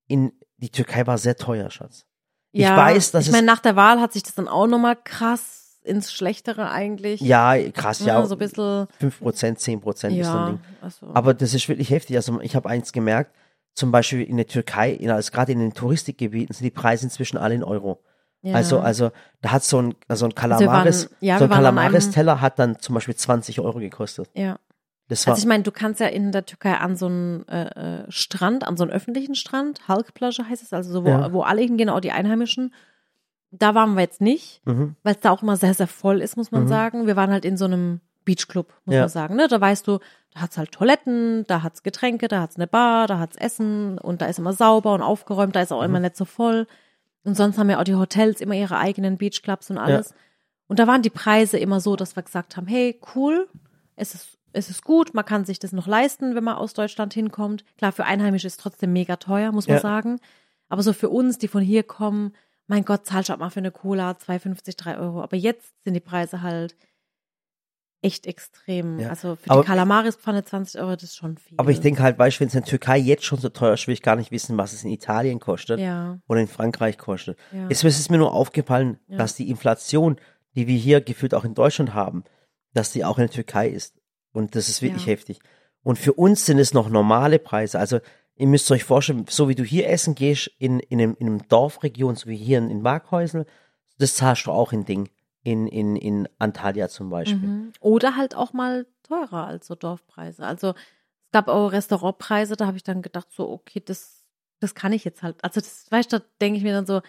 in, 0.08 0.34
die 0.58 0.72
Türkei 0.72 1.06
war 1.08 1.18
sehr 1.20 1.38
teuer, 1.38 1.70
Schatz. 1.70 2.06
Ich 2.52 2.64
ja, 2.64 2.76
weiß, 2.76 3.12
dass 3.12 3.28
ich 3.28 3.32
meine, 3.32 3.48
nach 3.48 3.60
der 3.60 3.78
Wahl 3.78 4.02
hat 4.02 4.12
sich 4.12 4.24
das 4.24 4.36
dann 4.36 4.50
auch 4.50 4.68
nochmal 4.68 4.98
krass 5.02 5.61
ins 5.84 6.12
Schlechtere 6.14 6.70
eigentlich. 6.72 7.22
ja 7.22 7.56
krass, 7.72 8.00
ja, 8.02 8.20
Ja, 8.20 8.26
so 8.26 8.36
ein 8.36 8.40
bisschen. 8.40 8.88
5%, 9.00 9.58
10% 9.60 9.90
ist 9.94 10.02
so 10.02 10.08
ein 10.08 10.16
Ja, 10.16 10.46
Ding. 10.48 10.60
also, 10.82 11.08
Aber 11.14 11.34
das 11.34 11.54
ist 11.54 11.68
wirklich 11.70 11.90
heftig. 11.90 12.16
Also 12.16 12.40
ich 12.42 12.56
habe 12.56 12.70
eins 12.70 12.92
gemerkt, 12.92 13.36
zum 13.74 13.92
Beispiel 13.92 14.22
in 14.24 14.38
der 14.38 14.48
Türkei, 14.48 14.92
in- 14.92 15.10
also 15.10 15.32
gerade 15.32 15.52
in 15.54 15.60
den 15.60 15.74
Touristikgebieten 15.74 16.54
sind 16.54 16.64
die 16.66 16.72
Preise 16.72 17.06
inzwischen 17.06 17.38
alle 17.38 17.56
in 17.56 17.64
Euro. 17.64 18.02
ja. 18.44 18.54
Also, 18.56 18.80
also 18.80 19.12
da 19.42 19.52
hat 19.52 19.64
so 19.64 19.82
ein, 19.82 19.96
so 20.10 20.26
ein 20.26 20.32
waren- 20.32 20.36
Kalamares, 20.36 21.10
ja, 21.20 21.38
so 21.38 21.46
ein 21.46 21.50
waren 21.52 21.58
Kalamares-Teller 21.58 22.42
hat 22.42 22.60
dann 22.60 22.80
zum 22.80 22.96
Beispiel 22.96 23.16
20 23.16 23.60
Euro 23.60 23.80
gekostet. 23.80 24.30
ja. 24.34 24.58
Das 25.08 25.28
war, 25.28 25.34
Also 25.34 25.44
ich 25.44 25.48
meine, 25.48 25.64
du 25.64 25.72
kannst 25.74 26.00
ja 26.00 26.08
in 26.08 26.32
der 26.32 26.46
Türkei 26.46 26.74
an 26.76 26.96
so 26.96 27.08
einen 27.08 27.46
äh, 27.50 28.04
äh, 28.04 28.06
Strand, 28.10 28.66
an 28.66 28.78
so 28.78 28.84
einen 28.86 28.94
öffentlichen 28.94 29.36
Strand, 29.36 29.90
Halkplage 29.90 30.48
heißt 30.50 30.64
es, 30.64 30.72
also 30.72 30.90
so, 30.94 31.04
wo, 31.04 31.10
Ja. 31.10 31.34
wo 31.34 31.42
alle 31.42 31.62
hingehen, 31.62 31.90
auch 31.90 32.00
die 32.00 32.12
Einheimischen. 32.14 32.74
Da 33.52 33.76
waren 33.76 33.96
wir 33.96 34.02
jetzt 34.02 34.22
nicht, 34.22 34.62
mhm. 34.66 34.96
weil 35.04 35.16
es 35.16 35.22
da 35.22 35.32
auch 35.32 35.44
immer 35.44 35.58
sehr, 35.58 35.74
sehr 35.74 35.88
voll 35.88 36.22
ist, 36.22 36.38
muss 36.38 36.52
man 36.52 36.64
Mhm. 36.64 36.68
sagen. 36.70 37.08
Wir 37.08 37.16
waren 37.16 37.32
halt 37.32 37.44
in 37.46 37.58
so 37.58 37.66
einem 37.66 38.00
Beachclub, 38.24 38.74
muss 38.86 38.96
Ja. 38.96 39.02
man 39.02 39.10
sagen. 39.10 39.36
Ne? 39.36 39.48
Da 39.48 39.60
weißt 39.60 39.88
du, 39.88 40.00
da 40.34 40.42
hat's 40.42 40.58
halt 40.58 40.72
Toiletten, 40.72 41.46
da 41.48 41.62
hat's 41.64 41.84
Getränke, 41.84 42.28
da 42.30 42.42
hat's 42.42 42.56
eine 42.56 42.68
Bar, 42.68 43.08
da 43.08 43.20
hat's 43.20 43.36
Essen 43.36 43.98
und 43.98 44.22
da 44.22 44.28
ist 44.28 44.40
immer 44.40 44.54
sauber 44.54 44.94
und 44.94 45.02
aufgeräumt, 45.02 45.56
da 45.56 45.62
ist 45.62 45.72
auch 45.74 45.80
Mhm. 45.80 45.86
immer 45.86 46.00
nicht 46.00 46.16
so 46.16 46.26
voll. 46.26 46.66
Und 47.24 47.36
sonst 47.36 47.58
haben 47.58 47.70
ja 47.70 47.80
auch 47.80 47.84
die 47.84 47.96
Hotels 47.96 48.40
immer 48.42 48.56
ihre 48.56 48.78
eigenen 48.78 49.18
Beachclubs 49.18 49.70
und 49.70 49.78
alles. 49.78 50.14
Und 50.68 50.80
da 50.80 50.88
waren 50.88 51.02
die 51.02 51.10
Preise 51.10 51.58
immer 51.58 51.82
so, 51.82 51.96
dass 51.98 52.16
wir 52.16 52.24
gesagt 52.24 52.56
haben, 52.56 52.68
hey, 52.68 53.00
cool, 53.16 53.48
es 53.98 54.16
ist, 54.16 54.38
es 54.54 54.70
ist 54.70 54.84
gut, 54.86 55.14
man 55.14 55.26
kann 55.26 55.44
sich 55.46 55.60
das 55.60 55.74
noch 55.74 55.88
leisten, 55.88 56.34
wenn 56.36 56.44
man 56.46 56.56
aus 56.56 56.74
Deutschland 56.74 57.14
hinkommt. 57.14 57.66
Klar, 57.78 57.92
für 57.92 58.06
Einheimische 58.06 58.48
ist 58.48 58.54
es 58.54 58.58
trotzdem 58.58 58.94
mega 58.94 59.18
teuer, 59.18 59.52
muss 59.52 59.68
man 59.68 59.76
Ja. 59.78 59.82
sagen. 59.82 60.20
Aber 60.70 60.82
so 60.84 60.94
für 60.94 61.10
uns, 61.10 61.38
die 61.38 61.48
von 61.50 61.62
hier 61.62 61.84
kommen, 61.84 62.34
mein 62.72 62.86
Gott, 62.86 63.06
zahlst 63.06 63.30
du 63.30 63.32
halt 63.32 63.40
mal 63.42 63.50
für 63.50 63.60
eine 63.60 63.72
Cola 63.72 64.12
2,50, 64.12 64.78
3 64.78 64.98
Euro. 64.98 65.22
Aber 65.22 65.36
jetzt 65.36 65.74
sind 65.84 65.94
die 65.94 66.00
Preise 66.00 66.42
halt 66.42 66.76
echt 68.02 68.26
extrem. 68.26 68.98
Ja. 69.00 69.10
Also 69.10 69.36
für 69.36 69.52
Aber- 69.52 69.62
die 69.62 69.68
Kalamaris-Pfanne 69.68 70.44
20 70.44 70.82
Euro, 70.82 70.94
das 70.94 71.04
ist 71.04 71.16
schon 71.18 71.38
viel. 71.38 71.58
Aber 71.60 71.70
ich 71.70 71.82
denke 71.82 72.02
halt, 72.02 72.18
weißt 72.18 72.38
du, 72.38 72.40
wenn 72.42 72.48
es 72.48 72.56
in 72.56 72.62
der 72.62 72.70
Türkei 72.70 72.98
jetzt 72.98 73.26
schon 73.26 73.40
so 73.40 73.50
teuer 73.50 73.74
ist, 73.74 73.86
will 73.88 73.94
ich 73.94 74.02
gar 74.02 74.16
nicht 74.16 74.32
wissen, 74.32 74.58
was 74.58 74.74
es 74.74 74.84
in 74.84 74.90
Italien 74.90 75.40
kostet 75.40 75.80
Ja, 75.80 76.20
oder 76.28 76.40
in 76.40 76.48
Frankreich 76.48 76.98
kostet. 76.98 77.38
ja. 77.52 77.68
Es 77.70 77.84
ist 77.84 78.10
mir 78.10 78.18
nur 78.18 78.34
aufgefallen, 78.34 79.00
dass 79.08 79.36
die 79.36 79.50
Inflation, 79.50 80.16
die 80.56 80.66
wir 80.68 80.78
hier 80.78 81.02
gefühlt 81.02 81.34
auch 81.36 81.44
in 81.46 81.54
Deutschland 81.54 81.94
haben, 81.94 82.24
dass 82.74 82.92
die 82.92 83.06
auch 83.06 83.18
in 83.18 83.24
der 83.26 83.32
Türkei 83.32 83.68
ist. 83.70 83.96
Und 84.32 84.56
das 84.56 84.70
ist 84.70 84.82
wirklich 84.82 85.06
heftig. 85.08 85.40
Und 85.84 86.00
für 86.00 86.14
uns 86.14 86.46
sind 86.46 86.58
es 86.58 86.74
noch 86.74 86.90
normale 86.90 87.38
Preise. 87.38 87.78
Also 87.80 88.00
ihr 88.42 88.48
müsst 88.48 88.72
euch 88.72 88.84
vorstellen, 88.84 89.26
so 89.30 89.48
wie 89.50 89.56
du 89.56 89.64
hier 89.64 89.88
essen 89.88 90.16
gehst, 90.16 90.50
in, 90.58 90.80
in, 90.80 91.00
einem, 91.00 91.16
in 91.20 91.28
einem 91.28 91.48
Dorfregion, 91.48 92.16
so 92.16 92.28
wie 92.28 92.36
hier 92.36 92.58
in, 92.58 92.72
in 92.72 92.82
Markhäusl, 92.82 93.46
das 94.00 94.16
zahlst 94.16 94.48
du 94.48 94.52
auch 94.52 94.74
in 94.74 94.84
Ding. 94.84 95.10
In, 95.44 95.68
in, 95.68 95.96
in 95.96 96.28
Antalya 96.38 96.88
zum 96.88 97.10
Beispiel. 97.10 97.38
Mhm. 97.48 97.74
Oder 97.80 98.16
halt 98.16 98.36
auch 98.36 98.54
mal 98.54 98.86
teurer 99.02 99.48
als 99.48 99.66
so 99.68 99.74
Dorfpreise. 99.76 100.46
Also 100.46 100.70
es 100.70 101.32
gab 101.32 101.48
auch 101.48 101.72
Restaurantpreise, 101.72 102.56
da 102.56 102.68
habe 102.68 102.78
ich 102.78 102.84
dann 102.84 103.02
gedacht, 103.02 103.28
so, 103.32 103.50
okay, 103.50 103.82
das, 103.84 104.24
das 104.60 104.76
kann 104.76 104.94
ich 104.94 105.04
jetzt 105.04 105.24
halt. 105.24 105.44
Also 105.44 105.60
das, 105.60 105.86
weißt 105.90 106.14
du, 106.14 106.20
da 106.20 106.26
denke 106.42 106.58
ich 106.58 106.64
mir 106.64 106.74
dann 106.74 106.86
so, 106.86 107.02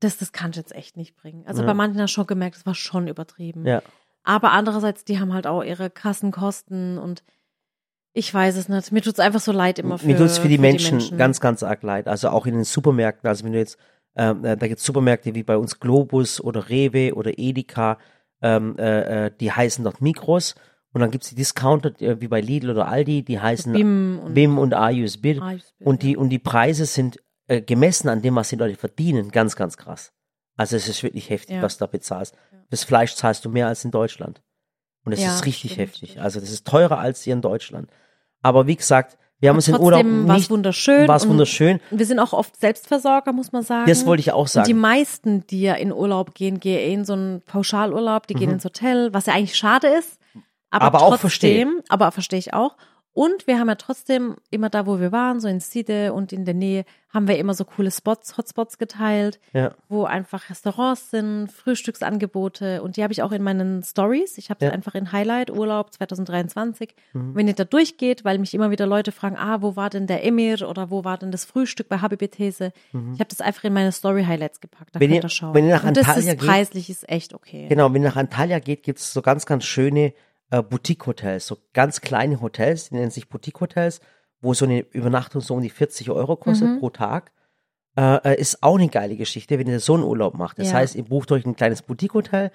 das, 0.00 0.16
das 0.16 0.32
kann 0.32 0.50
ich 0.50 0.56
jetzt 0.56 0.74
echt 0.74 0.96
nicht 0.96 1.16
bringen. 1.16 1.46
Also 1.46 1.62
Ja. 1.62 1.66
bei 1.66 1.74
manchen 1.74 2.00
hast 2.00 2.12
du 2.12 2.14
schon 2.14 2.26
gemerkt, 2.26 2.56
das 2.56 2.64
war 2.66 2.74
schon 2.74 3.08
übertrieben. 3.08 3.66
Ja. 3.66 3.82
Aber 4.24 4.52
andererseits, 4.52 5.04
die 5.04 5.20
haben 5.20 5.32
halt 5.34 5.46
auch 5.46 5.62
ihre 5.62 5.90
krassen 5.90 6.32
Kosten 6.32 6.96
und 6.98 7.22
ich 8.16 8.32
weiß 8.32 8.56
es 8.56 8.68
nicht. 8.68 8.92
Mir 8.92 9.02
tut's 9.02 9.20
einfach 9.20 9.40
so 9.40 9.52
leid 9.52 9.78
immer 9.78 9.98
für, 9.98 10.06
Mir 10.06 10.16
tut's 10.16 10.38
für 10.38 10.48
die 10.48 10.58
Menschen, 10.58 11.16
ganz, 11.18 11.40
ganz 11.40 11.62
arg 11.62 11.82
leid. 11.82 12.08
Also 12.08 12.28
auch 12.30 12.46
in 12.46 12.54
den 12.54 12.64
Supermärkten. 12.64 13.28
Also 13.28 13.44
wenn 13.44 13.52
du 13.52 13.58
jetzt, 13.58 13.78
ähm, 14.16 14.44
äh, 14.44 14.56
da 14.56 14.66
gibt's 14.68 14.84
Supermärkte 14.84 15.34
wie 15.34 15.42
bei 15.42 15.56
uns 15.56 15.78
Globus 15.80 16.40
oder 16.40 16.68
Rewe 16.68 17.14
oder 17.14 17.38
Edeka, 17.38 17.98
ähm, 18.42 18.76
äh, 18.78 19.26
äh, 19.26 19.30
die 19.38 19.52
heißen 19.52 19.84
dort 19.84 20.00
Mikros. 20.00 20.54
Und 20.92 21.00
dann 21.02 21.10
gibt's 21.10 21.28
die 21.28 21.34
Discounter, 21.34 21.92
äh, 22.00 22.20
wie 22.20 22.28
bei 22.28 22.40
Lidl 22.40 22.70
oder 22.70 22.88
Aldi, 22.88 23.22
die 23.22 23.38
heißen 23.38 23.72
BIM 23.74 24.18
und 24.24 24.34
BIM 24.34 24.58
und 24.58 24.74
AUS 24.74 25.18
Bid. 25.18 25.40
AUS 25.42 25.72
Bid, 25.78 25.86
Und 25.86 26.02
die, 26.02 26.16
und 26.16 26.30
die 26.30 26.38
Preise 26.38 26.86
sind 26.86 27.22
äh, 27.48 27.60
gemessen 27.60 28.08
an 28.08 28.22
dem, 28.22 28.34
was 28.34 28.48
die 28.48 28.56
Leute 28.56 28.76
verdienen, 28.76 29.30
ganz, 29.30 29.56
ganz 29.56 29.76
krass. 29.76 30.12
Also 30.56 30.74
es 30.76 30.88
ist 30.88 31.02
wirklich 31.02 31.28
heftig, 31.28 31.56
Ja. 31.56 31.62
was 31.62 31.76
du 31.76 31.84
da 31.84 31.90
bezahlst. 31.90 32.34
Das 32.70 32.82
Fleisch 32.82 33.14
zahlst 33.14 33.44
du 33.44 33.50
mehr 33.50 33.68
als 33.68 33.84
in 33.84 33.90
Deutschland. 33.90 34.42
Und 35.04 35.12
es 35.12 35.20
Ja, 35.22 35.34
ist 35.34 35.44
richtig 35.44 35.72
stimmt, 35.72 35.88
heftig. 35.88 36.10
stimmt. 36.12 36.24
Also 36.24 36.40
das 36.40 36.50
ist 36.50 36.66
teurer 36.66 36.98
als 36.98 37.22
hier 37.22 37.34
in 37.34 37.42
Deutschland. 37.42 37.90
Aber 38.46 38.66
wie 38.66 38.76
gesagt, 38.76 39.18
wir 39.40 39.50
haben 39.50 39.56
uns 39.56 39.66
den 39.66 39.76
Urlaub 39.78 40.04
nicht, 40.04 40.48
wunderschön. 40.50 41.06
war 41.08 41.16
es 41.16 41.24
und 41.24 41.30
wunderschön. 41.30 41.80
Wir 41.90 42.06
sind 42.06 42.18
auch 42.20 42.32
oft 42.32 42.56
Selbstversorger, 42.58 43.32
muss 43.32 43.52
man 43.52 43.62
sagen. 43.62 43.86
Das 43.88 44.06
wollte 44.06 44.20
ich 44.20 44.32
auch 44.32 44.42
Und 44.44 44.48
die 44.54 44.70
sagen. 44.72 44.78
meisten, 44.78 45.46
die 45.48 45.60
ja 45.62 45.74
in 45.74 45.92
Urlaub 45.92 46.34
gehen, 46.34 46.58
gehen 46.60 46.78
eh 46.78 46.94
in 46.94 47.04
so 47.04 47.12
einen 47.14 47.42
Pauschalurlaub, 47.42 48.26
die 48.28 48.34
gehen 48.34 48.50
ins 48.50 48.64
Hotel, 48.64 49.12
was 49.12 49.26
ja 49.26 49.34
eigentlich 49.34 49.56
schade 49.56 49.88
ist. 49.88 50.18
Aber, 50.70 50.86
Mhm. 50.86 50.94
Aber 50.94 50.98
auch 51.02 51.08
trotzdem, 51.10 51.20
verstehe. 51.20 51.66
Aber 51.88 52.12
verstehe 52.12 52.38
ich 52.38 52.54
auch. 52.54 52.76
Und 53.16 53.46
wir 53.46 53.58
haben 53.58 53.68
ja 53.68 53.76
trotzdem 53.76 54.36
immer 54.50 54.68
da, 54.68 54.86
wo 54.86 55.00
wir 55.00 55.10
waren, 55.10 55.40
so 55.40 55.48
in 55.48 55.58
Side 55.58 56.12
und 56.12 56.34
in 56.34 56.44
der 56.44 56.52
Nähe, 56.52 56.84
haben 57.14 57.28
wir 57.28 57.38
immer 57.38 57.54
so 57.54 57.64
coole 57.64 57.90
Spots, 57.90 58.36
Hotspots 58.36 58.76
geteilt, 58.76 59.40
Ja. 59.54 59.72
wo 59.88 60.04
einfach 60.04 60.50
Restaurants 60.50 61.10
sind, 61.12 61.48
Frühstücksangebote 61.50 62.82
und 62.82 62.96
die 62.98 63.02
habe 63.02 63.14
ich 63.14 63.22
auch 63.22 63.32
in 63.32 63.42
meinen 63.42 63.82
Stories. 63.82 64.36
Ich 64.36 64.50
habe 64.50 64.62
Ja. 64.64 64.68
es 64.70 64.74
einfach 64.74 64.94
in 64.94 65.12
Highlight 65.12 65.50
Urlaub 65.50 65.94
2023. 65.94 66.94
Mhm. 67.14 67.34
Wenn 67.34 67.48
ihr 67.48 67.54
da 67.54 67.64
durchgeht, 67.64 68.24
weil 68.26 68.38
mich 68.38 68.52
immer 68.52 68.70
wieder 68.70 68.86
Leute 68.86 69.12
fragen, 69.12 69.36
ah, 69.36 69.62
wo 69.62 69.76
war 69.76 69.88
denn 69.88 70.06
der 70.06 70.24
Emir 70.24 70.68
oder 70.68 70.90
wo 70.90 71.04
war 71.04 71.16
denn 71.16 71.30
das 71.30 71.46
Frühstück 71.46 71.88
bei 71.88 71.98
Habibi 72.00 72.28
These? 72.28 72.72
Ich 72.92 73.20
habe 73.20 73.26
das 73.30 73.40
einfach 73.40 73.64
in 73.64 73.72
meine 73.72 73.92
Story 73.92 74.24
Highlights 74.24 74.60
gepackt. 74.60 74.94
Da 74.94 74.98
Mhm. 74.98 75.00
Wenn 75.00 75.08
könnt 75.10 75.22
ihr- 75.24 75.26
ihr 75.26 75.30
schauen. 75.30 75.54
wenn 75.54 75.66
ihr 75.68 75.74
nach 75.76 75.84
und 75.84 75.96
das 75.96 76.06
Antalya 76.08 76.32
ist 76.32 76.40
geht- 76.40 76.48
preislich 76.48 76.90
ist 76.90 77.08
echt 77.08 77.32
okay. 77.32 77.66
Genau, 77.68 77.92
wenn 77.94 78.02
ihr 78.02 78.08
nach 78.10 78.16
Antalya 78.16 78.58
geht, 78.58 78.82
gibt's 78.82 79.12
so 79.12 79.22
ganz, 79.22 79.46
ganz 79.46 79.64
schöne 79.64 80.12
äh, 80.50 80.62
Boutique-Hotels, 80.62 81.46
so 81.46 81.58
ganz 81.72 82.00
kleine 82.00 82.40
Hotels, 82.40 82.88
die 82.88 82.94
nennen 82.96 83.10
sich 83.10 83.28
Boutique-Hotels, 83.28 84.00
wo 84.40 84.54
so 84.54 84.64
eine 84.64 84.80
Übernachtung 84.80 85.40
so 85.40 85.54
um 85.54 85.62
die 85.62 85.70
40 85.70 86.10
Euro 86.10 86.36
kostet 86.36 86.68
Mhm. 86.68 86.78
pro 86.80 86.90
Tag. 86.90 87.32
Äh, 87.96 88.16
äh, 88.34 88.40
ist 88.40 88.62
auch 88.62 88.76
eine 88.78 88.88
geile 88.88 89.16
Geschichte, 89.16 89.58
wenn 89.58 89.66
ihr 89.66 89.80
so 89.80 89.94
einen 89.94 90.02
Urlaub 90.04 90.34
macht. 90.34 90.58
Das 90.58 90.68
Ja. 90.68 90.74
heißt, 90.74 90.94
ihr 90.94 91.04
bucht 91.04 91.32
euch 91.32 91.44
ein 91.46 91.56
kleines 91.56 91.82
Boutique-Hotel 91.82 92.50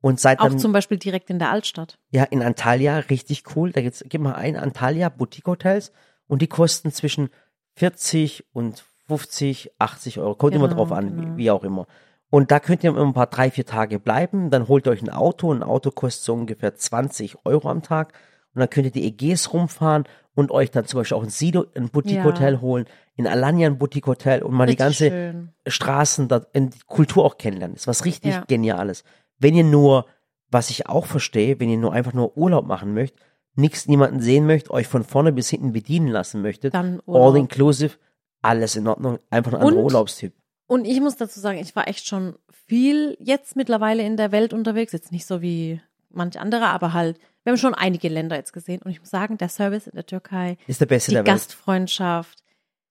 und 0.00 0.18
seid 0.18 0.40
Auch 0.40 0.48
dann 0.48 0.58
zum 0.58 0.72
Beispiel 0.72 0.96
direkt 0.98 1.28
in 1.30 1.38
der 1.38 1.50
Altstadt. 1.50 1.98
ja 2.10 2.24
in 2.24 2.42
Antalya 2.42 2.98
richtig 2.98 3.44
cool. 3.54 3.72
Da 3.72 3.82
gibt's 3.82 4.02
gib 4.08 4.20
mal 4.22 4.34
ein 4.34 4.56
Antalya 4.56 5.08
Boutique-Hotels 5.10 5.92
und 6.26 6.40
die 6.42 6.46
kosten 6.48 6.90
zwischen 6.92 7.28
40 7.74 8.44
und 8.54 8.84
50, 9.06 9.70
80 9.78 10.18
Euro. 10.18 10.34
Kommt 10.34 10.54
immer 10.54 10.68
Genau, 10.68 10.78
drauf 10.78 10.92
an, 10.92 11.14
genau. 11.16 11.34
wie, 11.34 11.36
wie 11.44 11.50
auch 11.50 11.62
immer. 11.62 11.86
Und 12.30 12.50
da 12.50 12.58
könnt 12.60 12.82
ihr 12.84 12.90
immer 12.90 13.02
ein 13.04 13.12
paar 13.14 13.28
drei, 13.28 13.50
vier 13.50 13.66
Tage 13.66 13.98
bleiben. 14.00 14.50
Dann 14.50 14.68
holt 14.68 14.86
ihr 14.86 14.90
euch 14.92 15.02
ein 15.02 15.10
Auto. 15.10 15.52
Ein 15.52 15.62
Auto 15.62 15.90
kostet 15.90 16.24
so 16.24 16.34
ungefähr 16.34 16.74
20 16.74 17.44
Euro 17.44 17.68
am 17.68 17.82
Tag. 17.82 18.12
Und 18.54 18.60
dann 18.60 18.70
könnt 18.70 18.86
ihr 18.86 18.92
die 18.92 19.06
Ägäis 19.06 19.52
rumfahren 19.52 20.04
und 20.34 20.50
euch 20.50 20.70
dann 20.70 20.86
zum 20.86 21.00
Beispiel 21.00 21.16
auch 21.16 21.22
ein 21.22 21.28
Sido, 21.30 21.66
ein 21.74 21.88
Boutique-Hotel 21.88 22.54
Ja. 22.54 22.60
holen, 22.60 22.86
in 23.14 23.26
Alanya 23.26 23.66
ein 23.68 23.78
Boutique-Hotel 23.78 24.42
und 24.42 24.52
mal 24.54 24.66
die 24.66 24.70
Richtig 24.72 24.78
ganze 24.78 25.08
schön. 25.10 25.52
Straßen, 25.66 26.28
da, 26.28 26.46
in 26.52 26.70
die 26.70 26.78
Kultur 26.86 27.24
auch 27.24 27.38
kennenlernen. 27.38 27.74
Das 27.74 27.82
ist 27.82 27.86
was 27.88 28.04
richtig 28.04 28.32
Ja. 28.32 28.44
Geniales. 28.46 29.04
Wenn 29.38 29.54
ihr 29.54 29.64
nur, 29.64 30.06
was 30.50 30.70
ich 30.70 30.88
auch 30.88 31.06
verstehe, 31.06 31.58
wenn 31.60 31.68
ihr 31.68 31.78
nur 31.78 31.92
einfach 31.92 32.12
nur 32.12 32.36
Urlaub 32.36 32.66
machen 32.66 32.92
möchtet, 32.94 33.20
nichts, 33.54 33.88
niemanden 33.88 34.20
sehen 34.20 34.46
möchtet, 34.46 34.70
euch 34.70 34.86
von 34.88 35.04
vorne 35.04 35.32
bis 35.32 35.48
hinten 35.50 35.72
bedienen 35.72 36.08
lassen 36.08 36.42
möchtet, 36.42 36.74
Dann 36.74 37.00
all 37.06 37.36
inclusive, 37.36 37.96
alles 38.42 38.76
in 38.76 38.86
Ordnung, 38.88 39.18
einfach 39.30 39.52
ein 39.54 39.60
anderer 39.60 39.84
Urlaubstyp. 39.84 40.34
Und 40.66 40.84
ich 40.84 41.00
muss 41.00 41.16
dazu 41.16 41.38
sagen, 41.40 41.58
ich 41.58 41.76
war 41.76 41.88
echt 41.88 42.06
schon 42.06 42.36
viel 42.66 43.16
jetzt 43.20 43.56
mittlerweile 43.56 44.02
in 44.02 44.16
der 44.16 44.32
Welt 44.32 44.52
unterwegs. 44.52 44.92
Jetzt 44.92 45.12
nicht 45.12 45.26
so 45.26 45.40
wie 45.42 45.80
manch 46.10 46.38
andere, 46.40 46.66
aber 46.66 46.92
halt, 46.92 47.18
wir 47.44 47.52
haben 47.52 47.58
schon 47.58 47.74
einige 47.74 48.08
Länder 48.08 48.36
jetzt 48.36 48.52
gesehen. 48.52 48.80
Und 48.82 48.90
ich 48.90 49.00
muss 49.00 49.10
sagen, 49.10 49.38
der 49.38 49.48
Service 49.48 49.86
in 49.86 49.94
der 49.94 50.06
Türkei, 50.06 50.56
Ist 50.66 50.80
der 50.80 50.86
beste 50.86 51.10
die 51.10 51.14
der 51.16 51.24
Welt. 51.24 51.34
Gastfreundschaft, 51.34 52.42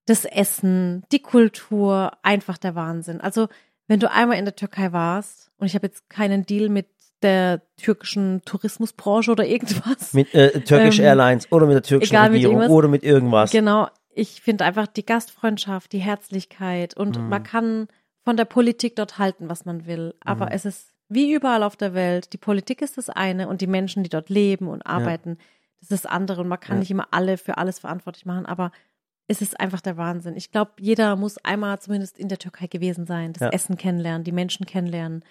das 0.06 0.24
Essen, 0.24 1.04
die 1.12 1.20
Kultur, 1.20 2.12
einfach 2.24 2.58
der 2.58 2.76
Wahnsinn. 2.76 3.20
Also, 3.20 3.48
wenn 3.88 4.00
du 4.00 4.10
einmal 4.10 4.38
in 4.38 4.46
der 4.46 4.56
Türkei 4.56 4.92
warst, 4.94 5.52
und 5.58 5.68
ich 5.68 5.76
habe 5.76 5.88
jetzt 5.88 6.10
keinen 6.10 6.46
Deal 6.46 6.70
mit 6.70 6.88
der 7.22 7.62
türkischen 7.78 8.42
Tourismusbranche 8.46 9.32
oder 9.32 9.46
irgendwas. 9.46 10.14
Mit 10.14 10.34
äh, 10.34 10.62
Turkish 10.62 11.00
Ähm, 11.00 11.06
Airlines 11.06 11.52
oder 11.52 11.66
mit 11.66 11.76
der 11.76 11.84
türkischen 11.84 12.14
egal, 12.14 12.30
mit 12.30 12.38
Regierung 12.38 12.56
irgendwas. 12.58 12.76
oder 12.78 12.88
mit 12.88 13.04
irgendwas. 13.04 13.52
Genau, 13.52 13.88
ich 14.16 14.42
finde 14.42 14.66
einfach 14.66 14.88
die 14.88 15.06
Gastfreundschaft, 15.06 15.92
die 15.92 16.00
Herzlichkeit 16.00 16.96
und 16.96 17.18
Mhm. 17.20 17.30
man 17.30 17.44
kann 17.44 17.88
von 18.24 18.38
der 18.38 18.46
Politik 18.46 18.96
dort 18.96 19.20
halten, 19.20 19.50
was 19.50 19.66
man 19.66 19.86
will. 19.86 20.16
Aber 20.22 20.46
Mhm. 20.48 20.52
es 20.54 20.66
ist 20.66 20.94
wie 21.10 21.32
überall 21.34 21.62
auf 21.62 21.76
der 21.76 21.94
Welt, 21.94 22.34
die 22.34 22.38
Politik 22.40 22.82
ist 22.82 22.98
das 22.98 23.10
eine 23.12 23.48
und 23.48 23.62
die 23.62 23.68
Menschen, 23.68 24.02
die 24.04 24.10
dort 24.10 24.30
leben 24.30 24.68
und 24.68 24.82
arbeiten, 24.88 25.38
das 25.80 25.92
ist 25.92 26.04
das 26.06 26.12
andere. 26.12 26.42
Und 26.42 26.48
man 26.48 26.60
kann 26.60 26.78
Ja. 26.78 26.80
nicht 26.80 26.90
immer 26.92 27.10
alle 27.12 27.38
für 27.38 27.58
alles 27.60 27.78
verantwortlich 27.78 28.26
machen, 28.26 28.48
aber 28.48 28.72
es 29.28 29.42
ist 29.42 29.60
einfach 29.60 29.82
der 29.82 29.98
Wahnsinn. 29.98 30.36
Ich 30.36 30.52
glaube, 30.52 30.72
jeder 30.80 31.16
muss 31.16 31.38
einmal 31.40 31.80
zumindest 31.80 32.18
in 32.18 32.28
der 32.30 32.40
Türkei 32.40 32.68
gewesen 32.68 33.06
sein, 33.06 33.34
das 33.34 33.42
Ja. 33.42 33.50
Essen 33.50 33.78
kennenlernen, 33.78 34.24
die 34.24 34.32
Menschen 34.32 34.66
kennenlernen. 34.66 35.24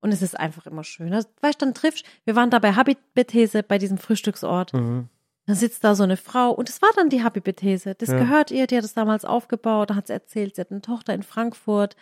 Und 0.00 0.10
es 0.10 0.22
ist 0.22 0.38
einfach 0.38 0.66
immer 0.66 0.82
schön. 0.82 1.12
Also, 1.14 1.28
Weißt 1.40 1.60
du, 1.62 1.66
dann 1.66 1.74
triffst, 1.74 2.04
wir 2.24 2.34
waren 2.34 2.50
da 2.50 2.58
bei 2.58 2.72
Habitbethese, 2.74 3.62
bei 3.62 3.78
diesem 3.78 3.98
Frühstücksort. 3.98 4.72
Mhm. 4.72 5.08
Dann 5.46 5.56
sitzt 5.56 5.82
da 5.82 5.94
so 5.94 6.04
eine 6.04 6.16
Frau 6.16 6.50
und 6.52 6.68
es 6.68 6.80
war 6.82 6.90
dann 6.94 7.08
die 7.08 7.22
Habibethese. 7.24 7.94
Das 7.96 8.08
Ja. 8.10 8.18
gehört 8.18 8.50
ihr, 8.52 8.66
die 8.68 8.76
hat 8.76 8.84
es 8.84 8.94
damals 8.94 9.24
aufgebaut, 9.24 9.90
da 9.90 9.96
hat 9.96 10.06
sie 10.06 10.12
erzählt, 10.12 10.54
sie 10.54 10.60
hat 10.60 10.70
eine 10.70 10.82
Tochter 10.82 11.14
in 11.14 11.22
Frankfurt 11.22 11.96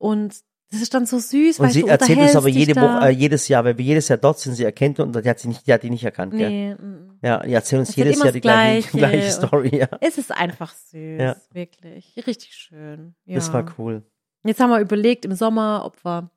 Und 0.00 0.36
das 0.70 0.82
ist 0.82 0.92
dann 0.94 1.06
so 1.06 1.18
süß, 1.18 1.58
Und 1.58 1.64
weil 1.66 1.72
sie 1.72 1.80
du 1.80 1.86
erzählt 1.88 2.18
uns 2.20 2.36
aber 2.36 2.48
jede. 2.48 2.76
Woche, 2.76 3.06
äh, 3.06 3.10
jedes 3.10 3.48
Jahr, 3.48 3.64
weil 3.64 3.78
wir 3.78 3.84
jedes 3.84 4.06
Jahr 4.08 4.18
dort 4.18 4.38
sind, 4.38 4.54
sie 4.54 4.64
erkennt 4.64 5.00
und 5.00 5.16
die 5.16 5.28
hat 5.28 5.38
sie 5.40 5.48
nicht, 5.48 5.66
die 5.66 5.72
hat 5.72 5.82
die 5.82 5.88
nicht 5.90 6.04
erkannt, 6.04 6.34
gell? 6.36 6.50
nee, 6.50 6.74
mm. 6.74 7.18
Ja, 7.22 7.40
die 7.40 7.52
erzählen 7.54 7.80
uns 7.80 7.88
Erzählt 7.88 8.06
jedes 8.06 8.22
Jahr 8.22 8.32
die 8.32 8.40
gleiche, 8.42 8.96
Gleiche 8.96 9.16
gleiche 9.18 9.30
Story, 9.32 9.76
ja. 9.76 9.88
es 10.00 10.18
ist 10.18 10.30
einfach 10.30 10.72
süß, 10.74 11.20
Ja. 11.20 11.36
wirklich. 11.52 12.14
Richtig 12.26 12.54
schön. 12.54 13.14
Ja. 13.24 13.36
Das 13.36 13.52
war 13.52 13.64
cool. 13.78 14.02
Jetzt 14.44 14.60
haben 14.60 14.70
wir 14.70 14.78
überlegt 14.78 15.24
im 15.24 15.32
Sommer, 15.34 15.82
ob 15.84 16.04
wir 16.04 16.30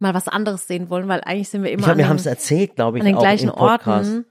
mal 0.00 0.12
was 0.12 0.28
anderes 0.28 0.66
sehen 0.66 0.90
wollen, 0.90 1.08
weil 1.08 1.20
eigentlich 1.22 1.48
sind 1.48 1.62
wir 1.62 1.70
immer 1.70 1.78
Ich 1.80 1.84
glaube, 1.84 1.92
an 1.92 1.98
wir 1.98 2.04
den, 2.04 2.08
haben 2.10 2.16
es 2.16 2.26
erzählt, 2.26 2.74
glaube 2.76 2.98
ich, 2.98 3.02
an 3.02 3.06
den 3.06 3.16
auch 3.16 3.20
gleichen 3.22 3.48
im 3.48 3.54
Podcast. 3.54 4.10
Orten. 4.10 4.26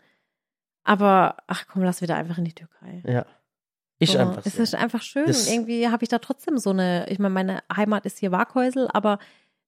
Aber 0.85 1.35
ach 1.47 1.65
komm, 1.67 1.83
lass 1.83 2.01
wieder 2.01 2.15
einfach 2.15 2.37
in 2.37 2.45
die 2.45 2.53
Türkei. 2.53 3.03
Ja. 3.05 3.25
Ist 3.99 4.13
So, 4.13 4.19
einfach 4.19 4.45
Es 4.45 4.57
ist 4.59 4.75
einfach 4.75 5.01
schön. 5.01 5.25
Das- 5.25 5.49
irgendwie 5.51 5.89
habe 5.89 6.03
ich 6.03 6.09
da 6.09 6.19
trotzdem 6.19 6.57
so 6.57 6.69
eine, 6.69 7.07
ich 7.09 7.19
meine, 7.19 7.33
meine 7.33 7.63
Heimat 7.75 8.05
ist 8.05 8.19
hier 8.19 8.31
Waghäusel, 8.31 8.87
aber 8.93 9.19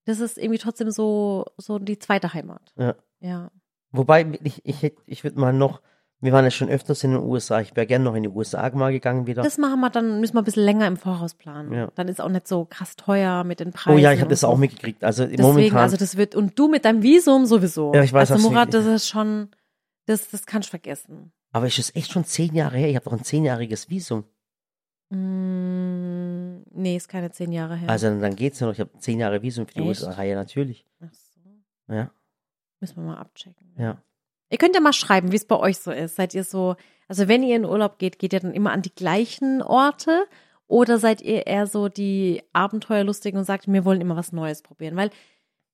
das 0.05 0.19
ist 0.19 0.37
irgendwie 0.37 0.59
trotzdem 0.59 0.91
so, 0.91 1.45
so 1.57 1.79
die 1.79 1.99
zweite 1.99 2.33
Heimat. 2.33 2.73
Ja. 2.77 2.95
Ja. 3.19 3.51
Wobei, 3.91 4.25
ich, 4.43 4.65
ich, 4.65 4.93
ich 5.05 5.23
würde 5.23 5.39
mal 5.39 5.53
noch, 5.53 5.81
wir 6.19 6.31
waren 6.33 6.43
ja 6.45 6.51
schon 6.51 6.69
öfters 6.69 7.03
in 7.03 7.11
den 7.11 7.21
USA, 7.23 7.61
ich 7.61 7.75
wäre 7.75 7.87
gerne 7.87 8.03
noch 8.05 8.15
in 8.15 8.23
die 8.23 8.29
USA 8.29 8.69
mal 8.71 8.91
gegangen 8.91 9.27
wieder. 9.27 9.43
Das 9.43 9.57
machen 9.57 9.79
wir, 9.79 9.89
dann 9.89 10.19
müssen 10.19 10.33
wir 10.35 10.41
ein 10.41 10.45
bisschen 10.45 10.63
länger 10.63 10.87
im 10.87 10.97
Voraus 10.97 11.33
planen. 11.33 11.73
Ja. 11.73 11.89
Dann 11.95 12.07
ist 12.07 12.19
auch 12.19 12.29
nicht 12.29 12.47
so 12.47 12.65
krass 12.65 12.95
teuer 12.95 13.43
mit 13.43 13.59
den 13.59 13.71
Preisen. 13.71 13.97
oh 13.97 13.99
ja, 14.01 14.11
ich 14.11 14.19
habe 14.19 14.29
das 14.29 14.41
so. 14.41 14.47
auch 14.47 14.57
mitgekriegt. 14.57 15.03
Also 15.03 15.23
Deswegen, 15.23 15.41
momentan, 15.43 15.77
also 15.79 15.95
das 15.95 16.17
wird, 16.17 16.35
und 16.35 16.57
du 16.59 16.67
mit 16.67 16.85
deinem 16.85 17.01
Visum 17.01 17.45
sowieso. 17.45 17.93
Ja, 17.93 18.03
ich 18.03 18.11
weiß, 18.13 18.31
Also 18.31 18.49
Murat, 18.49 18.73
das 18.73 18.85
ist 18.85 19.07
schon, 19.07 19.49
das, 20.07 20.29
das 20.29 20.45
kannst 20.47 20.69
du 20.69 20.71
vergessen. 20.71 21.31
aber 21.51 21.67
ist 21.67 21.77
es 21.79 21.95
echt 21.95 22.11
schon 22.11 22.25
zehn 22.25 22.55
Jahre 22.55 22.77
her? 22.77 22.89
Ich 22.89 22.95
habe 22.95 23.05
doch 23.05 23.13
ein 23.13 23.23
zehnjähriges 23.23 23.89
Visum. 23.89 24.23
Mm, 25.09 26.63
nee, 26.71 26.95
ist 26.97 27.07
keine 27.07 27.31
zehn 27.31 27.51
Jahre 27.51 27.75
her. 27.75 27.89
Also 27.89 28.07
dann 28.19 28.35
geht's 28.35 28.59
ja 28.59 28.67
noch. 28.67 28.73
Ich 28.73 28.79
habe 28.79 28.97
zehn 28.99 29.19
Jahre 29.19 29.41
Visum 29.41 29.65
für 29.67 29.73
die 29.75 29.79
Echt? 29.79 30.01
USA. 30.03 30.23
Ja, 30.23 30.35
natürlich. 30.35 30.85
Ach 30.99 31.13
so. 31.13 31.93
Ja, 31.93 32.11
Müssen 32.79 32.97
wir 32.97 33.03
mal 33.03 33.17
abchecken. 33.17 33.73
ja. 33.77 34.01
Ihr 34.49 34.57
könnt 34.57 34.75
ja 34.75 34.79
mal 34.81 34.93
schreiben, 34.93 35.33
wie 35.33 35.35
es 35.35 35.43
bei 35.43 35.57
euch 35.57 35.77
so 35.77 35.91
ist. 35.91 36.15
Seid 36.15 36.33
ihr 36.33 36.45
so, 36.45 36.77
also 37.09 37.27
wenn 37.27 37.43
ihr 37.43 37.57
in 37.57 37.65
Urlaub 37.65 37.99
geht, 37.99 38.17
geht 38.17 38.31
ihr 38.31 38.39
dann 38.39 38.53
immer 38.53 38.71
an 38.71 38.81
die 38.81 38.95
gleichen 38.95 39.61
Orte? 39.61 40.25
Oder 40.67 40.99
seid 40.99 41.21
ihr 41.21 41.47
eher 41.47 41.67
so 41.67 41.89
die 41.89 42.41
Abenteuerlustigen 42.53 43.37
und 43.39 43.43
sagt, 43.43 43.67
wir 43.67 43.83
wollen 43.83 43.99
immer 43.99 44.15
was 44.15 44.31
Neues 44.31 44.61
probieren? 44.61 44.95
Weil 44.95 45.09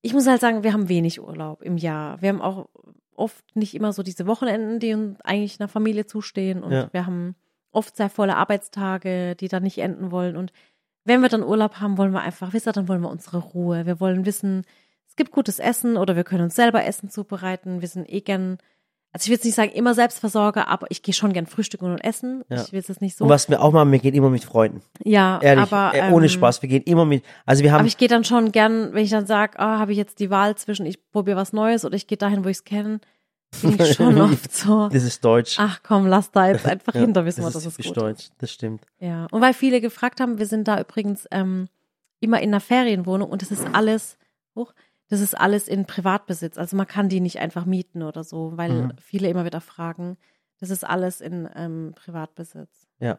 ich 0.02 0.14
muss 0.14 0.26
halt 0.26 0.42
sagen, 0.42 0.64
wir 0.64 0.74
haben 0.74 0.90
wenig 0.90 1.22
Urlaub 1.22 1.62
im 1.62 1.78
Jahr. 1.78 2.20
Wir 2.24 2.30
haben 2.30 2.42
auch 2.42 2.68
oft 3.16 3.56
nicht 3.56 3.74
immer 3.76 3.94
so 3.94 4.04
diese 4.04 4.28
Wochenenden, 4.28 4.80
die 4.80 4.94
uns 4.94 5.22
eigentlich 5.22 5.60
einer 5.60 5.68
Familie 5.68 6.06
zustehen. 6.06 6.64
Und 6.64 6.72
Ja. 6.72 6.90
wir 6.92 7.06
haben 7.06 7.36
oft 7.72 7.96
sehr 7.96 8.10
volle 8.10 8.36
Arbeitstage, 8.36 9.36
die 9.36 9.48
dann 9.48 9.64
nicht 9.64 9.78
enden 9.80 10.12
wollen. 10.12 10.36
Und 10.38 10.52
wenn 11.06 11.22
wir 11.22 11.30
dann 11.30 11.44
Urlaub 11.44 11.76
haben, 11.80 11.98
wollen 11.98 12.14
wir 12.14 12.22
einfach, 12.22 12.54
wisst 12.54 12.68
ihr, 12.68 12.72
dann 12.74 12.88
wollen 12.88 13.02
wir 13.02 13.10
unsere 13.10 13.38
Ruhe. 13.40 13.86
Wir 13.86 14.00
wollen 14.00 14.26
wissen, 14.26 14.64
es 15.08 15.16
gibt 15.16 15.32
gutes 15.32 15.60
Essen 15.60 15.98
oder 15.98 16.16
wir 16.16 16.24
können 16.24 16.44
uns 16.46 16.56
selber 16.56 16.86
Essen 16.86 17.10
zubereiten. 17.10 17.82
Wir 17.82 17.88
sind 17.88 18.10
eh 18.12 18.22
gern, 18.22 18.58
also 19.14 19.24
ich 19.26 19.28
will 19.30 19.36
jetzt 19.36 19.46
nicht 19.46 19.56
sagen 19.56 19.72
immer 19.72 19.94
Selbstversorger, 19.94 20.68
aber 20.68 20.88
ich 20.90 21.04
gehe 21.04 21.14
schon 21.14 21.34
gern 21.34 21.46
frühstücken 21.46 21.86
und 21.86 22.00
essen. 22.00 22.44
Ja. 22.50 22.64
Ich 22.64 22.72
will 22.72 22.80
es 22.80 22.88
jetzt 22.88 23.00
nicht 23.00 23.16
so. 23.16 23.26
Und 23.26 23.30
was 23.30 23.48
wir 23.48 23.62
auch 23.62 23.72
machen, 23.72 23.92
wir 23.92 24.00
gehen 24.00 24.16
immer 24.16 24.32
mit 24.32 24.44
Freunden. 24.44 24.82
ja, 25.04 25.40
Ehrlich, 25.42 25.72
aber 25.72 25.96
äh, 25.96 26.12
ohne 26.12 26.26
ähm, 26.26 26.30
Spaß. 26.32 26.62
Wir 26.64 26.70
gehen 26.70 26.84
immer 26.84 27.06
mit. 27.06 27.24
Also 27.46 27.64
wir 27.64 27.72
haben 27.72 27.80
Aber 27.80 27.88
ich 27.88 27.98
gehe 27.98 28.08
dann 28.08 28.24
schon 28.24 28.52
gern, 28.52 28.92
wenn 28.94 29.04
ich 29.04 29.12
dann 29.12 29.28
sage, 29.28 29.60
ah, 29.60 29.78
habe 29.78 29.92
ich 29.92 30.00
jetzt 30.00 30.20
die 30.20 30.30
Wahl 30.32 30.56
zwischen, 30.56 30.86
ich 30.88 31.00
probiere 31.12 31.38
was 31.38 31.54
Neues 31.54 31.86
oder 31.86 31.96
ich 31.96 32.08
gehe 32.08 32.18
dahin, 32.18 32.44
wo 32.44 32.50
ich 32.50 32.58
es 32.58 32.64
kenne, 32.64 33.00
bin 33.62 33.80
ich 33.80 33.94
schon 33.94 34.20
oft 34.22 34.52
so. 34.52 34.90
das 34.90 35.04
ist 35.04 35.24
Deutsch. 35.24 35.58
Ach 35.60 35.82
komm, 35.84 36.08
lass 36.08 36.32
da 36.32 36.48
jetzt 36.48 36.66
einfach 36.66 36.96
Ja, 36.96 37.02
hinter, 37.02 37.24
wissen 37.24 37.42
wir, 37.42 37.46
das 37.46 37.54
das 37.54 37.66
ist 37.66 37.68
ist 37.68 37.76
typisch 37.78 37.90
gut. 37.94 37.98
Deutsch. 37.98 38.30
Das 38.40 38.52
stimmt. 38.52 38.82
Ja, 39.00 39.28
und 39.30 39.42
weil 39.42 39.54
viele 39.54 39.80
gefragt 39.80 40.20
haben, 40.22 40.40
wir 40.40 40.48
sind 40.48 40.68
da 40.68 40.80
übrigens 40.82 41.28
ähm, 41.30 41.68
immer 42.20 42.42
in 42.42 42.50
einer 42.50 42.60
Ferienwohnung 42.62 43.30
und 43.30 43.44
das 43.44 43.52
ist 43.52 43.64
alles, 43.74 44.18
hoch, 44.56 44.74
das 45.10 45.20
ist 45.22 45.38
alles 45.38 45.68
in 45.68 45.86
Privatbesitz. 45.86 46.58
Also 46.58 46.76
man 46.78 46.88
kann 46.88 47.10
die 47.10 47.20
nicht 47.20 47.40
einfach 47.40 47.66
mieten 47.66 48.02
oder 48.04 48.24
so, 48.24 48.58
weil 48.58 48.72
Mhm. 48.72 48.94
viele 49.00 49.30
immer 49.30 49.46
wieder 49.46 49.62
fragen. 49.62 50.18
Das 50.60 50.70
ist 50.70 50.84
alles 50.84 51.22
in 51.22 51.50
ähm, 51.56 51.94
Privatbesitz. 51.96 52.88
Ja. 53.00 53.18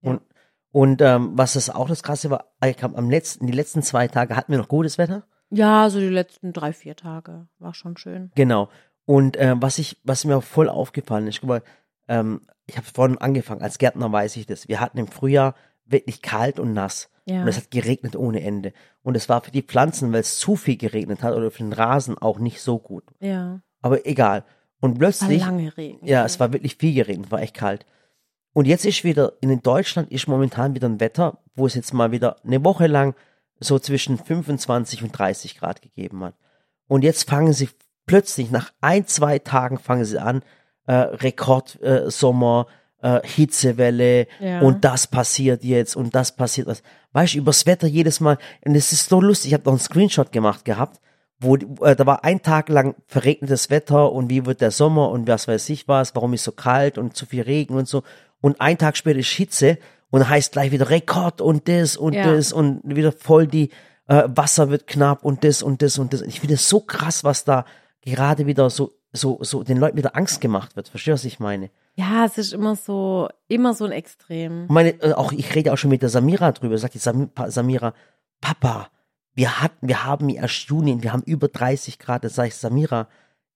Ja. 0.00 0.10
Und, 0.12 0.22
und 0.70 1.02
ähm, 1.02 1.32
was 1.34 1.54
das 1.54 1.70
auch 1.70 1.88
das 1.88 2.02
Krasse 2.02 2.30
war, 2.30 2.52
ich 2.64 2.76
glaub, 2.76 2.96
am 2.96 3.10
letzten, 3.10 3.46
die 3.46 3.52
letzten 3.52 3.82
zwei 3.82 4.06
Tage 4.08 4.36
hatten 4.36 4.52
wir 4.52 4.58
noch 4.58 4.68
gutes 4.68 4.96
Wetter. 4.98 5.24
Ja, 5.50 5.88
so 5.90 5.98
die 5.98 6.08
letzten 6.08 6.52
drei, 6.52 6.72
vier 6.72 6.94
Tage 6.94 7.48
war 7.58 7.74
schon 7.74 7.96
schön. 7.96 8.30
Genau. 8.34 8.68
Und 9.06 9.36
äh, 9.38 9.54
was 9.58 9.78
ich, 9.78 9.98
was 10.04 10.24
mir 10.24 10.36
auch 10.36 10.42
voll 10.44 10.68
aufgefallen 10.68 11.26
ist, 11.26 11.40
guck 11.40 11.48
mal, 11.48 11.62
ähm, 12.06 12.42
ich 12.66 12.76
habe 12.76 12.86
vorhin 12.86 13.18
angefangen, 13.18 13.62
als 13.62 13.78
Gärtner 13.78 14.12
weiß 14.12 14.36
ich 14.36 14.46
das. 14.46 14.68
Wir 14.68 14.80
hatten 14.80 14.98
im 14.98 15.08
Frühjahr 15.08 15.54
wirklich 15.88 16.22
kalt 16.22 16.58
und 16.58 16.72
nass. 16.72 17.10
Ja. 17.24 17.42
Und 17.42 17.48
es 17.48 17.56
hat 17.56 17.70
geregnet 17.70 18.16
ohne 18.16 18.42
Ende. 18.42 18.72
Und 19.02 19.16
es 19.16 19.28
war 19.28 19.42
für 19.42 19.50
die 19.50 19.62
Pflanzen, 19.62 20.12
weil 20.12 20.20
es 20.20 20.38
zu 20.38 20.56
viel 20.56 20.76
geregnet 20.76 21.22
hat 21.22 21.34
oder 21.34 21.50
für 21.50 21.62
den 21.62 21.72
Rasen 21.72 22.16
auch 22.16 22.38
nicht 22.38 22.60
so 22.60 22.78
gut. 22.78 23.04
Ja. 23.20 23.60
Aber 23.82 24.06
egal. 24.06 24.44
Und 24.80 24.92
War 24.92 24.98
plötzlich, 24.98 25.40
lange 25.40 25.76
Regen. 25.76 26.06
ja, 26.06 26.24
es 26.24 26.38
war 26.40 26.52
wirklich 26.52 26.76
viel 26.76 26.94
geregnet, 26.94 27.30
war 27.30 27.42
echt 27.42 27.54
kalt. 27.54 27.84
Und 28.52 28.66
jetzt 28.66 28.84
ist 28.86 29.04
wieder, 29.04 29.34
in 29.40 29.60
Deutschland 29.60 30.10
ist 30.10 30.26
momentan 30.26 30.74
wieder 30.74 30.88
ein 30.88 31.00
Wetter, 31.00 31.38
wo 31.54 31.66
es 31.66 31.74
jetzt 31.74 31.92
mal 31.92 32.12
wieder 32.12 32.36
eine 32.44 32.64
Woche 32.64 32.86
lang 32.86 33.14
so 33.60 33.78
zwischen 33.78 34.18
25 34.18 35.02
und 35.02 35.10
30 35.10 35.58
Grad 35.58 35.82
gegeben 35.82 36.24
hat. 36.24 36.34
Und 36.86 37.02
jetzt 37.02 37.28
fangen 37.28 37.52
sie 37.52 37.68
plötzlich, 38.06 38.50
nach 38.50 38.72
ein, 38.80 39.06
zwei 39.06 39.38
Tagen 39.38 39.78
fangen 39.78 40.04
sie 40.04 40.20
an, 40.20 40.42
äh, 40.86 40.94
Rekord 40.94 41.80
äh, 41.82 42.10
Sommer, 42.10 42.66
äh, 43.02 43.20
Hitzewelle 43.26 44.26
Ja. 44.40 44.60
und 44.60 44.84
das 44.84 45.06
passiert 45.06 45.64
jetzt 45.64 45.96
und 45.96 46.14
das 46.14 46.34
passiert 46.34 46.66
was. 46.66 46.82
Weißt 47.12 47.34
du, 47.34 47.38
übers 47.38 47.66
Wetter 47.66 47.86
jedes 47.86 48.20
Mal, 48.20 48.38
und 48.64 48.74
es 48.74 48.92
ist 48.92 49.08
so 49.08 49.20
lustig, 49.20 49.48
ich 49.50 49.54
habe 49.54 49.64
noch 49.64 49.72
einen 49.72 49.80
Screenshot 49.80 50.32
gemacht 50.32 50.64
gehabt, 50.64 51.00
wo 51.40 51.56
äh, 51.56 51.94
da 51.96 52.04
war 52.06 52.24
ein 52.24 52.42
Tag 52.42 52.68
lang 52.68 52.94
verregnetes 53.06 53.70
Wetter 53.70 54.12
und 54.12 54.28
wie 54.30 54.44
wird 54.46 54.60
der 54.60 54.70
Sommer 54.72 55.10
und 55.10 55.28
was 55.28 55.46
weiß 55.48 55.68
ich 55.70 55.86
was, 55.88 56.14
warum 56.14 56.34
ist 56.34 56.44
so 56.44 56.52
kalt 56.52 56.98
und 56.98 57.16
zu 57.16 57.26
viel 57.26 57.42
Regen 57.42 57.74
und 57.74 57.86
so. 57.88 58.02
Und 58.40 58.60
ein 58.60 58.78
Tag 58.78 58.96
später 58.96 59.18
ist 59.20 59.28
Hitze 59.30 59.78
und 60.10 60.28
heißt 60.28 60.52
gleich 60.52 60.70
wieder 60.72 60.90
Rekord 60.90 61.40
und 61.40 61.68
das 61.68 61.96
und 61.96 62.14
Ja. 62.14 62.32
das 62.32 62.52
und 62.52 62.80
wieder 62.84 63.12
voll 63.12 63.46
die 63.46 63.70
äh, 64.08 64.24
Wasser 64.26 64.70
wird 64.70 64.86
knapp 64.86 65.24
und 65.24 65.44
das 65.44 65.62
und 65.62 65.82
das 65.82 65.98
und 65.98 66.12
das. 66.12 66.22
Ich 66.22 66.40
finde 66.40 66.54
es 66.54 66.68
so 66.68 66.80
krass, 66.80 67.22
was 67.24 67.44
da 67.44 67.64
gerade 68.02 68.46
wieder 68.46 68.68
so 68.70 68.92
so 69.12 69.38
so 69.42 69.62
den 69.62 69.76
Leuten 69.78 69.96
wieder 69.96 70.16
Angst 70.16 70.40
gemacht 70.40 70.74
wird. 70.76 70.88
Verstehst 70.88 71.08
du, 71.08 71.12
was 71.14 71.24
ich 71.24 71.38
meine? 71.40 71.70
Ja, 71.98 72.24
es 72.24 72.38
ist 72.38 72.52
immer 72.52 72.76
so, 72.76 73.28
immer 73.48 73.74
so 73.74 73.84
ein 73.84 73.90
Extrem. 73.90 74.66
meine, 74.68 74.90
äh, 75.02 75.14
auch 75.14 75.32
ich 75.32 75.52
rede 75.56 75.72
auch 75.72 75.78
schon 75.78 75.90
mit 75.90 76.00
der 76.00 76.08
Samira 76.08 76.52
drüber, 76.52 76.78
sagt 76.78 76.94
die 76.94 76.98
Sam 76.98 77.30
Samira, 77.48 77.92
Papa, 78.40 78.88
wir 79.34 79.60
hatten, 79.60 79.88
wir 79.88 80.04
haben 80.04 80.28
erst 80.28 80.68
Juni, 80.68 81.02
wir 81.02 81.12
haben 81.12 81.24
über 81.24 81.48
30 81.48 81.98
Grad, 81.98 82.22
da 82.22 82.28
sage 82.28 82.48
ich, 82.48 82.54
Samira, 82.54 83.08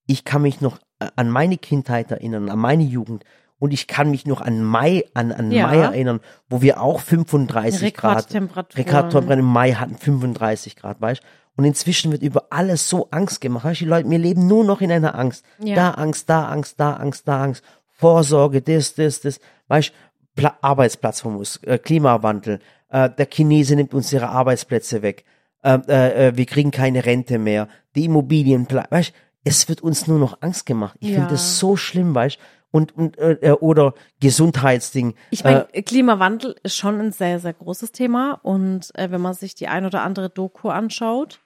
ich 0.07 0.25
kann 0.25 0.41
mich 0.41 0.59
noch 0.59 0.79
äh, 0.99 1.07
an 1.15 1.29
meine 1.29 1.57
Kindheit 1.57 2.11
erinnern, 2.11 2.49
an 2.49 2.59
meine 2.59 2.83
Jugend 2.83 3.23
und 3.59 3.71
ich 3.71 3.87
kann 3.87 4.11
mich 4.11 4.25
noch 4.25 4.41
an 4.41 4.61
Mai, 4.61 5.05
an, 5.13 5.31
an 5.31 5.49
Ja. 5.49 5.67
Mai 5.67 5.77
erinnern, 5.77 6.19
wo 6.49 6.61
wir 6.61 6.81
auch 6.81 6.99
35 6.99 7.93
Grad, 7.93 8.17
Rekordtemperaturen. 8.17 8.85
Rekordtemperatur 8.85 9.39
im 9.39 9.45
Mai 9.45 9.71
hatten 9.71 9.95
35 9.95 10.75
Grad, 10.75 10.99
weißt 10.99 11.21
Und 11.55 11.63
inzwischen 11.63 12.11
wird 12.11 12.23
über 12.23 12.47
alles 12.49 12.89
so 12.89 13.07
Angst 13.11 13.39
gemacht. 13.39 13.63
Weißt 13.63 13.79
die 13.79 13.85
Leute, 13.85 14.09
wir 14.09 14.17
leben 14.17 14.47
nur 14.47 14.65
noch 14.65 14.81
in 14.81 14.91
einer 14.91 15.17
Angst. 15.17 15.45
Ja. 15.59 15.75
Da 15.75 15.91
Angst, 15.91 16.29
da 16.29 16.49
Angst, 16.49 16.77
da 16.77 16.93
Angst, 16.93 17.25
da 17.25 17.41
Angst. 17.41 17.63
Vorsorge, 17.93 18.61
das, 18.61 18.95
das, 18.95 19.21
das. 19.21 19.39
Weißt 19.67 19.89
du, 19.89 19.93
Pla 20.35 20.57
Arbeitsplatzverlust, 20.61 21.65
äh, 21.67 21.77
Klimawandel. 21.77 22.59
Äh, 22.89 23.09
der 23.11 23.27
Chinese 23.31 23.75
nimmt 23.75 23.93
uns 23.93 24.11
ihre 24.11 24.29
Arbeitsplätze 24.29 25.01
weg. 25.01 25.25
Äh, 25.61 25.79
äh, 25.87 26.27
äh, 26.29 26.37
wir 26.37 26.45
kriegen 26.45 26.71
keine 26.71 27.05
Rente 27.05 27.37
mehr. 27.37 27.67
Die 27.95 28.05
Immobilien, 28.05 28.67
weißt 28.69 29.09
du, 29.11 29.13
es 29.45 29.69
wird 29.69 29.81
uns 29.81 30.07
nur 30.07 30.17
noch 30.19 30.41
Angst 30.41 30.65
gemacht. 30.65 30.97
Ich 30.99 31.09
Ja. 31.09 31.15
finde 31.15 31.31
das 31.31 31.59
so 31.59 31.75
schlimm, 31.75 32.15
weißt 32.15 32.37
du. 32.37 32.41
Und, 32.75 32.97
und 32.97 33.19
äh, 33.19 33.33
äh, 33.33 33.51
oder 33.51 33.93
Gesundheitsding. 34.19 35.13
Ich 35.29 35.43
meine, 35.43 35.65
Klimawandel 35.85 36.55
ist 36.63 36.75
schon 36.75 36.99
ein 36.99 37.11
sehr, 37.11 37.39
sehr 37.39 37.53
großes 37.53 37.91
Thema. 37.91 38.39
Und 38.41 38.89
äh, 38.95 39.11
wenn 39.11 39.21
man 39.21 39.35
sich 39.35 39.53
die 39.53 39.67
ein 39.67 39.85
oder 39.85 40.01
andere 40.01 40.31
Doku 40.31 40.69
anschaut, 40.69 41.39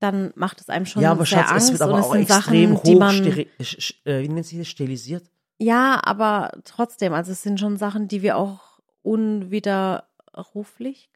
dann 0.00 0.32
macht 0.34 0.60
es 0.60 0.68
einem 0.68 0.84
schon 0.84 1.02
ja, 1.02 1.12
aber 1.12 1.24
sehr 1.24 1.38
Schatz, 1.38 1.50
Angst. 1.52 1.66
es 1.66 1.72
wird 1.74 1.82
aber 1.82 1.92
und 1.94 2.00
es 2.00 2.06
auch 2.06 2.12
sind 2.12 2.22
extrem 2.22 2.70
Sachen, 2.74 2.82
die 2.84 2.94
hoch, 2.94 2.98
man. 2.98 3.14
sch- 3.14 3.46
sch- 3.60 3.94
äh, 4.06 4.22
wie 4.24 4.28
nennt 4.28 4.44
sich 4.46 4.58
das, 4.58 4.66
stilisiert? 4.66 5.22
Ja, 5.58 6.00
aber 6.04 6.52
trotzdem, 6.64 7.12
also 7.12 7.32
es 7.32 7.42
sind 7.42 7.58
schon 7.58 7.76
Sachen, 7.76 8.08
die 8.08 8.22
wir 8.22 8.36
auch 8.36 8.80
unwiderruflich, 9.02 11.10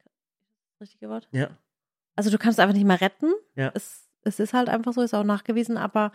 richtige 0.79 1.09
Wort? 1.09 1.27
Ja. 1.31 1.49
Also 2.15 2.29
du 2.29 2.37
kannst 2.37 2.59
einfach 2.59 2.75
nicht 2.75 2.85
mehr 2.85 3.01
retten. 3.01 3.33
Ja. 3.55 3.71
Es, 3.73 4.07
es 4.23 4.39
ist 4.39 4.53
halt 4.53 4.69
einfach 4.69 4.93
so, 4.93 5.01
ist 5.01 5.13
auch 5.13 5.23
nachgewiesen, 5.23 5.77
aber 5.77 6.11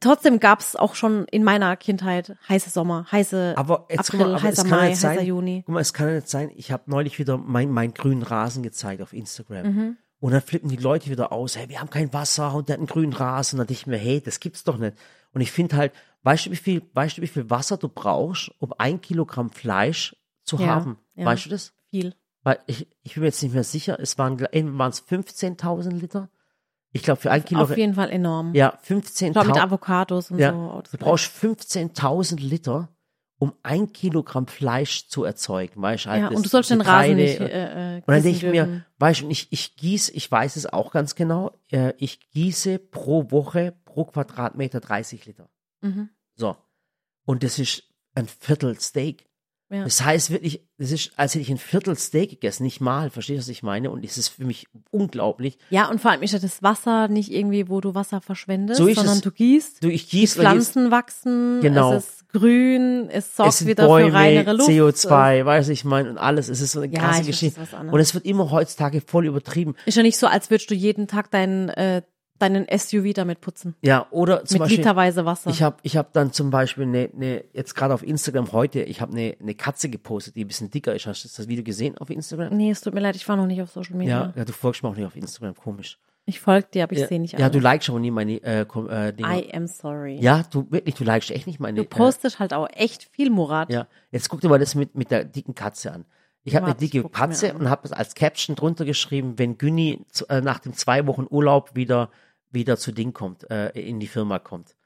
trotzdem 0.00 0.40
gab 0.40 0.60
es 0.60 0.76
auch 0.76 0.94
schon 0.94 1.24
in 1.26 1.44
meiner 1.44 1.76
Kindheit 1.76 2.36
heiße 2.48 2.70
Sommer, 2.70 3.06
heiße 3.10 3.54
Aber 3.56 3.86
jetzt 3.90 4.10
April, 4.10 4.26
mal, 4.26 4.34
aber 4.34 4.42
heißer 4.42 4.64
Mai, 4.64 4.94
sein, 4.94 5.10
heißer 5.12 5.24
Juni. 5.24 5.62
Guck 5.66 5.74
mal, 5.74 5.80
es 5.80 5.92
kann 5.92 6.08
ja 6.08 6.14
nicht 6.14 6.28
sein, 6.28 6.50
ich 6.54 6.72
habe 6.72 6.84
neulich 6.86 7.18
wieder 7.18 7.36
mein, 7.36 7.70
meinen 7.70 7.94
grünen 7.94 8.22
Rasen 8.22 8.62
gezeigt 8.62 9.02
auf 9.02 9.12
Instagram. 9.12 9.66
Mhm. 9.66 9.96
Und 10.20 10.32
dann 10.32 10.42
flippen 10.42 10.68
die 10.68 10.76
Leute 10.76 11.10
wieder 11.10 11.32
aus, 11.32 11.56
hey, 11.56 11.70
wir 11.70 11.80
haben 11.80 11.88
kein 11.88 12.12
Wasser 12.12 12.54
und 12.54 12.68
der 12.68 12.74
hat 12.74 12.80
einen 12.80 12.86
grünen 12.86 13.14
Rasen. 13.14 13.56
Und 13.56 13.60
dann 13.60 13.66
dachte 13.66 13.72
ich 13.72 13.86
mir, 13.86 13.96
hey, 13.96 14.20
das 14.20 14.38
gibt's 14.38 14.64
doch 14.64 14.76
nicht. 14.76 14.94
Und 15.32 15.40
ich 15.40 15.52
finde 15.52 15.76
halt, 15.76 15.92
weißt 16.22 16.46
du, 16.46 16.50
wie 16.50 16.56
viel, 16.56 16.82
weißt 16.92 17.18
du, 17.18 17.22
wie 17.22 17.26
viel 17.28 17.48
Wasser 17.50 17.76
du 17.76 17.88
brauchst, 17.88 18.50
um 18.58 18.72
ein 18.78 19.00
Kilogramm 19.00 19.50
Fleisch 19.50 20.16
zu 20.44 20.56
Ja, 20.56 20.66
haben? 20.66 20.98
ja. 21.14 21.24
Weißt 21.26 21.46
du 21.46 21.50
das? 21.50 21.72
Viel. 21.90 22.14
weil 22.42 22.58
ich, 22.66 22.86
ich 23.02 23.14
bin 23.14 23.22
mir 23.22 23.26
jetzt 23.28 23.42
nicht 23.42 23.52
mehr 23.54 23.64
sicher, 23.64 23.98
es 24.00 24.16
waren, 24.18 24.40
waren 24.40 24.90
es 24.90 25.02
15.000 25.06 25.90
Liter? 25.90 26.30
Ich 26.92 27.02
glaube, 27.02 27.20
für 27.20 27.30
ein 27.30 27.44
Kilo. 27.44 27.62
Auf 27.62 27.76
jeden 27.76 27.94
Fall 27.94 28.10
enorm. 28.10 28.54
Ja, 28.54 28.78
Ich 28.82 28.86
glaube, 28.88 29.02
mit 29.04 29.06
15.000. 29.56 29.60
Avocados 29.60 30.30
und 30.30 30.38
Ja, 30.38 30.52
so. 30.52 30.82
du 30.90 30.98
brauchst 30.98 31.26
15.000 31.36 32.40
Liter, 32.40 32.88
um 33.40 33.54
ein 33.62 33.92
Kilogramm 33.92 34.46
Fleisch 34.46 35.08
zu 35.08 35.24
erzeugen, 35.24 35.80
weißt 35.80 36.04
du? 36.04 36.10
halt 36.10 36.20
ja, 36.22 36.28
und 36.28 36.44
du 36.44 36.48
sollst 36.50 36.70
den 36.70 36.82
Rasen 36.82 37.16
nicht 37.16 37.40
und- 37.40 37.46
äh, 37.46 37.96
äh, 37.96 37.96
Und 37.96 38.08
dann 38.08 38.22
denke 38.22 38.36
ich 38.36 38.42
mir, 38.42 38.64
dürfen. 38.66 38.86
weißt 38.98 39.22
du, 39.22 39.28
ich, 39.30 39.50
ich 39.50 39.76
gieße, 39.76 40.12
ich 40.12 40.30
weiß 40.30 40.56
es 40.56 40.66
auch 40.66 40.92
ganz 40.92 41.14
genau, 41.14 41.58
äh, 41.70 41.94
ich 41.96 42.20
gieße 42.30 42.78
pro 42.78 43.30
Woche, 43.30 43.74
pro 43.86 44.04
Quadratmeter 44.04 44.80
30 44.80 45.24
Liter. 45.24 45.48
Mhm. 45.80 46.10
So. 46.34 46.54
Und 47.24 47.42
das 47.42 47.58
ist 47.58 47.84
ein 48.14 48.28
Viertel 48.28 48.78
Steak. 48.78 49.26
Ja. 49.72 49.84
Das 49.84 50.04
heißt 50.04 50.30
wirklich, 50.30 50.62
das 50.78 50.90
ist, 50.90 51.12
als 51.16 51.34
hätte 51.34 51.42
ich 51.42 51.50
ein 51.50 51.58
Viertel 51.58 51.96
Steak 51.96 52.30
gegessen, 52.30 52.64
nicht 52.64 52.80
mal, 52.80 53.08
verstehst 53.10 53.38
du, 53.38 53.42
was 53.42 53.48
ich 53.48 53.62
meine? 53.62 53.90
Und 53.90 54.04
es 54.04 54.18
ist 54.18 54.28
für 54.28 54.44
mich 54.44 54.66
unglaublich. 54.90 55.58
ja, 55.70 55.88
und 55.88 56.00
vor 56.00 56.10
allem 56.10 56.22
ist 56.22 56.32
ja 56.32 56.38
das 56.40 56.62
Wasser 56.62 57.06
nicht 57.08 57.30
irgendwie, 57.32 57.68
wo 57.68 57.80
du 57.80 57.94
Wasser 57.94 58.20
verschwendest, 58.20 58.78
So 58.78 58.92
sondern 58.92 59.16
es. 59.16 59.20
du 59.22 59.30
gießt, 59.30 59.84
Du, 59.84 59.88
ich 59.88 60.08
die 60.08 60.16
weil 60.16 60.20
jetzt- 60.22 60.34
Pflanzen 60.34 60.90
wachsen, 60.90 61.60
Genau. 61.60 61.92
es 61.94 62.04
ist 62.08 62.28
grün, 62.32 63.08
es 63.10 63.36
sorgt 63.36 63.52
es 63.54 63.66
wieder 63.66 63.86
Bäume, 63.86 64.10
für 64.10 64.16
reinere 64.16 64.52
Luft. 64.54 64.70
CO2, 64.70 65.44
weiß 65.44 65.68
ich 65.68 65.84
mein, 65.84 66.08
und 66.08 66.18
alles. 66.18 66.48
Es 66.48 66.60
ist 66.60 66.72
so 66.72 66.80
eine 66.80 66.92
Ja, 66.92 67.00
krasse 67.00 67.24
Geschichte. 67.24 67.60
Und 67.90 68.00
es 68.00 68.14
wird 68.14 68.24
immer 68.24 68.50
heutzutage 68.50 69.00
voll 69.00 69.26
übertrieben. 69.26 69.74
Ist 69.86 69.96
ja 69.96 70.02
nicht 70.02 70.18
so, 70.18 70.26
als 70.26 70.50
würdest 70.50 70.70
du 70.70 70.74
jeden 70.74 71.06
Tag 71.06 71.30
deinen, 71.30 71.68
äh, 71.70 72.02
deinen 72.40 72.66
SUV 72.68 73.12
damit 73.14 73.40
putzen. 73.40 73.74
Ja, 73.82 74.06
oder 74.10 74.44
zum 74.44 74.56
mit 74.56 74.60
Beispiel. 74.60 74.78
literweise 74.78 75.24
Wasser. 75.24 75.50
Ich 75.50 75.62
habe 75.62 75.76
ich 75.82 75.96
hab 75.96 76.12
dann 76.12 76.32
zum 76.32 76.50
Beispiel 76.50 76.84
eine, 76.84 77.10
eine 77.14 77.44
jetzt 77.52 77.74
gerade 77.74 77.94
auf 77.94 78.02
Instagram 78.02 78.52
heute, 78.52 78.82
ich 78.82 79.00
habe 79.00 79.12
eine, 79.12 79.36
eine 79.40 79.54
Katze 79.54 79.88
gepostet, 79.88 80.36
die 80.36 80.44
ein 80.44 80.48
bisschen 80.48 80.70
dicker 80.70 80.94
ist. 80.94 81.06
Hast 81.06 81.24
du 81.24 81.28
das 81.28 81.48
Video 81.48 81.62
gesehen 81.64 81.96
auf 81.98 82.10
Instagram? 82.10 82.56
nee, 82.56 82.70
es 82.70 82.80
tut 82.80 82.94
mir 82.94 83.00
leid, 83.00 83.16
ich 83.16 83.28
war 83.28 83.36
noch 83.36 83.46
nicht 83.46 83.62
auf 83.62 83.70
Social 83.70 83.96
Media. 83.96 84.20
Ja, 84.20 84.32
ja, 84.36 84.44
du 84.44 84.52
folgst 84.52 84.82
mir 84.82 84.88
auch 84.88 84.96
nicht 84.96 85.06
auf 85.06 85.16
Instagram, 85.16 85.54
komisch. 85.54 85.98
Ich 86.26 86.38
folge 86.38 86.68
dir, 86.72 86.84
aber 86.84 86.92
ich 86.92 87.00
ja, 87.00 87.06
sehe 87.08 87.20
nicht 87.20 87.32
Ja, 87.32 87.46
alle. 87.46 87.50
du 87.50 87.58
likest 87.58 87.88
aber 87.90 87.98
nie 87.98 88.10
meine 88.10 88.42
äh, 88.42 88.60
äh, 88.60 89.12
Dinger. 89.12 89.36
I 89.36 89.52
am 89.52 89.66
sorry. 89.66 90.18
Ja, 90.20 90.44
du 90.50 90.70
wirklich, 90.70 90.94
du 90.94 91.04
likest 91.04 91.30
echt 91.30 91.46
nicht 91.46 91.60
meine. 91.60 91.80
Du 91.80 91.84
postest 91.84 92.38
halt 92.38 92.54
auch 92.54 92.68
echt 92.72 93.04
viel, 93.12 93.30
Murat. 93.30 93.70
Äh, 93.70 93.74
ja, 93.74 93.86
jetzt 94.12 94.28
guck 94.28 94.40
dir 94.40 94.48
mal 94.48 94.58
das 94.58 94.74
mit 94.74 94.94
mit 94.94 95.10
der 95.10 95.24
dicken 95.24 95.54
Katze 95.54 95.92
an. 95.92 96.04
Ich 96.42 96.56
habe 96.56 96.66
eine 96.66 96.74
dicke 96.74 97.06
Katze 97.08 97.52
und 97.54 97.68
habe 97.68 97.82
das 97.82 97.92
als 97.92 98.14
Caption 98.14 98.56
drunter 98.56 98.84
geschrieben, 98.84 99.34
wenn 99.38 99.58
Günni 99.58 100.04
äh, 100.28 100.40
nach 100.40 100.58
dem 100.58 100.72
zwei 100.72 101.06
Wochen 101.06 101.26
Urlaub 101.28 101.74
wieder 101.74 102.10
wieder 102.50 102.76
zu 102.76 102.92
Ding 102.92 103.12
kommt, 103.12 103.48
äh, 103.50 103.70
in 103.70 104.00
die 104.00 104.06
Firma 104.06 104.38
kommt. 104.38 104.76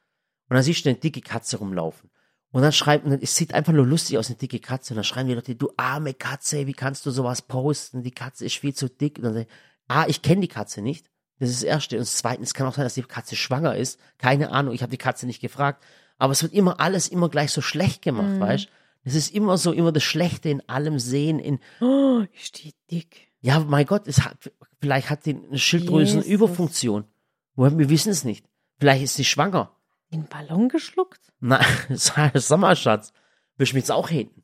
Und 0.48 0.54
dann 0.56 0.62
siehst 0.62 0.84
du 0.84 0.90
eine 0.90 0.98
dicke 0.98 1.20
Katze 1.20 1.56
rumlaufen. 1.58 2.10
Und 2.50 2.62
dann 2.62 2.72
schreibt, 2.72 3.04
und 3.04 3.20
es 3.22 3.34
sieht 3.34 3.52
einfach 3.52 3.72
nur 3.72 3.86
lustig 3.86 4.16
aus, 4.18 4.28
eine 4.28 4.36
dicke 4.36 4.60
Katze. 4.60 4.92
Und 4.94 4.96
dann 4.96 5.04
schreiben 5.04 5.28
die 5.28 5.34
Leute, 5.34 5.54
du 5.56 5.72
arme 5.76 6.14
Katze, 6.14 6.66
wie 6.66 6.72
kannst 6.72 7.04
du 7.04 7.10
sowas 7.10 7.42
posten? 7.42 8.02
Die 8.02 8.12
Katze 8.12 8.44
ist 8.44 8.56
viel 8.58 8.74
zu 8.74 8.88
dick. 8.88 9.18
Und 9.18 9.24
dann 9.24 9.34
sag 9.34 9.42
ich, 9.42 9.48
ah, 9.88 10.04
ich 10.06 10.22
kenne 10.22 10.42
die 10.42 10.48
Katze 10.48 10.80
nicht. 10.80 11.10
Das 11.40 11.50
ist 11.50 11.62
das 11.62 11.68
Erste. 11.68 11.96
Und 11.96 12.02
das 12.02 12.16
Zweite, 12.16 12.42
es 12.42 12.54
kann 12.54 12.66
auch 12.68 12.74
sein, 12.74 12.84
dass 12.84 12.94
die 12.94 13.02
Katze 13.02 13.34
schwanger 13.34 13.74
ist. 13.76 13.98
Keine 14.18 14.52
Ahnung, 14.52 14.72
ich 14.72 14.82
habe 14.82 14.90
die 14.90 14.98
Katze 14.98 15.26
nicht 15.26 15.40
gefragt. 15.40 15.82
Aber 16.16 16.32
es 16.32 16.42
wird 16.44 16.52
immer 16.52 16.78
alles 16.78 17.08
immer 17.08 17.28
gleich 17.28 17.50
so 17.50 17.60
schlecht 17.60 18.02
gemacht, 18.02 18.28
Mhm. 18.36 18.40
weißt 18.40 18.68
Es 19.06 19.14
ist 19.16 19.34
immer 19.34 19.58
so, 19.58 19.72
immer 19.72 19.90
das 19.92 20.04
Schlechte 20.04 20.48
in 20.48 20.66
allem 20.68 20.98
sehen, 21.00 21.38
in, 21.40 21.58
Oh, 21.80 22.22
ist 22.40 22.62
die 22.62 22.72
dick. 22.90 23.32
ja, 23.40 23.58
mein 23.58 23.84
Gott, 23.84 24.06
es 24.06 24.24
hat, 24.24 24.52
vielleicht 24.80 25.10
hat 25.10 25.26
die 25.26 25.34
eine 25.34 25.58
Schilddrüsenüberfunktion. 25.58 27.04
Woher, 27.54 27.76
wir 27.78 27.90
wissen 27.90 28.10
es 28.10 28.24
nicht. 28.24 28.46
Vielleicht 28.78 29.04
ist 29.04 29.14
sie 29.14 29.24
schwanger. 29.24 29.70
Den 30.12 30.26
Ballon 30.26 30.68
geschluckt? 30.68 31.32
Nein, 31.40 31.64
sag 31.90 32.58
mal, 32.58 32.76
Schatz. 32.76 33.12
Willst 33.56 33.72
du 33.72 33.76
mich 33.76 33.84
jetzt 33.84 33.92
auch 33.92 34.10
haten? 34.10 34.42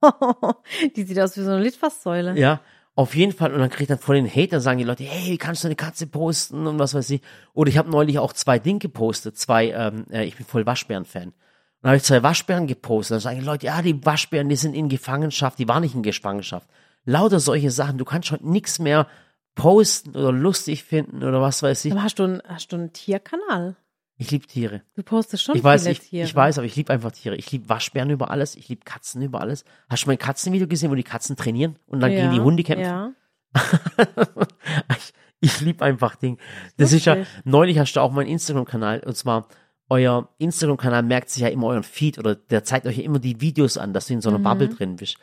die 0.96 1.02
sieht 1.02 1.18
aus 1.20 1.36
wie 1.36 1.42
so 1.42 1.50
eine 1.50 1.62
Litfaßsäule. 1.62 2.38
Ja, 2.38 2.60
auf 2.94 3.14
jeden 3.14 3.32
Fall. 3.32 3.52
Und 3.52 3.60
dann 3.60 3.70
kriegt 3.70 3.90
dann 3.90 3.98
voll 3.98 4.16
den 4.16 4.28
Hate, 4.28 4.48
dann 4.48 4.60
sagen 4.60 4.78
die 4.78 4.84
Leute, 4.84 5.04
hey, 5.04 5.32
wie 5.32 5.38
kannst 5.38 5.64
du 5.64 5.68
eine 5.68 5.76
Katze 5.76 6.06
posten 6.06 6.66
und 6.66 6.78
was 6.78 6.94
weiß 6.94 7.10
ich. 7.10 7.22
Oder 7.52 7.68
ich 7.68 7.78
habe 7.78 7.90
neulich 7.90 8.18
auch 8.18 8.32
zwei 8.32 8.58
Dinge 8.58 8.78
gepostet, 8.78 9.36
zwei, 9.36 9.70
ähm, 9.70 10.06
äh, 10.10 10.24
ich 10.24 10.36
bin 10.36 10.46
voll 10.46 10.66
Waschbären-Fan. 10.66 11.32
Dann 11.82 11.88
habe 11.90 11.96
ich 11.96 12.02
zwei 12.02 12.22
Waschbären 12.22 12.66
gepostet. 12.66 13.16
Dann 13.16 13.20
sagen 13.20 13.40
die 13.40 13.46
Leute, 13.46 13.66
ja, 13.66 13.82
die 13.82 14.04
Waschbären, 14.04 14.48
die 14.48 14.56
sind 14.56 14.74
in 14.74 14.88
Gefangenschaft, 14.88 15.58
die 15.58 15.68
waren 15.68 15.82
nicht 15.82 15.94
in 15.94 16.02
Gefangenschaft. 16.02 16.68
Lauter 17.04 17.40
solche 17.40 17.70
Sachen. 17.70 17.98
Du 17.98 18.04
kannst 18.04 18.30
heute 18.30 18.48
nichts 18.48 18.78
mehr 18.78 19.06
posten 19.58 20.10
oder 20.16 20.32
lustig 20.32 20.84
finden 20.84 21.22
oder 21.22 21.40
was 21.42 21.62
weiß 21.62 21.84
ich. 21.84 21.92
Aber 21.92 22.02
hast 22.02 22.18
du, 22.18 22.24
einen, 22.24 22.42
hast 22.46 22.72
du 22.72 22.76
einen 22.76 22.92
Tierkanal? 22.92 23.76
Ich 24.16 24.30
liebe 24.30 24.46
Tiere. 24.46 24.82
Du 24.96 25.02
postest 25.02 25.44
schon 25.44 25.56
Ich 25.56 25.62
weiß, 25.62 25.82
viele 25.82 25.92
ich, 25.92 26.00
Tiere. 26.00 26.24
ich 26.26 26.34
weiß, 26.34 26.58
aber 26.58 26.66
ich 26.66 26.74
liebe 26.74 26.92
einfach 26.92 27.12
Tiere. 27.12 27.36
Ich 27.36 27.50
liebe 27.52 27.68
Waschbären 27.68 28.10
über 28.10 28.30
alles. 28.30 28.56
Ich 28.56 28.68
liebe 28.68 28.82
Katzen 28.84 29.22
über 29.22 29.40
alles. 29.40 29.64
Hast 29.88 30.04
du 30.04 30.08
mein 30.08 30.18
Katzenvideo 30.18 30.66
gesehen, 30.66 30.90
wo 30.90 30.94
die 30.96 31.04
Katzen 31.04 31.36
trainieren 31.36 31.76
und 31.86 32.00
dann 32.00 32.10
ja, 32.10 32.20
gegen 32.22 32.32
die 32.32 32.40
Hunde 32.40 32.62
kämpfen? 32.64 32.84
Ja. 32.84 33.12
ich 34.96 35.12
ich 35.40 35.60
liebe 35.60 35.84
einfach 35.84 36.16
Ding. 36.16 36.38
Das 36.78 36.92
ist 36.92 37.04
ja, 37.04 37.14
Lustig. 37.14 37.42
neulich 37.44 37.78
hast 37.78 37.92
du 37.92 38.00
auch 38.00 38.10
meinen 38.10 38.26
Instagram-Kanal, 38.28 39.04
und 39.06 39.16
zwar, 39.16 39.46
euer 39.88 40.28
Instagram-Kanal 40.38 41.02
merkt 41.04 41.30
sich 41.30 41.42
ja 41.42 41.48
immer 41.48 41.68
euren 41.68 41.84
Feed 41.84 42.18
oder 42.18 42.34
der 42.34 42.64
zeigt 42.64 42.86
euch 42.86 42.98
ja 42.98 43.04
immer 43.04 43.20
die 43.20 43.40
Videos 43.40 43.78
an, 43.78 43.92
dass 43.92 44.08
du 44.08 44.14
in 44.14 44.20
so 44.20 44.30
einer 44.30 44.38
Mhm. 44.40 44.42
Bubble 44.44 44.68
drin 44.68 44.96
bist. 44.96 45.16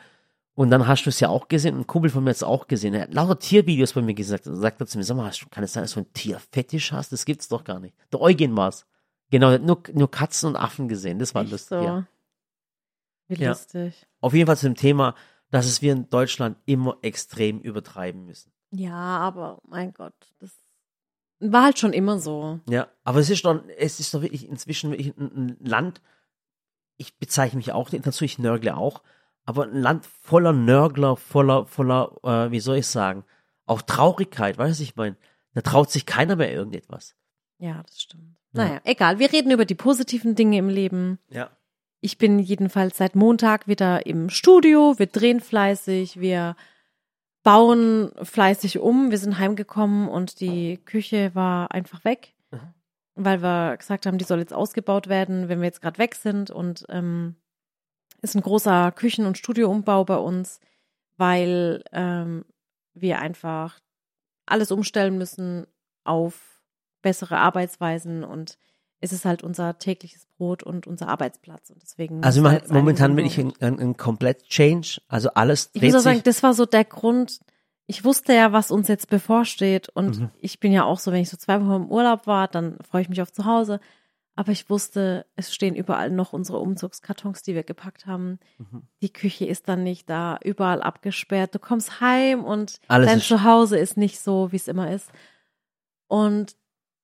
Und 0.56 0.70
dann 0.72 0.88
hast 0.88 1.04
du 1.06 1.10
es 1.10 1.20
ja 1.20 1.28
auch 1.30 1.50
gesehen, 1.50 1.78
ein 1.78 1.86
Kumpel 1.88 2.10
von 2.10 2.24
mir 2.24 2.30
hat 2.30 2.38
es 2.38 2.44
auch 2.44 2.68
gesehen. 2.68 2.94
Er 2.94 3.02
hat 3.04 3.14
lauter 3.14 3.38
Tiervideos 3.38 3.92
bei 3.94 4.02
mir 4.02 4.14
gesagt. 4.14 4.48
Und 4.48 4.56
sagt 4.56 4.80
er 4.80 4.88
zu 4.88 4.98
mir, 4.98 5.04
sag 5.04 5.18
mal, 5.18 5.26
hast 5.28 5.42
du, 5.42 5.48
kann 5.50 5.64
es 5.66 5.74
sein, 5.74 5.84
dass 5.84 5.94
du 5.94 6.00
einen 6.00 6.14
Tierfetisch 6.14 6.94
hast? 6.94 7.12
Das 7.12 7.26
gibt's 7.26 7.50
doch 7.50 7.64
gar 7.66 7.80
nicht. 7.80 7.94
Der 8.14 8.22
Eugen 8.22 8.56
war's. 8.56 8.86
Genau, 9.32 9.50
hat 9.52 9.64
nur, 9.64 9.82
nur 9.94 10.10
Katzen 10.10 10.48
und 10.50 10.56
Affen 10.56 10.88
gesehen. 10.88 11.20
Das 11.20 11.36
war 11.36 11.42
Echt 11.44 11.52
lustig. 11.52 11.70
so. 11.78 11.84
Ja. 11.84 12.08
Wie 13.28 13.36
Ja. 13.36 13.50
lustig. 13.50 14.08
Auf 14.22 14.34
jeden 14.34 14.48
Fall 14.48 14.58
zu 14.58 14.68
dem 14.68 14.76
Thema, 14.76 15.14
dass 15.52 15.66
es 15.66 15.82
wir 15.82 15.92
in 15.92 16.10
Deutschland 16.10 16.58
immer 16.66 16.98
extrem 17.02 17.60
übertreiben 17.60 18.26
müssen. 18.26 18.52
Ja, 18.72 18.94
aber 18.96 19.60
mein 19.68 19.94
Gott, 19.94 20.14
das 20.40 20.52
war 21.40 21.64
halt 21.64 21.80
schon 21.80 21.92
immer 21.94 22.20
so. 22.20 22.60
Ja, 22.70 22.88
aber 23.04 23.20
es 23.20 23.30
ist 23.30 23.44
doch, 23.44 23.62
es 23.78 24.00
ist 24.00 24.14
doch 24.14 24.22
wirklich 24.22 24.48
inzwischen 24.48 24.92
wirklich 24.92 25.16
ein, 25.18 25.32
ein 25.36 25.58
Land, 25.60 26.02
ich 26.98 27.18
bezeichne 27.18 27.58
mich 27.58 27.72
auch 27.74 27.90
dazu, 27.90 28.24
ich 28.24 28.40
nörgle 28.40 28.76
auch, 28.78 29.02
aber 29.46 29.64
ein 29.64 29.80
Land 29.82 30.06
voller 30.06 30.54
Nörgler, 30.54 31.16
voller, 31.16 31.66
voller, 31.66 32.12
äh, 32.24 32.52
wie 32.52 32.60
soll 32.60 32.78
ich 32.78 32.88
sagen, 32.88 33.24
auch 33.66 33.82
Traurigkeit, 33.82 34.58
weißt 34.58 34.80
du, 34.80 34.84
ich 34.84 34.96
meine, 34.96 35.16
da 35.54 35.62
traut 35.62 35.90
sich 35.92 36.06
keiner 36.06 36.36
mehr 36.36 36.52
irgendetwas. 36.52 37.16
Ja, 37.58 37.82
das 37.84 38.02
stimmt. 38.02 38.36
Ja. 38.54 38.64
Naja, 38.66 38.82
egal. 38.84 39.20
Wir 39.20 39.32
reden 39.32 39.52
über 39.52 39.66
die 39.66 39.76
positiven 39.76 40.36
Dinge 40.36 40.58
im 40.58 40.70
Leben. 40.70 41.20
Ja. 41.30 41.50
Ich 42.02 42.18
bin 42.18 42.40
jedenfalls 42.40 42.98
seit 42.98 43.16
Montag 43.16 43.68
wieder 43.68 44.06
im 44.06 44.30
Studio. 44.30 44.96
Wir 44.98 45.08
drehen 45.08 45.40
fleißig. 45.40 46.20
Wir 46.20 46.56
bauen 47.44 48.12
fleißig 48.22 48.80
um. 48.80 49.12
Wir 49.12 49.18
sind 49.18 49.40
heimgekommen 49.40 50.08
und 50.08 50.40
die 50.40 50.78
Küche 50.78 51.34
war 51.34 51.72
einfach 51.72 52.04
weg, 52.04 52.34
Mhm. 52.52 52.74
weil 53.16 53.42
wir 53.42 53.78
gesagt 53.78 54.06
haben, 54.06 54.18
die 54.18 54.26
soll 54.26 54.40
jetzt 54.40 54.54
ausgebaut 54.54 55.08
werden, 55.08 55.48
wenn 55.48 55.60
wir 55.60 55.66
jetzt 55.66 55.82
gerade 55.82 55.98
weg 55.98 56.16
sind. 56.16 56.52
Und 56.52 56.86
ähm, 56.90 57.36
ist 58.26 58.36
ein 58.36 58.42
großer 58.42 58.92
Küchen- 58.92 59.26
und 59.26 59.38
Studioumbau 59.38 60.04
bei 60.04 60.18
uns, 60.18 60.60
weil 61.18 61.84
ähm, 61.92 62.44
wir 62.94 63.20
einfach 63.20 63.80
alles 64.46 64.72
umstellen 64.72 65.18
müssen 65.18 65.66
auf 66.04 66.62
bessere 67.02 67.38
Arbeitsweisen 67.38 68.24
und 68.24 68.58
es 69.00 69.14
ist 69.14 69.26
halt 69.26 69.44
unser 69.44 69.78
tägliches 69.78 70.26
Brot 70.38 70.64
und 70.64 70.88
unser 70.88 71.08
Arbeitsplatz 71.08 71.70
und 71.70 71.82
deswegen. 71.82 72.24
Also 72.24 72.44
jetzt 72.48 72.70
machen 72.70 72.78
momentan 72.78 73.16
will 73.16 73.26
ich 73.26 73.40
ein, 73.40 73.54
ein, 73.60 73.80
ein 73.80 73.98
komplett 73.98 74.44
Change, 74.44 75.02
also 75.08 75.30
alles 75.30 75.70
ich 75.74 75.82
muss 75.82 75.96
auch 75.96 76.00
sagen, 76.00 76.22
das 76.24 76.42
war 76.44 76.54
so 76.54 76.66
der 76.66 76.86
Grund. 76.86 77.40
Ich 77.88 78.04
wusste 78.04 78.34
ja, 78.34 78.52
was 78.52 78.72
uns 78.72 78.88
jetzt 78.88 79.10
bevorsteht 79.10 79.90
und 79.90 80.20
Mhm. 80.20 80.30
ich 80.40 80.60
bin 80.60 80.72
ja 80.72 80.84
auch 80.86 80.98
so, 80.98 81.12
wenn 81.12 81.22
ich 81.22 81.30
so 81.30 81.38
zwei 81.38 81.62
Wochen 81.62 81.84
im 81.84 81.92
Urlaub 81.92 82.26
war, 82.26 82.48
dann 82.48 82.80
freue 82.90 83.04
ich 83.04 83.10
mich 83.10 83.22
auf 83.22 83.32
zu 83.32 83.46
Hause. 83.46 83.80
Aber 84.38 84.52
ich 84.52 84.70
wusste, 84.70 85.26
es 85.38 85.54
stehen 85.56 85.76
überall 85.76 86.10
noch 86.10 86.34
unsere 86.34 86.60
Umzugskartons, 86.60 87.42
die 87.42 87.56
wir 87.56 87.64
gepackt 87.64 88.06
haben. 88.06 88.40
Mhm. 88.58 88.82
Die 89.02 89.14
Küche 89.14 89.46
ist 89.46 89.70
dann 89.70 89.84
nicht 89.84 90.10
da, 90.10 90.38
überall 90.44 90.82
abgesperrt. 90.82 91.56
Du 91.56 91.60
kommst 91.60 92.02
heim 92.02 92.44
und 92.44 92.80
Alles 92.90 93.08
dein 93.08 93.18
ist- 93.20 93.28
Zuhause 93.30 93.78
ist 93.78 93.96
nicht 93.96 94.20
so, 94.20 94.52
wie 94.52 94.58
es 94.58 94.68
immer 94.68 94.92
ist. 94.92 95.10
Und 96.08 96.56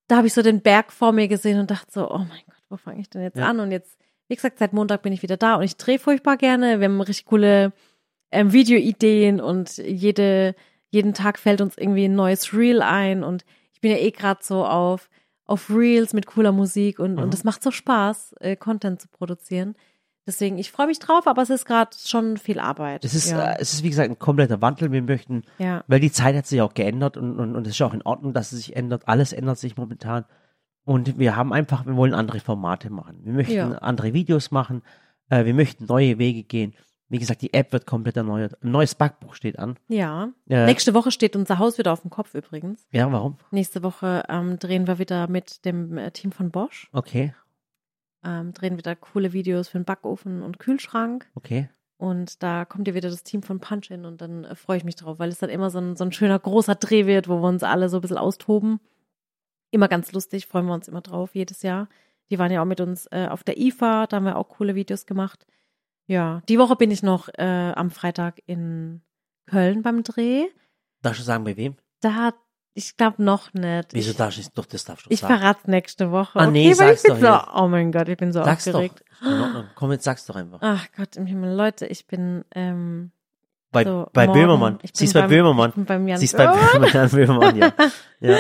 da 0.08 0.18
habe 0.18 0.28
ich 0.28 0.34
so 0.34 0.42
den 0.42 0.62
Berg 0.62 0.92
vor 0.92 1.12
mir 1.14 1.28
gesehen 1.28 1.60
und 1.60 1.72
dachte 1.72 1.92
so, 1.92 2.12
oh 2.12 2.18
mein 2.18 2.42
Gott, 2.46 2.64
wo 2.70 2.78
fange 2.78 3.00
ich 3.02 3.10
denn 3.10 3.22
jetzt 3.22 3.38
Ja. 3.38 3.48
an? 3.48 3.60
Und 3.60 3.72
jetzt, 3.72 3.98
wie 4.28 4.36
gesagt, 4.36 4.60
seit 4.60 4.74
Montag 4.74 5.02
bin 5.02 5.14
ich 5.14 5.24
wieder 5.24 5.38
da 5.38 5.56
und 5.56 5.64
ich 5.64 5.78
drehe 5.78 6.00
furchtbar 6.00 6.38
gerne. 6.38 6.80
Wir 6.80 6.86
haben 6.90 7.00
richtig 7.02 7.26
coole 7.26 7.72
ähm, 8.32 8.52
Videoideen 8.54 9.40
und 9.40 9.78
jede, 9.78 10.56
jeden 10.90 11.14
Tag 11.14 11.40
fällt 11.40 11.62
uns 11.62 11.78
irgendwie 11.78 12.06
ein 12.06 12.16
neues 12.16 12.54
Reel 12.54 12.82
ein 12.82 13.24
und 13.24 13.46
ich 13.74 13.80
bin 13.82 13.92
ja 13.92 13.98
eh 13.98 14.12
gerade 14.12 14.42
so 14.44 14.66
auf, 14.66 15.10
auf 15.46 15.70
Reels 15.70 16.14
mit 16.14 16.26
cooler 16.26 16.52
Musik 16.52 17.00
und, 17.00 17.14
Mhm. 17.16 17.20
und 17.24 17.34
es 17.34 17.44
macht 17.44 17.62
so 17.64 17.72
Spaß, 17.72 18.36
äh, 18.40 18.56
Content 18.56 19.02
zu 19.02 19.08
produzieren. 19.10 19.76
Deswegen, 20.28 20.60
ich 20.60 20.72
freue 20.72 20.86
mich 20.88 21.00
drauf, 21.00 21.26
aber 21.26 21.42
es 21.42 21.50
ist 21.50 21.66
gerade 21.66 21.98
schon 21.98 22.38
viel 22.38 22.60
Arbeit. 22.60 23.04
Es 23.04 23.16
ist, 23.16 23.32
ja. 23.32 23.54
äh, 23.54 23.58
es 23.60 23.74
ist 23.74 23.84
wie 23.84 23.90
gesagt 23.90 24.10
ein 24.10 24.20
kompletter 24.20 24.62
Wandel. 24.62 24.92
Wir 24.92 25.02
möchten 25.02 25.44
ja. 25.58 25.84
Weil 25.88 26.00
die 26.00 26.12
Zeit 26.12 26.36
hat 26.36 26.46
sich 26.46 26.62
auch 26.62 26.74
geändert 26.76 27.18
und, 27.18 27.40
und, 27.40 27.56
und 27.56 27.66
es 27.68 27.74
ist 27.74 27.82
auch 27.82 27.94
in 27.94 28.04
Ordnung, 28.04 28.32
dass 28.34 28.52
es 28.52 28.60
sich 28.60 28.76
ändert. 28.76 29.08
Alles 29.08 29.34
ändert 29.34 29.58
sich 29.58 29.78
momentan. 29.78 30.26
Und 30.84 31.18
wir 31.20 31.36
haben 31.36 31.52
einfach, 31.54 31.86
wir 31.86 31.96
wollen 31.96 32.14
andere 32.14 32.40
Formate 32.40 32.90
machen. 32.92 33.20
Wir 33.24 33.34
möchten 33.34 33.54
Ja. 33.54 33.70
andere 33.80 34.14
Videos 34.14 34.52
machen. 34.52 34.84
Äh, 35.30 35.46
wir 35.46 35.54
möchten 35.56 35.86
neue 35.86 36.18
Wege 36.20 36.44
gehen. 36.44 36.74
Wie 37.12 37.20
gesagt, 37.20 37.42
die 37.42 37.54
App 37.54 37.74
wird 37.74 37.86
komplett 37.86 38.16
erneuert. 38.16 38.58
Ein 38.64 38.72
neues 38.72 38.96
Backbuch 38.96 39.36
steht 39.36 39.60
an. 39.60 39.78
Ja. 39.90 40.32
Äh, 40.48 40.66
Nächste 40.66 40.94
Woche 40.94 41.12
steht 41.12 41.36
unser 41.36 41.60
Haus 41.60 41.78
wieder 41.78 41.92
auf 41.92 42.02
dem 42.02 42.10
Kopf 42.10 42.34
übrigens. 42.34 42.88
Ja, 42.92 43.12
warum? 43.12 43.38
Nächste 43.52 43.84
Woche 43.84 44.24
ähm, 44.30 44.58
drehen 44.60 44.88
wir 44.88 44.98
wieder 44.98 45.28
mit 45.28 45.66
dem 45.66 45.98
äh, 45.98 46.12
Team 46.12 46.32
von 46.32 46.52
Bosch. 46.52 46.90
Okay, 46.94 47.34
Ähm, 48.24 48.54
drehen 48.54 48.78
wieder 48.78 48.96
coole 48.96 49.34
Videos 49.34 49.68
für 49.68 49.78
den 49.80 49.86
Backofen 49.86 50.42
und 50.42 50.58
Kühlschrank. 50.60 51.30
okay. 51.36 51.70
Und 51.98 52.42
da 52.42 52.66
kommt 52.66 52.88
ja 52.88 52.96
wieder 52.96 53.12
das 53.12 53.22
Team 53.24 53.44
von 53.44 53.60
Punch 53.60 53.90
hin 53.90 54.06
und 54.06 54.22
dann 54.22 54.44
äh, 54.46 54.56
freue 54.56 54.78
ich 54.78 54.84
mich 54.84 54.96
drauf, 54.96 55.20
weil 55.20 55.30
es 55.30 55.38
dann 55.38 55.52
immer 55.52 55.70
so 55.70 55.78
ein, 55.80 55.96
so 55.96 56.04
ein 56.04 56.12
schöner 56.12 56.40
großer 56.40 56.74
Dreh 56.76 57.06
wird, 57.06 57.28
wo 57.28 57.42
wir 57.42 57.48
uns 57.48 57.62
alle 57.62 57.90
so 57.90 57.98
ein 57.98 58.02
bisschen 58.02 58.18
austoben. 58.18 58.80
Immer 59.70 59.88
ganz 59.88 60.12
lustig, 60.12 60.48
freuen 60.48 60.66
wir 60.66 60.74
uns 60.74 60.88
immer 60.88 61.02
drauf, 61.02 61.36
jedes 61.36 61.62
Jahr. 61.62 61.90
Die 62.32 62.40
waren 62.40 62.52
ja 62.52 62.62
auch 62.62 62.66
mit 62.66 62.82
uns 62.82 63.06
äh, 63.12 63.28
auf 63.30 63.44
der 63.44 63.60
IFA, 63.60 64.08
da 64.08 64.16
haben 64.18 64.24
wir 64.26 64.38
auch 64.38 64.50
coole 64.50 64.74
Videos 64.76 65.06
gemacht. 65.06 65.46
Ja, 66.12 66.42
die 66.50 66.60
Woche 66.60 66.76
bin 66.76 66.92
ich 66.92 67.04
noch 67.04 67.30
äh, 67.38 67.72
am 67.76 67.90
Freitag 67.90 68.42
in 68.46 69.02
Köln 69.50 69.82
beim 69.82 70.04
Dreh. 70.04 70.44
Darfst 71.02 71.22
du 71.22 71.24
sagen, 71.24 71.46
bei 71.46 71.56
wem? 71.56 71.76
Da 72.02 72.14
hat, 72.16 72.36
ich 72.74 72.98
glaube 72.98 73.24
noch 73.24 73.54
nicht. 73.54 73.94
Wieso 73.94 74.12
ich, 74.12 74.18
darfst 74.18 74.38
du 74.38 74.42
nicht? 74.42 74.58
Doch, 74.58 74.66
das 74.66 74.84
darfst 74.84 75.06
du 75.06 75.10
ich 75.10 75.20
sagen. 75.22 75.38
verrate 75.38 75.72
nächste 75.72 76.12
Woche. 76.12 76.38
Ah, 76.40 76.48
nee, 76.48 76.66
okay, 76.68 76.74
sag's 76.74 77.04
ich 77.06 77.12
doch 77.12 77.20
so, 77.20 77.62
oh 77.64 77.68
mein 77.70 77.92
Gott, 77.94 78.10
ich 78.10 78.18
bin 78.18 78.34
so 78.34 78.44
Sag's 78.44 78.68
aufgeregt. 78.68 79.04
doch. 79.24 79.64
Komm, 79.76 79.92
jetzt 79.94 80.04
sag's 80.04 80.26
doch 80.26 80.36
einfach. 80.36 80.60
Ach 80.62 80.86
Gott 80.98 81.16
im 81.16 81.26
Himmel, 81.28 81.56
Leute, 81.56 81.86
ich 81.88 82.06
bin 82.08 82.44
ähm, 82.56 83.12
bei 83.72 83.86
so 83.86 84.10
bei 84.12 84.28
morgen- 84.28 84.40
Böhmermann. 84.42 84.80
ich 84.82 84.92
Sie 84.94 85.06
ist 85.06 85.14
bei 85.14 85.28
Böhmermann. 85.28 85.72
Ich 85.78 85.86
beim 85.86 86.08
Jan 86.10 86.18
Sie 86.18 86.26
ist 86.26 86.36
bei 86.36 86.48
Böhmermann. 86.48 86.92
Böhmermann, 86.92 87.10
Böhmermann, 87.12 87.56
ja. 87.58 87.74
Ja, 88.20 88.38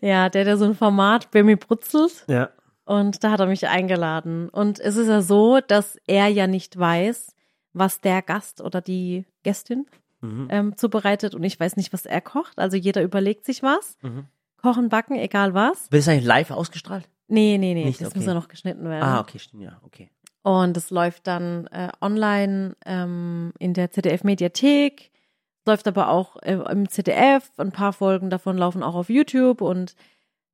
Ja, 0.00 0.28
der, 0.30 0.44
der 0.44 0.56
so 0.56 0.64
ein 0.64 0.74
Format 0.74 1.30
Böhmi 1.30 1.56
brutzelt. 1.56 2.24
ja. 2.28 2.48
Und 2.90 3.22
da 3.22 3.30
hat 3.30 3.38
er 3.38 3.46
mich 3.46 3.68
eingeladen. 3.68 4.48
Und 4.48 4.80
es 4.80 4.96
ist 4.96 5.06
ja 5.06 5.22
so, 5.22 5.60
dass 5.60 5.96
er 6.08 6.26
ja 6.26 6.48
nicht 6.48 6.76
weiß, 6.76 7.36
was 7.72 8.00
der 8.00 8.20
Gast 8.20 8.60
oder 8.60 8.80
die 8.80 9.26
Gästin 9.44 9.86
Mhm. 10.22 10.48
ähm, 10.50 10.76
zubereitet. 10.76 11.36
Und 11.36 11.44
ich 11.44 11.58
weiß 11.60 11.76
nicht, 11.76 11.92
was 11.92 12.04
er 12.04 12.20
kocht. 12.20 12.58
Also 12.58 12.76
jeder 12.76 13.00
überlegt 13.02 13.44
sich 13.44 13.62
was. 13.62 13.96
Mhm. 14.02 14.26
Kochen, 14.60 14.88
backen, 14.88 15.14
egal 15.14 15.54
was. 15.54 15.90
Wird 15.92 16.02
es 16.02 16.08
eigentlich 16.08 16.24
live 16.24 16.50
ausgestrahlt? 16.50 17.08
Nee, 17.28 17.58
nee, 17.58 17.74
nee. 17.74 17.84
Nicht, 17.84 18.00
das 18.00 18.08
okay. 18.08 18.18
muss 18.18 18.26
ja 18.26 18.34
noch 18.34 18.48
geschnitten 18.48 18.82
werden. 18.84 19.04
Ah, 19.04 19.20
okay, 19.20 19.38
stimmt, 19.38 19.62
ja, 19.62 19.80
okay. 19.84 20.10
Und 20.42 20.76
es 20.76 20.90
läuft 20.90 21.28
dann 21.28 21.68
äh, 21.68 21.90
online 22.00 22.74
ähm, 22.84 23.52
in 23.60 23.72
der 23.72 23.92
ZDF-Mediathek, 23.92 25.12
läuft 25.64 25.86
aber 25.86 26.08
auch 26.08 26.36
äh, 26.42 26.54
im 26.72 26.88
ZDF. 26.88 27.48
Ein 27.56 27.70
paar 27.70 27.92
Folgen 27.92 28.30
davon 28.30 28.58
laufen 28.58 28.82
auch 28.82 28.96
auf 28.96 29.10
YouTube 29.10 29.60
und 29.60 29.94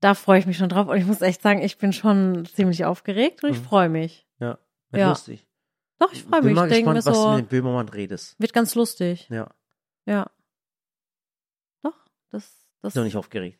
da 0.00 0.14
freue 0.14 0.38
ich 0.38 0.46
mich 0.46 0.56
schon 0.58 0.68
drauf. 0.68 0.88
Und 0.88 0.96
ich 0.98 1.06
muss 1.06 1.20
echt 1.22 1.42
sagen, 1.42 1.60
ich 1.62 1.78
bin 1.78 1.92
schon 1.92 2.44
ziemlich 2.46 2.84
aufgeregt 2.84 3.42
und 3.44 3.50
ich 3.50 3.58
Mhm. 3.60 3.64
freue 3.64 3.88
mich. 3.88 4.26
Ja, 4.38 4.58
Ja. 4.92 5.08
lustig. 5.10 5.46
Doch, 5.98 6.12
ich 6.12 6.22
freue 6.24 6.40
Bin 6.42 6.50
mich. 6.50 6.56
mal 6.56 6.66
Ich 6.68 6.74
denke 6.74 6.90
mir 6.90 6.96
gespannt, 6.96 7.16
was 7.16 7.24
du 7.24 7.30
mit 7.30 7.46
dem 7.46 7.48
Böhmermann 7.48 7.88
redest. 7.88 8.38
wird 8.38 8.52
ganz 8.52 8.74
lustig. 8.74 9.28
Ja, 9.30 9.50
Ja. 10.04 10.30
Doch, 11.82 11.94
das, 12.30 12.66
das. 12.82 12.92
ist 12.92 12.96
noch 12.96 13.04
nicht 13.04 13.16
aufgeregt. 13.16 13.58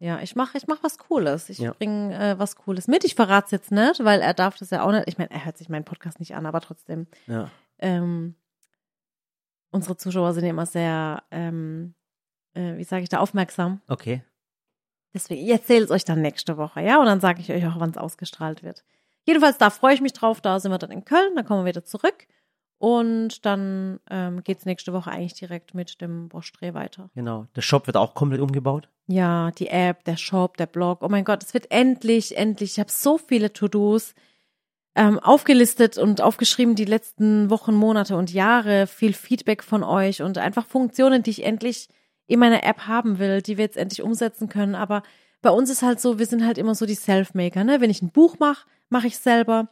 Ja, 0.00 0.20
ich 0.20 0.34
mache 0.34 0.58
ich 0.58 0.66
mach 0.66 0.82
was 0.82 0.98
Cooles. 0.98 1.48
Ich 1.48 1.58
Ja. 1.58 1.72
bringe 1.74 2.18
äh, 2.18 2.38
was 2.38 2.56
Cooles 2.56 2.88
mit. 2.88 3.04
Ich 3.04 3.14
verrate 3.14 3.44
es 3.46 3.50
jetzt 3.52 3.70
nicht, 3.70 4.02
weil 4.04 4.20
er 4.20 4.34
darf 4.34 4.58
das 4.58 4.70
ja 4.70 4.82
auch 4.82 4.90
nicht. 4.90 5.06
Ich 5.06 5.16
meine, 5.18 5.30
er 5.30 5.44
hört 5.44 5.56
sich 5.56 5.68
meinen 5.68 5.84
Podcast 5.84 6.18
nicht 6.18 6.34
an, 6.34 6.44
aber 6.46 6.60
trotzdem. 6.60 7.06
Ja. 7.26 7.50
ähm, 7.78 8.34
unsere 9.70 9.96
Zuschauer 9.96 10.34
sind 10.34 10.44
ja 10.44 10.50
immer 10.50 10.66
sehr, 10.66 11.22
ähm, 11.30 11.94
äh, 12.54 12.76
wie 12.76 12.84
sage 12.84 13.02
ich 13.04 13.08
da, 13.08 13.18
aufmerksam. 13.18 13.80
Okay. 13.88 14.22
Deswegen, 15.14 15.42
ich 15.42 15.50
erzähle 15.50 15.84
es 15.84 15.90
euch 15.90 16.04
dann 16.04 16.22
nächste 16.22 16.56
Woche, 16.56 16.80
ja? 16.80 16.98
Und 16.98 17.06
dann 17.06 17.20
sage 17.20 17.40
ich 17.40 17.50
euch 17.52 17.66
auch, 17.66 17.78
wann 17.78 17.90
es 17.90 17.98
ausgestrahlt 17.98 18.62
wird. 18.62 18.84
Jedenfalls, 19.24 19.58
da 19.58 19.70
freue 19.70 19.94
ich 19.94 20.00
mich 20.00 20.12
drauf. 20.12 20.40
Da 20.40 20.58
sind 20.58 20.72
wir 20.72 20.78
dann 20.78 20.90
in 20.90 21.04
Köln, 21.04 21.36
dann 21.36 21.44
kommen 21.44 21.64
wir 21.64 21.68
wieder 21.68 21.84
zurück. 21.84 22.26
Und 22.78 23.46
dann 23.46 24.00
ähm, 24.10 24.42
geht 24.42 24.58
es 24.58 24.66
nächste 24.66 24.92
Woche 24.92 25.10
eigentlich 25.10 25.34
direkt 25.34 25.72
mit 25.72 26.00
dem 26.00 26.28
Bosch-Dreh 26.28 26.74
weiter. 26.74 27.10
Genau. 27.14 27.46
Der 27.54 27.62
Shop 27.62 27.86
wird 27.86 27.96
auch 27.96 28.14
komplett 28.14 28.40
umgebaut. 28.40 28.88
Ja, 29.06 29.52
die 29.52 29.68
App, 29.68 30.02
der 30.02 30.16
Shop, 30.16 30.56
der 30.56 30.66
Blog. 30.66 30.98
Oh 31.02 31.08
mein 31.08 31.24
Gott, 31.24 31.44
es 31.44 31.54
wird 31.54 31.70
endlich, 31.70 32.36
endlich. 32.36 32.72
Ich 32.72 32.80
habe 32.80 32.90
so 32.90 33.18
viele 33.18 33.52
To-Dos 33.52 34.14
ähm, 34.96 35.20
aufgelistet 35.20 35.96
und 35.96 36.20
aufgeschrieben 36.20 36.74
die 36.74 36.84
letzten 36.84 37.50
Wochen, 37.50 37.74
Monate 37.74 38.16
und 38.16 38.32
Jahre. 38.32 38.88
Viel 38.88 39.12
Feedback 39.12 39.62
von 39.62 39.84
euch 39.84 40.20
und 40.22 40.38
einfach 40.38 40.66
Funktionen, 40.66 41.22
die 41.22 41.30
ich 41.30 41.44
endlich 41.44 41.88
in 42.32 42.40
meiner 42.40 42.64
App 42.64 42.86
haben 42.86 43.18
will, 43.18 43.42
die 43.42 43.56
wir 43.56 43.64
jetzt 43.64 43.76
endlich 43.76 44.02
umsetzen 44.02 44.48
können. 44.48 44.74
Aber 44.74 45.02
bei 45.42 45.50
uns 45.50 45.70
ist 45.70 45.82
halt 45.82 46.00
so, 46.00 46.18
wir 46.18 46.26
sind 46.26 46.44
halt 46.46 46.58
immer 46.58 46.74
so 46.74 46.86
die 46.86 46.94
Selfmaker. 46.94 47.64
Ne? 47.64 47.80
Wenn 47.80 47.90
ich 47.90 48.02
ein 48.02 48.10
Buch 48.10 48.38
mache, 48.38 48.66
mache 48.88 49.06
ich 49.06 49.18
selber. 49.18 49.68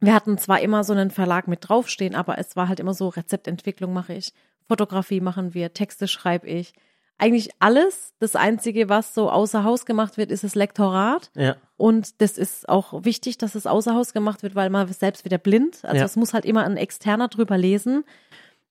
Wir 0.00 0.14
hatten 0.14 0.38
zwar 0.38 0.60
immer 0.60 0.82
so 0.84 0.92
einen 0.92 1.10
Verlag 1.10 1.48
mit 1.48 1.68
draufstehen, 1.68 2.14
aber 2.14 2.38
es 2.38 2.56
war 2.56 2.68
halt 2.68 2.80
immer 2.80 2.94
so, 2.94 3.08
Rezeptentwicklung 3.08 3.92
mache 3.92 4.14
ich, 4.14 4.32
Fotografie 4.66 5.20
machen 5.20 5.52
wir, 5.52 5.74
Texte 5.74 6.08
schreibe 6.08 6.46
ich. 6.48 6.72
Eigentlich 7.18 7.50
alles. 7.58 8.14
Das 8.18 8.34
Einzige, 8.34 8.88
was 8.88 9.12
so 9.12 9.30
außer 9.30 9.62
Haus 9.62 9.84
gemacht 9.84 10.16
wird, 10.16 10.30
ist 10.30 10.42
das 10.42 10.54
Lektorat. 10.54 11.30
Ja. 11.34 11.56
Und 11.76 12.22
das 12.22 12.38
ist 12.38 12.66
auch 12.66 13.04
wichtig, 13.04 13.36
dass 13.36 13.54
es 13.54 13.66
außer 13.66 13.94
Haus 13.94 14.14
gemacht 14.14 14.42
wird, 14.42 14.54
weil 14.54 14.70
man 14.70 14.90
selbst 14.90 15.26
wieder 15.26 15.36
blind. 15.36 15.80
Also 15.84 15.98
Ja. 15.98 16.04
es 16.06 16.16
muss 16.16 16.32
halt 16.32 16.46
immer 16.46 16.64
ein 16.64 16.78
Externer 16.78 17.28
drüber 17.28 17.58
lesen. 17.58 18.04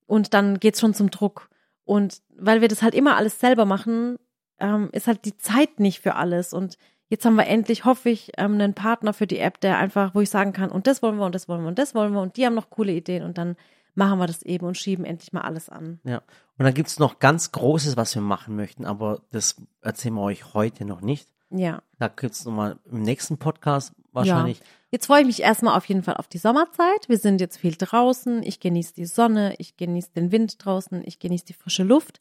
Und 0.08 0.34
dann 0.34 0.60
geht's 0.60 0.80
schon 0.80 0.96
zum 0.96 1.12
Druck. 1.12 1.50
Und 1.90 2.22
weil 2.38 2.62
wir 2.62 2.68
das 2.68 2.84
halt 2.84 2.94
immer 2.94 3.18
alles 3.18 3.40
selber 3.40 3.66
machen, 3.66 4.18
ähm, 4.60 4.90
ist 4.92 5.08
halt 5.08 5.26
die 5.26 5.36
Zeit 5.38 5.80
nicht 5.80 6.02
für 6.02 6.14
alles. 6.14 6.54
Und 6.54 6.78
jetzt 7.08 7.26
haben 7.26 7.34
wir 7.34 7.48
endlich, 7.48 7.84
hoffe 7.84 8.12
ich, 8.12 8.32
ähm, 8.38 8.54
einen 8.54 8.76
Partner 8.76 9.12
für 9.12 9.26
die 9.26 9.40
App, 9.40 9.60
der 9.60 9.80
einfach, 9.80 10.14
wo 10.14 10.22
ich 10.22 10.30
sagen 10.30 10.54
kann, 10.54 10.70
und 10.70 10.86
das 10.86 11.02
wollen 11.02 11.18
wir, 11.18 11.26
und 11.26 11.34
das 11.34 11.50
wollen 11.50 11.64
wir, 11.64 11.68
und 11.68 11.80
das 11.80 11.96
wollen 11.96 12.14
wir, 12.14 12.22
und 12.22 12.38
die 12.38 12.46
haben 12.46 12.54
noch 12.54 12.70
coole 12.70 12.92
Ideen. 12.92 13.24
Und 13.24 13.40
dann 13.40 13.56
machen 13.96 14.20
wir 14.20 14.28
das 14.28 14.44
eben 14.44 14.68
und 14.68 14.78
schieben 14.78 15.04
endlich 15.04 15.34
mal 15.34 15.42
alles 15.42 15.68
an. 15.68 16.00
Ja. 16.04 16.18
Und 16.60 16.66
dann 16.66 16.76
gibt's 16.76 17.00
noch 17.00 17.18
ganz 17.18 17.52
Großes, 17.52 17.98
was 17.98 18.14
wir 18.14 18.22
machen 18.22 18.56
möchten, 18.56 18.86
aber 18.86 19.24
das 19.32 19.56
erzählen 19.82 20.14
wir 20.14 20.22
euch 20.22 20.54
heute 20.54 20.86
noch 20.86 21.02
nicht. 21.02 21.28
Ja. 21.50 21.82
Da 21.98 22.08
gibt's 22.08 22.46
nochmal 22.46 22.78
im 22.92 23.02
nächsten 23.02 23.40
Podcast 23.40 23.96
wahrscheinlich. 24.12 24.60
Ja. 24.60 24.66
Jetzt 24.92 25.06
freue 25.06 25.22
ich 25.22 25.28
mich 25.28 25.42
erstmal 25.42 25.78
auf 25.78 25.86
jeden 25.86 26.02
Fall 26.04 26.16
auf 26.18 26.28
die 26.28 26.40
Sommerzeit. 26.40 27.08
Wir 27.08 27.18
sind 27.18 27.40
jetzt 27.42 27.58
viel 27.58 27.76
draußen. 27.78 28.42
Ich 28.44 28.60
genieße 28.60 28.94
die 28.96 29.06
Sonne, 29.06 29.54
ich 29.60 29.78
genieße 29.78 30.12
den 30.16 30.32
Wind 30.32 30.64
draußen, 30.66 31.04
ich 31.06 31.20
genieße 31.20 31.46
die 31.46 31.54
frische 31.54 31.84
Luft. 31.84 32.20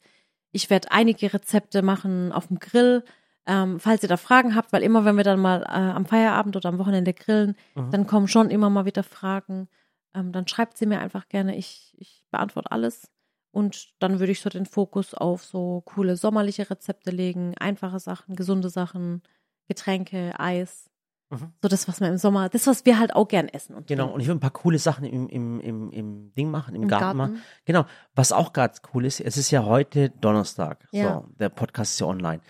Ich 0.51 0.69
werde 0.69 0.91
einige 0.91 1.33
Rezepte 1.33 1.81
machen 1.81 2.31
auf 2.31 2.47
dem 2.47 2.59
Grill. 2.59 3.03
Ähm, 3.47 3.79
falls 3.79 4.03
ihr 4.03 4.09
da 4.09 4.17
Fragen 4.17 4.55
habt, 4.55 4.71
weil 4.71 4.83
immer, 4.83 5.05
wenn 5.05 5.17
wir 5.17 5.23
dann 5.23 5.39
mal 5.39 5.63
äh, 5.63 5.65
am 5.95 6.05
Feierabend 6.05 6.55
oder 6.55 6.69
am 6.69 6.77
Wochenende 6.77 7.13
grillen, 7.13 7.55
Mhm. 7.73 7.89
dann 7.91 8.05
kommen 8.07 8.27
schon 8.27 8.51
immer 8.51 8.69
mal 8.69 8.85
wieder 8.85 9.01
Fragen. 9.03 9.67
Ähm, 10.13 10.31
dann 10.31 10.47
schreibt 10.47 10.77
sie 10.77 10.85
mir 10.85 10.99
einfach 10.99 11.27
gerne. 11.29 11.55
Ich, 11.55 11.95
ich 11.97 12.23
beantworte 12.29 12.71
alles. 12.71 13.09
Und 13.51 13.93
dann 13.99 14.19
würde 14.19 14.31
ich 14.31 14.41
so 14.41 14.49
den 14.49 14.67
Fokus 14.67 15.15
auf 15.15 15.43
so 15.43 15.81
coole 15.85 16.15
sommerliche 16.17 16.69
Rezepte 16.69 17.09
legen, 17.09 17.55
einfache 17.59 17.99
Sachen, 17.99 18.35
gesunde 18.35 18.69
Sachen, 18.69 19.23
Getränke, 19.67 20.39
Eis. 20.39 20.88
Mhm. 21.29 21.53
So 21.61 21.67
das, 21.67 21.87
was 21.87 21.99
man 21.99 22.11
im 22.11 22.17
Sommer, 22.17 22.49
das, 22.49 22.65
was 22.67 22.85
wir 22.85 22.97
halt 22.99 23.15
auch 23.15 23.27
gern 23.27 23.47
essen. 23.47 23.75
Und 23.75 23.87
Genau, 23.87 24.03
trinken. 24.05 24.15
und 24.15 24.21
ich 24.21 24.27
will 24.27 24.35
ein 24.35 24.39
paar 24.39 24.49
coole 24.51 24.79
Sachen 24.79 25.05
im, 25.05 25.27
im, 25.29 25.59
im, 25.59 25.91
im 25.91 26.31
Ding 26.33 26.49
machen, 26.49 26.75
im, 26.75 26.83
Im 26.83 26.87
Garten, 26.87 27.03
Garten. 27.03 27.17
machen. 27.17 27.41
Genau, 27.65 27.85
was 28.15 28.31
auch 28.31 28.51
ganz 28.53 28.81
cool 28.93 29.05
ist, 29.05 29.19
es 29.21 29.37
ist 29.37 29.51
ja 29.51 29.63
heute 29.65 30.09
Donnerstag, 30.09 30.87
Ja. 30.91 31.21
so, 31.21 31.27
der 31.39 31.49
Podcast 31.49 31.93
ist 31.93 31.99
ja 31.99 32.07
online. 32.07 32.41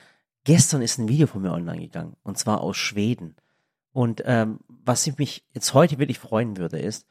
Gestern 0.45 0.81
ist 0.81 0.97
ein 0.97 1.09
Video 1.09 1.27
von 1.27 1.41
mir 1.41 1.51
online 1.51 1.81
gegangen, 1.81 2.15
und 2.23 2.37
zwar 2.37 2.61
aus 2.61 2.77
Schweden. 2.77 3.35
Und 3.91 4.21
ähm, 4.25 4.59
was 4.67 5.05
ich 5.07 5.17
mich 5.17 5.45
jetzt 5.53 5.73
heute 5.73 5.99
wirklich 5.99 6.19
freuen 6.19 6.57
würde, 6.57 6.79
ist, 6.79 7.05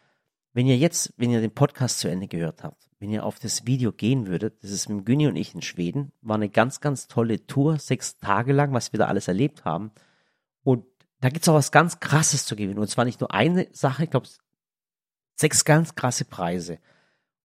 wenn 0.55 0.67
ihr 0.67 0.77
jetzt, 0.79 1.13
wenn 1.19 1.31
ihr 1.31 1.41
den 1.43 1.53
Podcast 1.55 1.99
zu 2.01 2.09
Ende 2.09 2.27
gehört 2.29 2.65
habt, 2.65 2.89
wenn 2.99 3.11
ihr 3.11 3.25
auf 3.25 3.39
das 3.39 3.67
Video 3.67 3.93
gehen 3.93 4.27
würdet, 4.27 4.63
das 4.65 4.71
ist 4.71 4.89
mit 4.89 5.05
Günni 5.05 5.27
und 5.29 5.37
ich 5.37 5.55
in 5.55 5.63
Schweden, 5.63 6.13
war 6.23 6.37
eine 6.37 6.49
ganz, 6.49 6.81
ganz 6.81 7.07
tolle 7.07 7.47
Tour, 7.47 7.79
sechs 7.79 8.17
Tage 8.17 8.53
lang, 8.55 8.73
was 8.73 8.93
wir 8.93 8.99
da 8.99 9.07
alles 9.07 9.29
erlebt 9.29 9.65
haben. 9.65 9.91
Und 10.65 10.85
da 11.21 11.29
gibt's 11.29 11.49
auch 11.49 11.55
was 11.55 11.73
ganz 11.73 12.01
Krasses 12.01 12.47
zu 12.47 12.57
gewinnen. 12.57 12.79
Und 12.79 12.89
zwar 12.89 13.05
nicht 13.05 13.21
nur 13.21 13.33
eine 13.33 13.69
Sache, 13.73 14.05
ich 14.05 14.11
glaube, 14.11 14.29
sechs 15.37 15.65
ganz 15.65 15.95
krasse 15.95 16.25
Preise. 16.25 16.79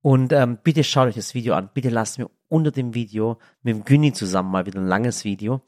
Und 0.02 0.34
ähm, 0.34 0.60
bitte 0.62 0.84
schaut 0.84 1.08
euch 1.08 1.16
das 1.16 1.34
Video 1.34 1.56
an. 1.56 1.70
Bitte 1.74 1.90
lasst 1.90 2.20
mir 2.20 2.30
unter 2.50 2.72
dem 2.72 2.94
Video 2.94 3.40
mit 3.62 3.76
dem 3.76 3.86
Günni 3.86 4.14
zusammen 4.14 4.52
mal 4.52 4.66
wieder 4.66 4.80
ein 4.80 4.88
langes 4.88 5.24
Video 5.24 5.62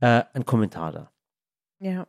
äh, 0.00 0.24
einen 0.32 0.44
Kommentar 0.44 0.92
da. 0.92 1.12
Ja. 1.78 2.06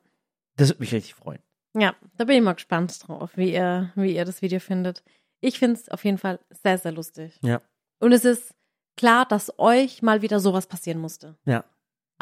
Das 0.55 0.69
würde 0.69 0.81
mich 0.81 0.93
richtig 0.93 1.15
freuen. 1.15 1.39
Ja, 1.73 1.95
da 2.17 2.25
bin 2.25 2.37
ich 2.37 2.43
mal 2.43 2.53
gespannt 2.53 3.07
drauf, 3.07 3.31
wie 3.35 3.53
ihr, 3.53 3.91
wie 3.95 4.15
ihr 4.15 4.25
das 4.25 4.41
Video 4.41 4.59
findet. 4.59 5.03
Ich 5.39 5.57
finde 5.57 5.79
es 5.79 5.89
auf 5.89 6.05
jeden 6.05 6.17
Fall 6.19 6.39
sehr, 6.49 6.77
sehr 6.77 6.91
lustig. 6.91 7.39
Ja. 7.41 7.61
Und 7.99 8.11
es 8.11 8.25
ist 8.25 8.53
klar, 8.95 9.25
dass 9.25 9.57
euch 9.57 10.01
mal 10.01 10.21
wieder 10.21 10.39
sowas 10.39 10.67
passieren 10.67 10.99
musste. 10.99 11.35
Ja. 11.45 11.65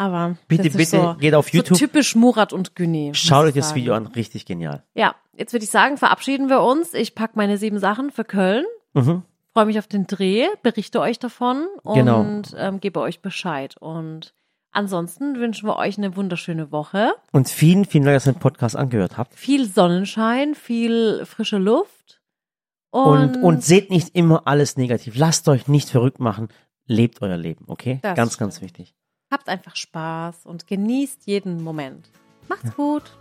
Aber 0.02 0.36
Bitte, 0.47 0.72
bitte 0.72 0.86
so, 0.86 1.16
geht 1.20 1.36
auf 1.36 1.49
YouTube, 1.54 1.78
so 1.78 1.86
typisch 1.86 2.16
Murat 2.16 2.54
und 2.54 2.72
muss 2.80 3.18
schaut 3.20 3.45
euch 3.45 3.54
das. 3.54 3.76
Video 3.76 3.93
an. 3.93 4.08
Richtig 4.08 4.47
genial. 4.47 4.82
Ja, 4.95 5.14
jetzt 5.38 5.54
würde 5.54 5.64
ich 5.64 5.70
sagen, 5.70 5.97
verabschieden 5.97 6.49
wir 6.49 6.62
uns. 6.62 6.95
Ich 6.95 7.14
packe 7.14 7.34
meine 7.36 7.60
sieben 7.60 7.78
Sachen 7.78 8.10
für 8.10 8.24
Köln. 8.24 8.66
Mhm. 8.93 9.22
freue 9.54 9.66
mich 9.68 9.78
auf 9.78 9.86
den 9.86 10.08
Dreh, 10.08 10.47
berichte 10.64 11.02
euch 11.02 11.20
davon 11.20 11.68
und 11.84 11.93
Genau. 11.93 12.26
ähm, 12.58 12.80
gebe 12.80 12.99
euch 12.99 13.22
Bescheid. 13.22 13.78
Und 13.78 14.34
ansonsten 14.72 15.36
wünschen 15.36 15.68
wir 15.68 15.76
euch 15.76 15.99
eine 15.99 16.16
wunderschöne 16.16 16.72
Woche. 16.72 17.14
Und 17.32 17.47
vielen, 17.47 17.86
vielen 17.86 18.04
Dank, 18.06 18.16
dass 18.16 18.26
ihr 18.26 18.34
den 18.34 18.39
Podcast 18.39 18.76
angehört 18.76 19.20
habt. 19.20 19.36
Viel 19.36 19.68
Sonnenschein, 19.68 20.56
viel 20.56 21.26
frische 21.28 21.60
Luft 21.60 22.22
Und, 22.89 23.38
und 23.43 23.64
seht 23.64 23.91
nicht 23.91 24.16
immer 24.16 24.47
alles 24.47 24.78
negativ. 24.78 25.16
Lasst 25.16 25.47
euch 25.47 25.68
nicht 25.68 25.89
verrückt 25.89 26.20
machen. 26.20 26.47
Lebt 26.88 27.22
euer 27.22 27.38
Leben, 27.38 27.66
okay? 27.68 27.99
Das 28.02 28.16
ganz, 28.16 28.34
stimmt. 28.34 28.39
ganz 28.49 28.62
wichtig. 28.62 28.95
Habt 29.32 29.50
einfach 29.50 29.76
Spaß 29.76 30.46
und 30.46 30.68
genießt 30.68 31.26
jeden 31.26 31.64
Moment. 31.64 32.10
Macht's 32.48 32.76
gut. 32.76 33.18